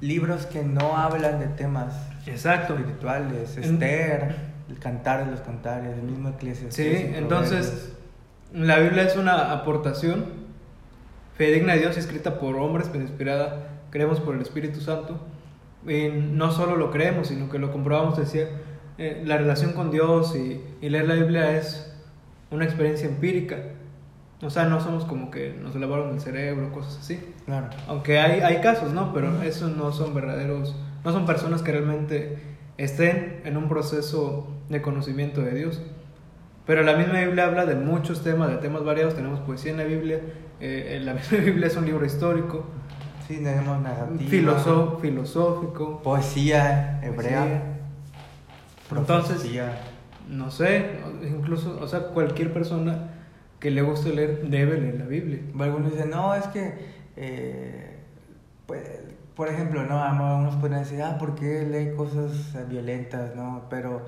libros 0.00 0.46
que 0.46 0.62
no 0.62 0.96
hablan 0.96 1.40
de 1.40 1.46
temas 1.48 1.94
Exacto. 2.26 2.74
espirituales. 2.74 3.56
Esther, 3.56 4.36
el 4.68 4.78
cantar 4.78 5.24
de 5.24 5.30
los 5.30 5.40
cantares, 5.40 5.96
el 5.96 6.02
mismo 6.02 6.28
Eclesiastes. 6.30 6.74
Sí, 6.74 7.12
entonces 7.14 7.92
la 8.52 8.78
Biblia 8.78 9.04
es 9.04 9.16
una 9.16 9.52
aportación 9.52 10.26
fidedigna 11.36 11.74
de 11.74 11.80
Dios, 11.80 11.96
escrita 11.96 12.38
por 12.38 12.56
hombres, 12.56 12.88
pero 12.90 13.02
inspirada, 13.02 13.68
creemos 13.90 14.20
por 14.20 14.34
el 14.34 14.42
Espíritu 14.42 14.80
Santo. 14.80 15.18
Y 15.86 16.08
no 16.08 16.50
solo 16.50 16.76
lo 16.76 16.90
creemos, 16.90 17.28
sino 17.28 17.48
que 17.48 17.58
lo 17.58 17.72
comprobamos, 17.72 18.18
decía, 18.18 18.48
eh, 18.98 19.22
la 19.24 19.38
relación 19.38 19.72
con 19.72 19.90
Dios 19.90 20.34
y, 20.36 20.60
y 20.80 20.88
leer 20.90 21.06
la 21.06 21.14
Biblia 21.14 21.56
es 21.56 21.96
una 22.50 22.64
experiencia 22.64 23.08
empírica. 23.08 23.56
O 24.40 24.50
sea, 24.50 24.66
no 24.66 24.80
somos 24.80 25.04
como 25.04 25.30
que 25.32 25.52
nos 25.60 25.74
lavaron 25.74 26.10
el 26.14 26.20
cerebro, 26.20 26.70
cosas 26.72 26.98
así. 27.00 27.18
Claro. 27.44 27.68
Aunque 27.88 28.20
hay, 28.20 28.40
hay 28.40 28.60
casos, 28.60 28.92
¿no? 28.92 29.12
Pero 29.12 29.42
esos 29.42 29.76
no 29.76 29.90
son 29.92 30.14
verdaderos, 30.14 30.76
no 31.04 31.12
son 31.12 31.26
personas 31.26 31.62
que 31.62 31.72
realmente 31.72 32.38
estén 32.76 33.40
en 33.44 33.56
un 33.56 33.68
proceso 33.68 34.48
de 34.68 34.80
conocimiento 34.80 35.40
de 35.40 35.52
Dios. 35.54 35.82
Pero 36.66 36.82
la 36.84 36.94
misma 36.96 37.18
Biblia 37.20 37.46
habla 37.46 37.66
de 37.66 37.74
muchos 37.74 38.22
temas, 38.22 38.50
de 38.50 38.56
temas 38.58 38.84
variados. 38.84 39.14
Tenemos 39.14 39.40
poesía 39.40 39.72
en 39.72 39.78
la 39.78 39.84
Biblia. 39.84 40.20
eh, 40.60 41.00
la 41.02 41.14
misma 41.14 41.38
Biblia 41.38 41.66
es 41.66 41.76
un 41.76 41.86
libro 41.86 42.04
histórico, 42.06 42.64
Sí, 43.26 43.36
tenemos 43.42 43.80
narrativa. 43.82 44.30
filoso- 44.30 44.98
filosófico. 45.00 46.00
Poesía 46.02 47.00
hebrea. 47.02 47.74
Entonces, 48.94 49.44
no 50.30 50.50
sé, 50.50 50.92
incluso, 51.28 51.78
o 51.80 51.86
sea, 51.88 52.00
cualquier 52.08 52.52
persona 52.52 53.10
que 53.60 53.70
le 53.70 53.82
guste 53.82 54.14
leer 54.14 54.48
debe 54.48 54.78
leer 54.80 54.94
la 55.00 55.06
Biblia. 55.06 55.40
Algunos 55.58 55.92
dicen, 55.92 56.10
no, 56.10 56.34
es 56.34 56.46
que, 56.48 56.74
eh, 57.16 57.96
pues, 58.66 58.82
por 59.34 59.48
ejemplo, 59.48 59.84
no, 59.84 60.02
algunos 60.02 60.56
pueden 60.56 60.78
decir, 60.78 61.02
ah, 61.02 61.18
¿por 61.18 61.34
qué 61.34 61.64
lee 61.64 61.96
cosas 61.96 62.56
violentas? 62.68 63.34
No, 63.36 63.64
pero 63.70 64.02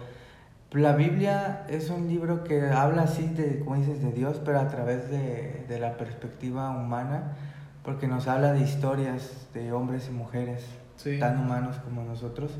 la 0.72 0.94
Biblia 0.94 1.66
es 1.68 1.90
un 1.90 2.08
libro 2.08 2.44
que 2.44 2.62
habla 2.68 3.02
así, 3.02 3.26
de, 3.26 3.60
como 3.60 3.76
dices, 3.76 4.02
de 4.02 4.12
Dios, 4.12 4.40
pero 4.44 4.60
a 4.60 4.68
través 4.68 5.10
de, 5.10 5.64
de 5.68 5.78
la 5.80 5.96
perspectiva 5.96 6.70
humana, 6.70 7.36
porque 7.84 8.06
nos 8.06 8.28
habla 8.28 8.52
de 8.52 8.60
historias 8.60 9.48
de 9.54 9.72
hombres 9.72 10.08
y 10.08 10.12
mujeres 10.12 10.64
Sí. 10.96 11.18
tan 11.18 11.38
humanos 11.40 11.76
como 11.82 12.02
nosotros. 12.04 12.52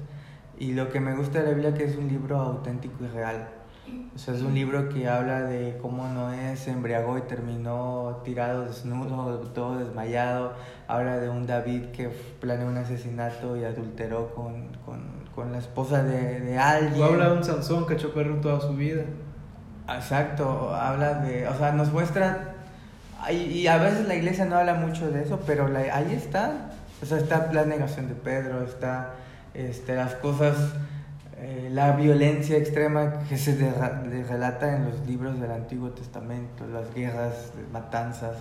Y 0.59 0.72
lo 0.72 0.88
que 0.90 0.98
me 0.98 1.14
gusta 1.14 1.40
de 1.40 1.44
la 1.44 1.50
Biblia 1.50 1.68
es 1.70 1.74
que 1.76 1.85
es 1.85 1.96
un 1.96 2.09
libro 2.09 2.38
auténtico 2.38 3.05
y 3.05 3.09
real. 3.09 3.48
O 4.14 4.19
sea, 4.19 4.35
es 4.35 4.43
un 4.43 4.55
libro 4.55 4.88
que 4.88 5.09
habla 5.09 5.43
de 5.43 5.79
cómo 5.81 6.07
Noé 6.09 6.57
se 6.57 6.71
embriagó 6.71 7.16
y 7.19 7.23
terminó 7.23 8.21
tirado 8.25 8.64
desnudo, 8.64 9.38
todo 9.55 9.79
desmayado. 9.79 10.53
Habla 10.87 11.19
de 11.19 11.29
un 11.29 11.47
David 11.47 11.87
que 11.87 12.09
planeó 12.40 12.66
un 12.69 12.77
asesinato 12.77 13.57
y 13.57 13.64
adulteró 13.64 14.35
con, 14.35 14.69
con, 14.85 15.01
con 15.35 15.53
la 15.53 15.59
esposa 15.59 16.03
de, 16.03 16.40
de 16.40 16.59
alguien. 16.59 17.01
O 17.03 17.05
habla 17.05 17.31
de 17.31 17.37
un 17.38 17.45
Sansón 17.45 17.87
que 17.87 17.95
echó 17.95 18.12
perro 18.12 18.37
toda 18.37 18.61
su 18.61 18.75
vida. 18.75 19.03
Exacto, 19.88 20.73
habla 20.75 21.14
de, 21.14 21.49
o 21.49 21.57
sea, 21.57 21.73
nos 21.73 21.90
muestra, 21.93 22.55
y, 23.31 23.35
y 23.35 23.66
a 23.66 23.77
veces 23.79 24.07
la 24.07 24.14
iglesia 24.14 24.45
no 24.45 24.57
habla 24.57 24.75
mucho 24.75 25.11
de 25.11 25.23
eso, 25.23 25.40
pero 25.47 25.66
la- 25.69 25.81
ahí 25.97 26.12
está, 26.14 26.71
o 27.03 27.07
sea, 27.07 27.19
está 27.19 27.51
la 27.53 27.64
negación 27.64 28.07
de 28.09 28.14
Pedro, 28.14 28.62
está 28.62 29.14
este, 29.53 29.97
las 29.97 30.14
cosas, 30.16 30.57
eh, 31.40 31.68
la 31.72 31.92
violencia 31.92 32.57
extrema 32.57 33.20
que 33.29 33.37
se 33.38 33.57
derra- 33.57 34.03
de- 34.03 34.24
relata 34.24 34.76
en 34.76 34.85
los 34.85 35.07
libros 35.07 35.40
del 35.40 35.50
Antiguo 35.50 35.90
Testamento, 35.90 36.66
las 36.66 36.92
guerras, 36.94 37.53
matanzas, 37.72 38.37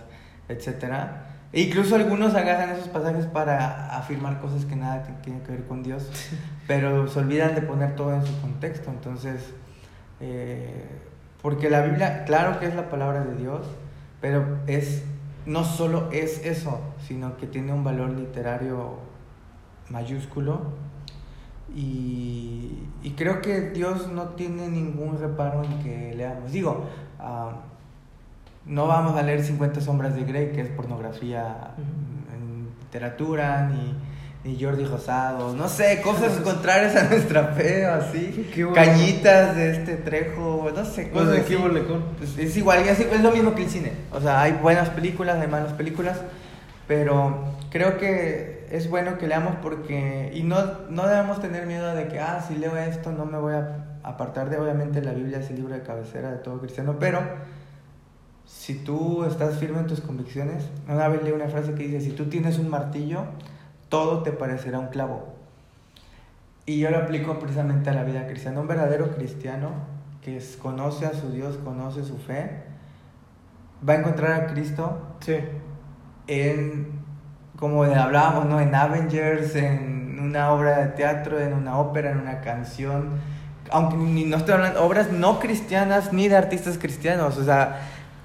etcétera. 0.47 1.25
E 1.51 1.61
incluso 1.61 1.95
algunos 1.95 2.35
agarran 2.35 2.69
esos 2.69 2.89
pasajes 2.89 3.25
para 3.25 3.97
afirmar 3.97 4.39
cosas 4.39 4.65
que 4.65 4.75
nada 4.75 5.03
tienen 5.23 5.41
que 5.43 5.51
ver 5.53 5.65
con 5.65 5.81
Dios, 5.81 6.09
pero 6.67 7.07
se 7.07 7.19
olvidan 7.19 7.55
de 7.55 7.61
poner 7.61 7.95
todo 7.95 8.13
en 8.13 8.25
su 8.25 8.39
contexto. 8.41 8.89
Entonces, 8.91 9.49
eh, 10.19 10.85
porque 11.41 11.69
la 11.69 11.81
Biblia, 11.81 12.25
claro 12.25 12.59
que 12.59 12.67
es 12.67 12.75
la 12.75 12.89
palabra 12.89 13.23
de 13.23 13.35
Dios, 13.35 13.65
pero 14.21 14.59
es 14.67 15.03
no 15.45 15.63
solo 15.63 16.09
es 16.11 16.45
eso, 16.45 16.81
sino 17.07 17.37
que 17.37 17.47
tiene 17.47 17.71
un 17.73 17.83
valor 17.83 18.09
literario 18.11 18.99
mayúsculo. 19.89 20.61
Y, 21.75 22.87
y 23.03 23.11
creo 23.11 23.41
que 23.41 23.69
Dios 23.71 24.09
no 24.11 24.29
tiene 24.29 24.67
ningún 24.67 25.19
reparo 25.19 25.63
en 25.63 25.79
que 25.83 26.13
leamos. 26.15 26.51
Digo, 26.51 26.85
ah, 27.19 27.51
no 28.65 28.87
vamos 28.87 29.17
a 29.17 29.23
leer 29.23 29.43
50 29.43 29.81
sombras 29.81 30.15
de 30.15 30.23
Grey, 30.23 30.51
que 30.51 30.61
es 30.61 30.69
pornografía 30.69 31.71
en 32.33 32.67
literatura, 32.81 33.67
ni, 33.67 33.95
ni 34.43 34.61
Jordi 34.61 34.85
Rosado, 34.85 35.53
no 35.55 35.67
sé, 35.67 36.01
cosas 36.01 36.37
contrarias 36.39 36.95
a 36.95 37.03
nuestra 37.09 37.45
fe, 37.47 37.87
o 37.87 37.93
así. 37.93 38.49
Cañitas 38.73 39.55
de 39.55 39.71
este 39.71 39.95
trejo, 39.95 40.71
no 40.73 40.85
sé, 40.85 41.09
Pues 41.11 41.25
cosas 41.25 41.31
de 41.31 41.41
así. 41.41 41.55
Pues 42.17 42.37
es 42.37 42.57
igual, 42.57 42.79
es 42.87 43.21
lo 43.21 43.31
mismo 43.31 43.55
que 43.55 43.63
el 43.63 43.69
cine. 43.69 43.93
O 44.11 44.21
sea, 44.21 44.41
hay 44.41 44.53
buenas 44.53 44.89
películas, 44.89 45.39
hay 45.39 45.47
malas 45.47 45.73
películas, 45.73 46.19
pero 46.87 47.55
creo 47.69 47.97
que 47.97 48.58
es 48.71 48.89
bueno 48.89 49.17
que 49.17 49.27
leamos 49.27 49.55
porque, 49.61 50.31
y 50.33 50.43
no, 50.43 50.57
no 50.89 51.07
debemos 51.07 51.39
tener 51.41 51.65
miedo 51.65 51.93
de 51.95 52.07
que, 52.07 52.19
ah, 52.19 52.41
si 52.45 52.55
leo 52.55 52.75
esto 52.77 53.11
no 53.11 53.25
me 53.25 53.37
voy 53.37 53.53
a 53.53 53.85
apartar 54.03 54.49
de, 54.49 54.57
obviamente 54.57 55.01
la 55.01 55.11
Biblia 55.13 55.39
es 55.39 55.49
el 55.49 55.57
libro 55.57 55.73
de 55.73 55.81
cabecera 55.81 56.31
de 56.31 56.37
todo 56.37 56.59
cristiano, 56.59 56.95
pero 56.99 57.19
si 58.45 58.75
tú 58.75 59.23
estás 59.25 59.57
firme 59.57 59.79
en 59.79 59.87
tus 59.87 60.01
convicciones, 60.01 60.69
una 60.87 61.07
vez 61.07 61.23
leí 61.23 61.31
una 61.33 61.47
frase 61.47 61.73
que 61.75 61.83
dice, 61.87 62.01
si 62.01 62.11
tú 62.11 62.25
tienes 62.25 62.57
un 62.57 62.69
martillo, 62.69 63.25
todo 63.89 64.23
te 64.23 64.31
parecerá 64.31 64.79
un 64.79 64.87
clavo. 64.87 65.35
Y 66.65 66.79
yo 66.79 66.89
lo 66.91 66.97
aplico 66.97 67.39
precisamente 67.39 67.89
a 67.89 67.93
la 67.93 68.03
vida 68.03 68.27
cristiana. 68.27 68.59
Un 68.59 68.67
verdadero 68.67 69.11
cristiano 69.15 69.71
que 70.21 70.37
es- 70.37 70.55
conoce 70.57 71.05
a 71.07 71.13
su 71.13 71.31
Dios, 71.31 71.57
conoce 71.57 72.03
su 72.03 72.17
fe, 72.17 72.61
va 73.87 73.93
a 73.93 73.97
encontrar 73.97 74.31
a 74.41 74.47
Cristo 74.47 75.01
Sí. 75.21 75.37
en, 76.27 76.98
como 77.59 77.83
hablábamos, 77.83 78.45
¿no? 78.45 78.61
En 78.61 78.73
Avengers, 78.73 79.53
en 79.55 80.17
una 80.19 80.51
obra 80.51 80.79
de 80.79 80.87
teatro, 80.87 81.39
en 81.39 81.53
una 81.53 81.77
ópera, 81.77 82.11
en 82.11 82.19
una 82.19 82.39
canción. 82.39 83.09
Aunque 83.69 83.97
ni, 83.97 84.23
no 84.23 84.37
estoy 84.37 84.53
hablando 84.53 84.83
obras 84.83 85.11
no 85.11 85.39
cristianas 85.39 86.13
ni 86.13 86.29
de 86.29 86.37
artistas 86.37 86.77
cristianos. 86.77 87.37
O 87.37 87.43
sea, 87.43 87.81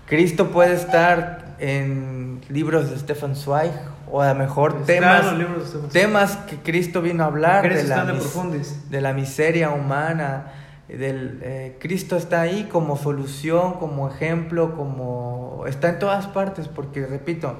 Cristo 0.06 0.50
puede 0.50 0.74
estar 0.74 1.56
en 1.58 2.40
libros 2.48 2.90
de 2.90 2.98
Stefan 2.98 3.34
Zweig 3.34 3.72
o 4.10 4.20
a 4.20 4.28
lo 4.28 4.34
mejor 4.36 4.76
en 4.78 4.84
temas, 4.84 5.36
de 5.36 5.46
temas 5.92 6.36
que 6.48 6.58
Cristo 6.58 7.02
vino 7.02 7.24
a 7.24 7.26
hablar 7.26 7.68
de 7.68 7.82
la, 7.84 8.04
de 8.04 9.00
la 9.00 9.12
miseria 9.12 9.70
humana. 9.70 10.52
Del, 10.86 11.40
eh, 11.42 11.78
Cristo 11.80 12.16
está 12.16 12.42
ahí 12.42 12.68
como 12.70 12.96
solución, 12.96 13.74
como 13.74 14.08
ejemplo, 14.08 14.76
como 14.76 15.64
está 15.66 15.88
en 15.88 15.98
todas 15.98 16.26
partes, 16.28 16.68
porque 16.68 17.06
repito, 17.06 17.56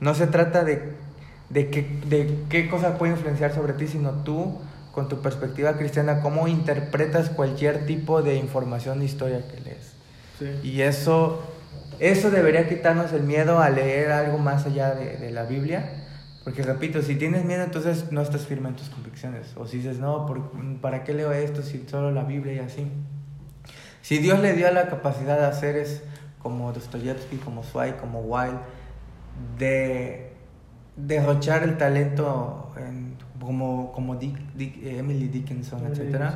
no 0.00 0.14
se 0.14 0.26
trata 0.26 0.64
de, 0.64 0.92
de, 1.50 1.68
qué, 1.68 1.82
de 2.06 2.38
qué 2.48 2.68
cosa 2.68 2.98
puede 2.98 3.12
influenciar 3.12 3.54
sobre 3.54 3.72
ti, 3.72 3.86
sino 3.86 4.10
tú, 4.24 4.58
con 4.92 5.08
tu 5.08 5.20
perspectiva 5.20 5.76
cristiana, 5.76 6.20
cómo 6.20 6.48
interpretas 6.48 7.30
cualquier 7.30 7.86
tipo 7.86 8.22
de 8.22 8.36
información 8.36 8.98
de 8.98 9.04
historia 9.04 9.42
que 9.48 9.60
lees. 9.60 9.92
Sí. 10.38 10.68
Y 10.68 10.80
eso, 10.82 11.42
eso 11.98 12.30
debería 12.30 12.68
quitarnos 12.68 13.12
el 13.12 13.22
miedo 13.22 13.60
a 13.60 13.70
leer 13.70 14.10
algo 14.12 14.38
más 14.38 14.66
allá 14.66 14.94
de, 14.94 15.16
de 15.16 15.30
la 15.30 15.44
Biblia. 15.44 16.04
Porque 16.44 16.62
repito, 16.62 17.02
si 17.02 17.16
tienes 17.16 17.44
miedo, 17.44 17.62
entonces 17.62 18.10
no 18.10 18.22
estás 18.22 18.46
firme 18.46 18.70
en 18.70 18.76
tus 18.76 18.88
convicciones. 18.88 19.48
O 19.56 19.66
si 19.66 19.78
dices, 19.78 19.98
no, 19.98 20.24
¿por- 20.26 20.50
¿para 20.80 21.04
qué 21.04 21.12
leo 21.12 21.30
esto 21.32 21.62
si 21.62 21.84
solo 21.88 22.10
la 22.10 22.24
Biblia 22.24 22.54
y 22.54 22.58
así? 22.60 22.90
Si 24.00 24.18
Dios 24.18 24.38
le 24.40 24.54
dio 24.54 24.70
la 24.70 24.88
capacidad 24.88 25.44
a 25.44 25.52
seres 25.52 26.02
como 26.42 26.72
Dostoyevsky, 26.72 27.36
como 27.36 27.62
Zweig, 27.62 27.96
como 27.96 28.20
Wilde, 28.20 28.58
de 29.58 30.27
derrochar 31.06 31.62
el 31.62 31.76
talento 31.78 32.72
en- 32.76 33.16
como, 33.40 33.92
como 33.92 34.16
Dick- 34.18 34.52
Dick- 34.56 34.80
Emily 34.84 35.28
Dickinson, 35.28 35.78
Emily 35.86 36.06
Dickinson. 36.06 36.34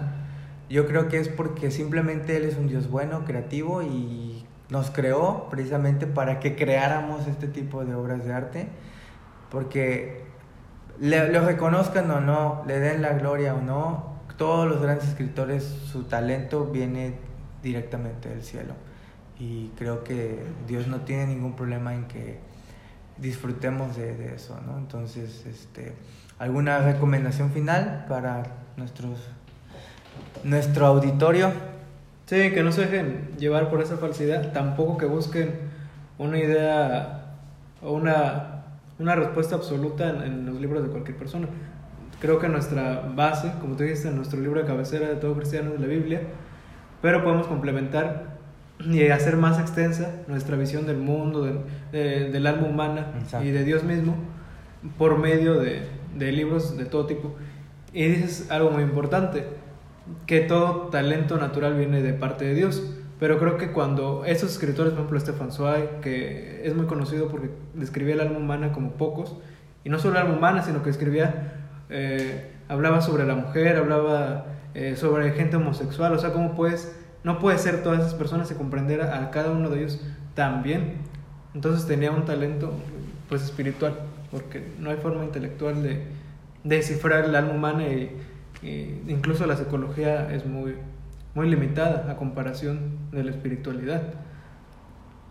yo 0.70 0.86
creo 0.86 1.08
que 1.08 1.18
es 1.18 1.28
porque 1.28 1.70
simplemente 1.70 2.36
Él 2.36 2.44
es 2.44 2.56
un 2.56 2.68
Dios 2.68 2.88
bueno, 2.90 3.24
creativo 3.24 3.82
y 3.82 4.44
nos 4.70 4.90
creó 4.90 5.48
precisamente 5.50 6.06
para 6.06 6.40
que 6.40 6.54
creáramos 6.56 7.26
este 7.26 7.48
tipo 7.48 7.84
de 7.84 7.94
obras 7.94 8.24
de 8.24 8.32
arte, 8.32 8.68
porque 9.50 10.22
le- 11.00 11.30
lo 11.32 11.44
reconozcan 11.44 12.10
o 12.10 12.20
no, 12.20 12.62
le 12.66 12.78
den 12.78 13.02
la 13.02 13.12
gloria 13.14 13.54
o 13.54 13.60
no, 13.60 14.12
todos 14.38 14.68
los 14.68 14.80
grandes 14.80 15.08
escritores, 15.08 15.62
su 15.64 16.04
talento 16.04 16.66
viene 16.66 17.14
directamente 17.62 18.28
del 18.28 18.42
cielo. 18.42 18.74
Y 19.38 19.68
creo 19.76 20.04
que 20.04 20.42
Dios 20.66 20.86
no 20.86 21.00
tiene 21.00 21.26
ningún 21.26 21.54
problema 21.54 21.94
en 21.94 22.04
que 22.06 22.38
disfrutemos 23.18 23.96
de, 23.96 24.16
de 24.16 24.34
eso, 24.34 24.58
¿no? 24.66 24.78
Entonces, 24.78 25.44
este, 25.46 25.94
¿alguna 26.38 26.78
recomendación 26.78 27.50
final 27.50 28.06
para 28.08 28.44
nuestros, 28.76 29.18
nuestro 30.44 30.86
auditorio? 30.86 31.52
Sí, 32.26 32.50
que 32.50 32.62
no 32.62 32.72
se 32.72 32.82
dejen 32.86 33.36
llevar 33.38 33.70
por 33.70 33.82
esa 33.82 33.96
falsidad, 33.96 34.52
tampoco 34.52 34.96
que 34.96 35.06
busquen 35.06 35.50
una 36.18 36.38
idea 36.38 37.36
o 37.82 37.92
una, 37.92 38.64
una 38.98 39.14
respuesta 39.14 39.56
absoluta 39.56 40.08
en, 40.08 40.22
en 40.22 40.46
los 40.46 40.60
libros 40.60 40.82
de 40.82 40.88
cualquier 40.88 41.16
persona. 41.16 41.48
Creo 42.20 42.38
que 42.38 42.48
nuestra 42.48 43.02
base, 43.14 43.52
como 43.60 43.76
tú 43.76 43.82
dijiste, 43.82 44.10
nuestro 44.10 44.40
libro 44.40 44.60
de 44.60 44.66
cabecera 44.66 45.08
de 45.08 45.16
todo 45.16 45.34
cristiano 45.34 45.74
es 45.74 45.80
la 45.80 45.88
Biblia, 45.88 46.22
pero 47.02 47.24
podemos 47.24 47.48
complementar 47.48 48.31
y 48.80 49.08
hacer 49.08 49.36
más 49.36 49.58
extensa 49.60 50.10
nuestra 50.26 50.56
visión 50.56 50.86
del 50.86 50.96
mundo, 50.96 51.44
del, 51.44 51.58
de- 51.92 52.30
del 52.30 52.46
alma 52.46 52.66
humana 52.66 53.12
Exacto. 53.20 53.46
y 53.46 53.50
de 53.50 53.64
Dios 53.64 53.84
mismo 53.84 54.16
por 54.98 55.18
medio 55.18 55.54
de, 55.60 55.82
de 56.16 56.32
libros 56.32 56.76
de 56.76 56.84
todo 56.84 57.06
tipo. 57.06 57.34
Y 57.92 58.06
dices 58.06 58.50
algo 58.50 58.70
muy 58.70 58.82
importante, 58.82 59.46
que 60.26 60.40
todo 60.40 60.88
talento 60.88 61.36
natural 61.36 61.76
viene 61.76 62.02
de 62.02 62.12
parte 62.14 62.44
de 62.44 62.54
Dios. 62.54 62.82
Pero 63.20 63.38
creo 63.38 63.56
que 63.56 63.70
cuando 63.70 64.24
esos 64.24 64.50
escritores, 64.50 64.92
por 64.94 65.00
ejemplo 65.02 65.20
Stefan 65.20 65.52
Zweig, 65.52 66.00
que 66.00 66.62
es 66.64 66.74
muy 66.74 66.86
conocido 66.86 67.28
porque 67.28 67.50
describía 67.74 68.14
el 68.14 68.20
alma 68.20 68.38
humana 68.38 68.72
como 68.72 68.92
pocos, 68.92 69.36
y 69.84 69.90
no 69.90 70.00
solo 70.00 70.16
el 70.16 70.22
alma 70.22 70.36
humana, 70.36 70.62
sino 70.62 70.82
que 70.82 70.90
escribía, 70.90 71.52
eh, 71.88 72.50
hablaba 72.68 73.00
sobre 73.00 73.24
la 73.24 73.36
mujer, 73.36 73.76
hablaba 73.76 74.46
eh, 74.74 74.96
sobre 74.96 75.30
gente 75.32 75.54
homosexual, 75.56 76.12
o 76.14 76.18
sea, 76.18 76.32
cómo 76.32 76.56
puedes, 76.56 76.96
no 77.24 77.38
puede 77.38 77.58
ser 77.58 77.82
todas 77.82 78.00
esas 78.00 78.14
personas 78.14 78.50
y 78.50 78.54
comprender 78.54 79.02
a, 79.02 79.30
cada 79.30 79.50
uno 79.50 79.70
de 79.70 79.80
ellos 79.80 80.00
también. 80.34 80.94
Entonces 81.54 81.86
tenía 81.86 82.10
un 82.10 82.24
talento 82.24 82.72
pues 83.28 83.42
espiritual, 83.42 83.94
porque 84.30 84.66
no 84.78 84.90
hay 84.90 84.96
forma 84.96 85.24
intelectual 85.24 85.82
de, 85.82 86.04
de 86.64 86.76
descifrar 86.76 87.24
el 87.24 87.34
alma 87.34 87.52
humana 87.52 87.84
y 87.84 88.10
incluso 89.08 89.46
la 89.46 89.56
psicología 89.56 90.32
es 90.32 90.46
muy, 90.46 90.76
muy 91.34 91.48
limitada 91.48 92.10
a 92.10 92.16
comparación 92.16 92.98
de 93.10 93.24
la 93.24 93.30
espiritualidad. 93.30 94.02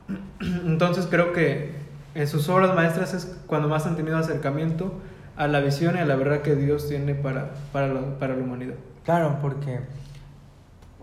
Entonces 0.65 1.07
creo 1.09 1.33
que 1.33 1.71
en 2.15 2.27
sus 2.27 2.49
obras 2.49 2.75
maestras 2.75 3.13
es 3.13 3.37
cuando 3.47 3.67
más 3.67 3.85
han 3.85 3.95
tenido 3.95 4.17
acercamiento 4.17 4.93
a 5.37 5.47
la 5.47 5.59
visión 5.61 5.95
y 5.95 5.99
a 5.99 6.05
la 6.05 6.15
verdad 6.15 6.41
que 6.41 6.55
Dios 6.55 6.89
tiene 6.89 7.15
para, 7.15 7.51
para, 7.71 7.87
la, 7.87 8.01
para 8.19 8.35
la 8.35 8.43
humanidad. 8.43 8.75
Claro, 9.05 9.37
porque 9.41 9.79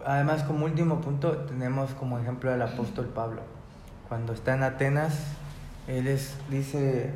además 0.05 0.42
como 0.44 0.64
último 0.64 1.01
punto 1.01 1.32
tenemos 1.38 1.90
como 1.94 2.18
ejemplo 2.18 2.53
al 2.53 2.62
apóstol 2.62 3.07
Pablo. 3.07 3.42
Cuando 4.09 4.32
está 4.32 4.55
en 4.55 4.62
Atenas, 4.62 5.14
él 5.86 6.07
es, 6.07 6.36
dice 6.51 7.12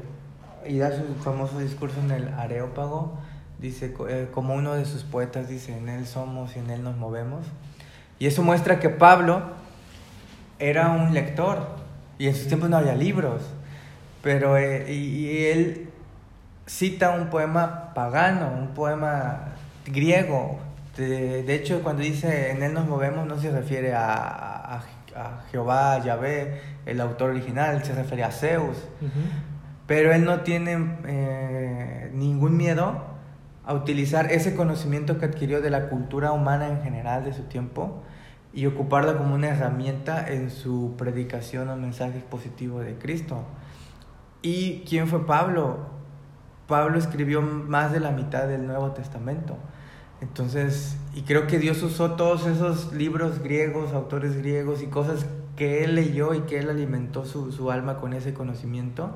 y 0.67 0.79
da 0.79 0.93
su 0.93 1.15
famoso 1.23 1.59
discurso 1.59 1.99
en 2.01 2.11
el 2.11 2.29
Areópago, 2.35 3.19
dice 3.59 3.95
eh, 4.09 4.29
como 4.33 4.55
uno 4.55 4.75
de 4.75 4.85
sus 4.85 5.03
poetas 5.03 5.49
dice, 5.49 5.77
en 5.77 5.89
él 5.89 6.07
somos 6.07 6.57
y 6.57 6.61
en 6.61 6.71
él 6.71 6.83
nos 6.83 6.97
movemos. 6.97 7.47
Y 8.19 8.27
eso 8.27 8.43
muestra 8.43 8.79
que 8.79 8.89
Pablo 8.89 9.43
era 10.59 10.91
un 10.91 11.13
lector 11.13 11.67
y 12.19 12.29
en 12.29 12.35
sus 12.35 12.47
tiempos 12.47 12.71
no 12.71 12.77
había 12.77 12.95
libros, 12.95 13.43
pero 14.23 14.57
eh, 14.57 14.93
y 14.93 15.47
él 15.47 15.89
cita 16.67 17.11
un 17.11 17.29
poema 17.29 17.93
pagano, 17.95 18.53
un 18.57 18.69
poema 18.69 19.53
griego. 19.85 20.59
De, 20.97 21.43
de 21.43 21.55
hecho, 21.55 21.83
cuando 21.83 22.03
dice 22.03 22.51
en 22.51 22.63
él 22.63 22.75
nos 22.75 22.87
movemos, 22.87 23.27
no 23.27 23.39
se 23.39 23.51
refiere 23.51 23.95
a, 23.95 24.15
a, 24.15 24.83
a 25.17 25.43
Jehová, 25.51 25.95
a 25.95 26.05
Yahvé, 26.05 26.61
el 26.87 27.01
autor 27.01 27.31
original, 27.31 27.83
se 27.85 27.95
refiere 27.95 28.25
a 28.25 28.31
Zeus. 28.31 28.77
Pero 29.87 30.13
él 30.13 30.25
no 30.25 30.41
tiene 30.41 30.99
eh, 31.07 32.11
ningún 32.15 32.57
miedo 32.57 33.05
a 33.65 33.75
utilizar 33.75 34.33
ese 34.33 34.55
conocimiento 34.55 35.19
que 35.19 35.27
adquirió 35.27 35.61
de 35.61 35.71
la 35.71 35.89
cultura 35.89 36.33
humana 36.33 36.69
en 36.69 36.83
general 36.83 37.25
de 37.25 37.33
su 37.33 37.43
tiempo 37.43 38.03
y 38.53 38.67
ocuparla 38.67 39.17
como 39.17 39.35
una 39.35 39.49
herramienta 39.49 40.29
en 40.29 40.51
su 40.51 40.95
predicación 40.99 41.69
o 41.69 41.77
mensaje 41.77 42.21
positivo 42.21 42.81
de 42.81 42.97
Cristo. 42.99 43.45
¿Y 44.43 44.81
quién 44.89 45.07
fue 45.07 45.27
Pablo? 45.27 45.87
Pablo 46.67 46.99
escribió 46.99 47.41
más 47.43 47.93
de 47.93 48.01
la 48.01 48.11
mitad 48.11 48.47
del 48.47 48.67
Nuevo 48.67 48.93
Testamento. 48.93 49.57
Entonces, 50.23 50.97
y 51.15 51.23
creo 51.23 51.49
que 51.49 51.59
Dios 51.59 51.83
usó 51.83 52.13
todos 52.13 52.47
esos 52.47 52.93
libros 52.93 53.43
griegos, 53.43 53.93
autores 53.93 54.37
griegos 54.37 54.81
y 54.81 54.87
cosas 54.87 55.27
que 55.57 55.83
él 55.83 55.97
leyó 55.97 56.33
y 56.33 56.43
que 56.43 56.61
él 56.61 56.71
alimentó 56.71 57.25
su, 57.25 57.51
su 57.51 57.73
alma 57.73 57.99
con 57.99 58.13
ese 58.13 58.33
conocimiento. 58.33 59.11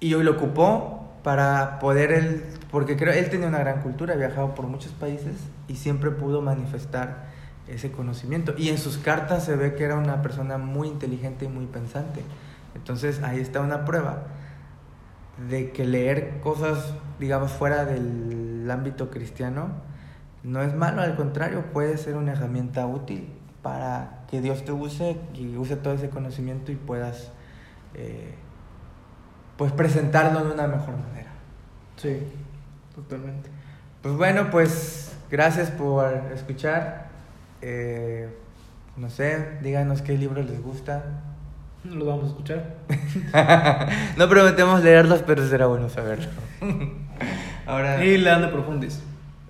Y 0.00 0.14
hoy 0.14 0.24
lo 0.24 0.32
ocupó 0.32 1.12
para 1.22 1.78
poder 1.80 2.12
él, 2.12 2.44
porque 2.70 2.96
creo 2.96 3.12
él 3.12 3.28
tenía 3.28 3.46
una 3.46 3.58
gran 3.58 3.82
cultura, 3.82 4.16
viajado 4.16 4.54
por 4.54 4.66
muchos 4.66 4.92
países 4.92 5.36
y 5.68 5.76
siempre 5.76 6.10
pudo 6.12 6.40
manifestar 6.40 7.26
ese 7.68 7.92
conocimiento. 7.92 8.54
Y 8.56 8.70
en 8.70 8.78
sus 8.78 8.96
cartas 8.96 9.44
se 9.44 9.54
ve 9.54 9.74
que 9.74 9.84
era 9.84 9.96
una 9.96 10.22
persona 10.22 10.56
muy 10.56 10.88
inteligente 10.88 11.44
y 11.44 11.48
muy 11.48 11.66
pensante. 11.66 12.22
Entonces 12.74 13.22
ahí 13.22 13.38
está 13.38 13.60
una 13.60 13.84
prueba 13.84 14.28
de 15.50 15.72
que 15.72 15.84
leer 15.84 16.40
cosas, 16.40 16.94
digamos, 17.20 17.52
fuera 17.52 17.84
del 17.84 18.37
ámbito 18.70 19.10
cristiano 19.10 19.88
no 20.42 20.62
es 20.62 20.74
malo, 20.74 21.02
al 21.02 21.16
contrario, 21.16 21.64
puede 21.72 21.98
ser 21.98 22.16
una 22.16 22.32
herramienta 22.32 22.86
útil 22.86 23.28
para 23.62 24.20
que 24.30 24.40
Dios 24.40 24.64
te 24.64 24.72
use 24.72 25.16
y 25.34 25.56
use 25.56 25.76
todo 25.76 25.94
ese 25.94 26.10
conocimiento 26.10 26.70
y 26.70 26.76
puedas 26.76 27.32
eh, 27.94 28.34
pues 29.56 29.72
presentarlo 29.72 30.44
de 30.44 30.52
una 30.54 30.68
mejor 30.68 30.96
manera. 30.96 31.30
Sí, 31.96 32.20
totalmente. 32.94 33.50
Pues 34.02 34.16
bueno, 34.16 34.50
pues 34.50 35.16
gracias 35.30 35.70
por 35.70 36.06
escuchar. 36.32 37.08
Eh, 37.60 38.28
no 38.96 39.10
sé, 39.10 39.58
díganos 39.60 40.02
qué 40.02 40.16
libros 40.16 40.48
les 40.48 40.62
gusta. 40.62 41.04
Lo 41.84 42.06
vamos 42.06 42.24
a 42.24 42.28
escuchar. 42.28 42.76
no 44.16 44.28
prometemos 44.28 44.82
leerlos, 44.82 45.22
pero 45.26 45.46
será 45.48 45.66
bueno 45.66 45.88
saberlo. 45.88 46.28
Ahora, 47.66 48.04
Y 48.04 48.18
Lean 48.18 48.42
de 48.42 48.48
Profundis. 48.48 49.00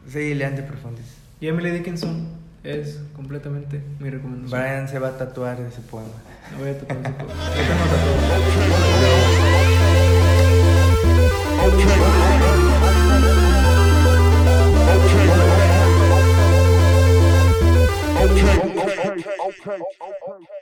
sí, 0.09 0.35
lean 0.35 0.57
de 0.57 0.62
Profundis. 0.62 1.07
Y 1.41 1.49
Emily 1.49 1.71
Dickinson 1.71 2.29
es 2.64 3.01
completamente 3.14 3.81
mi 4.01 4.11
recomendación. 4.11 4.61
Brian 4.61 4.89
se 4.89 4.99
va 4.99 5.09
a 5.09 5.19
tatuar 5.19 5.61
ese 5.61 5.81
poema. 5.83 6.09
Lo 6.53 6.59
voy 6.59 6.71
a 6.71 6.79
tatuar 6.79 6.99
ese 7.01 7.11
poema. 7.12 7.35
Lo 11.57 11.71
tengo 11.77 11.93
tatuado. 11.95 12.39
Okay, 18.19 18.45
okay, 18.45 18.85
okay, 18.99 19.25
okay, 19.39 19.81
okay. 20.01 20.57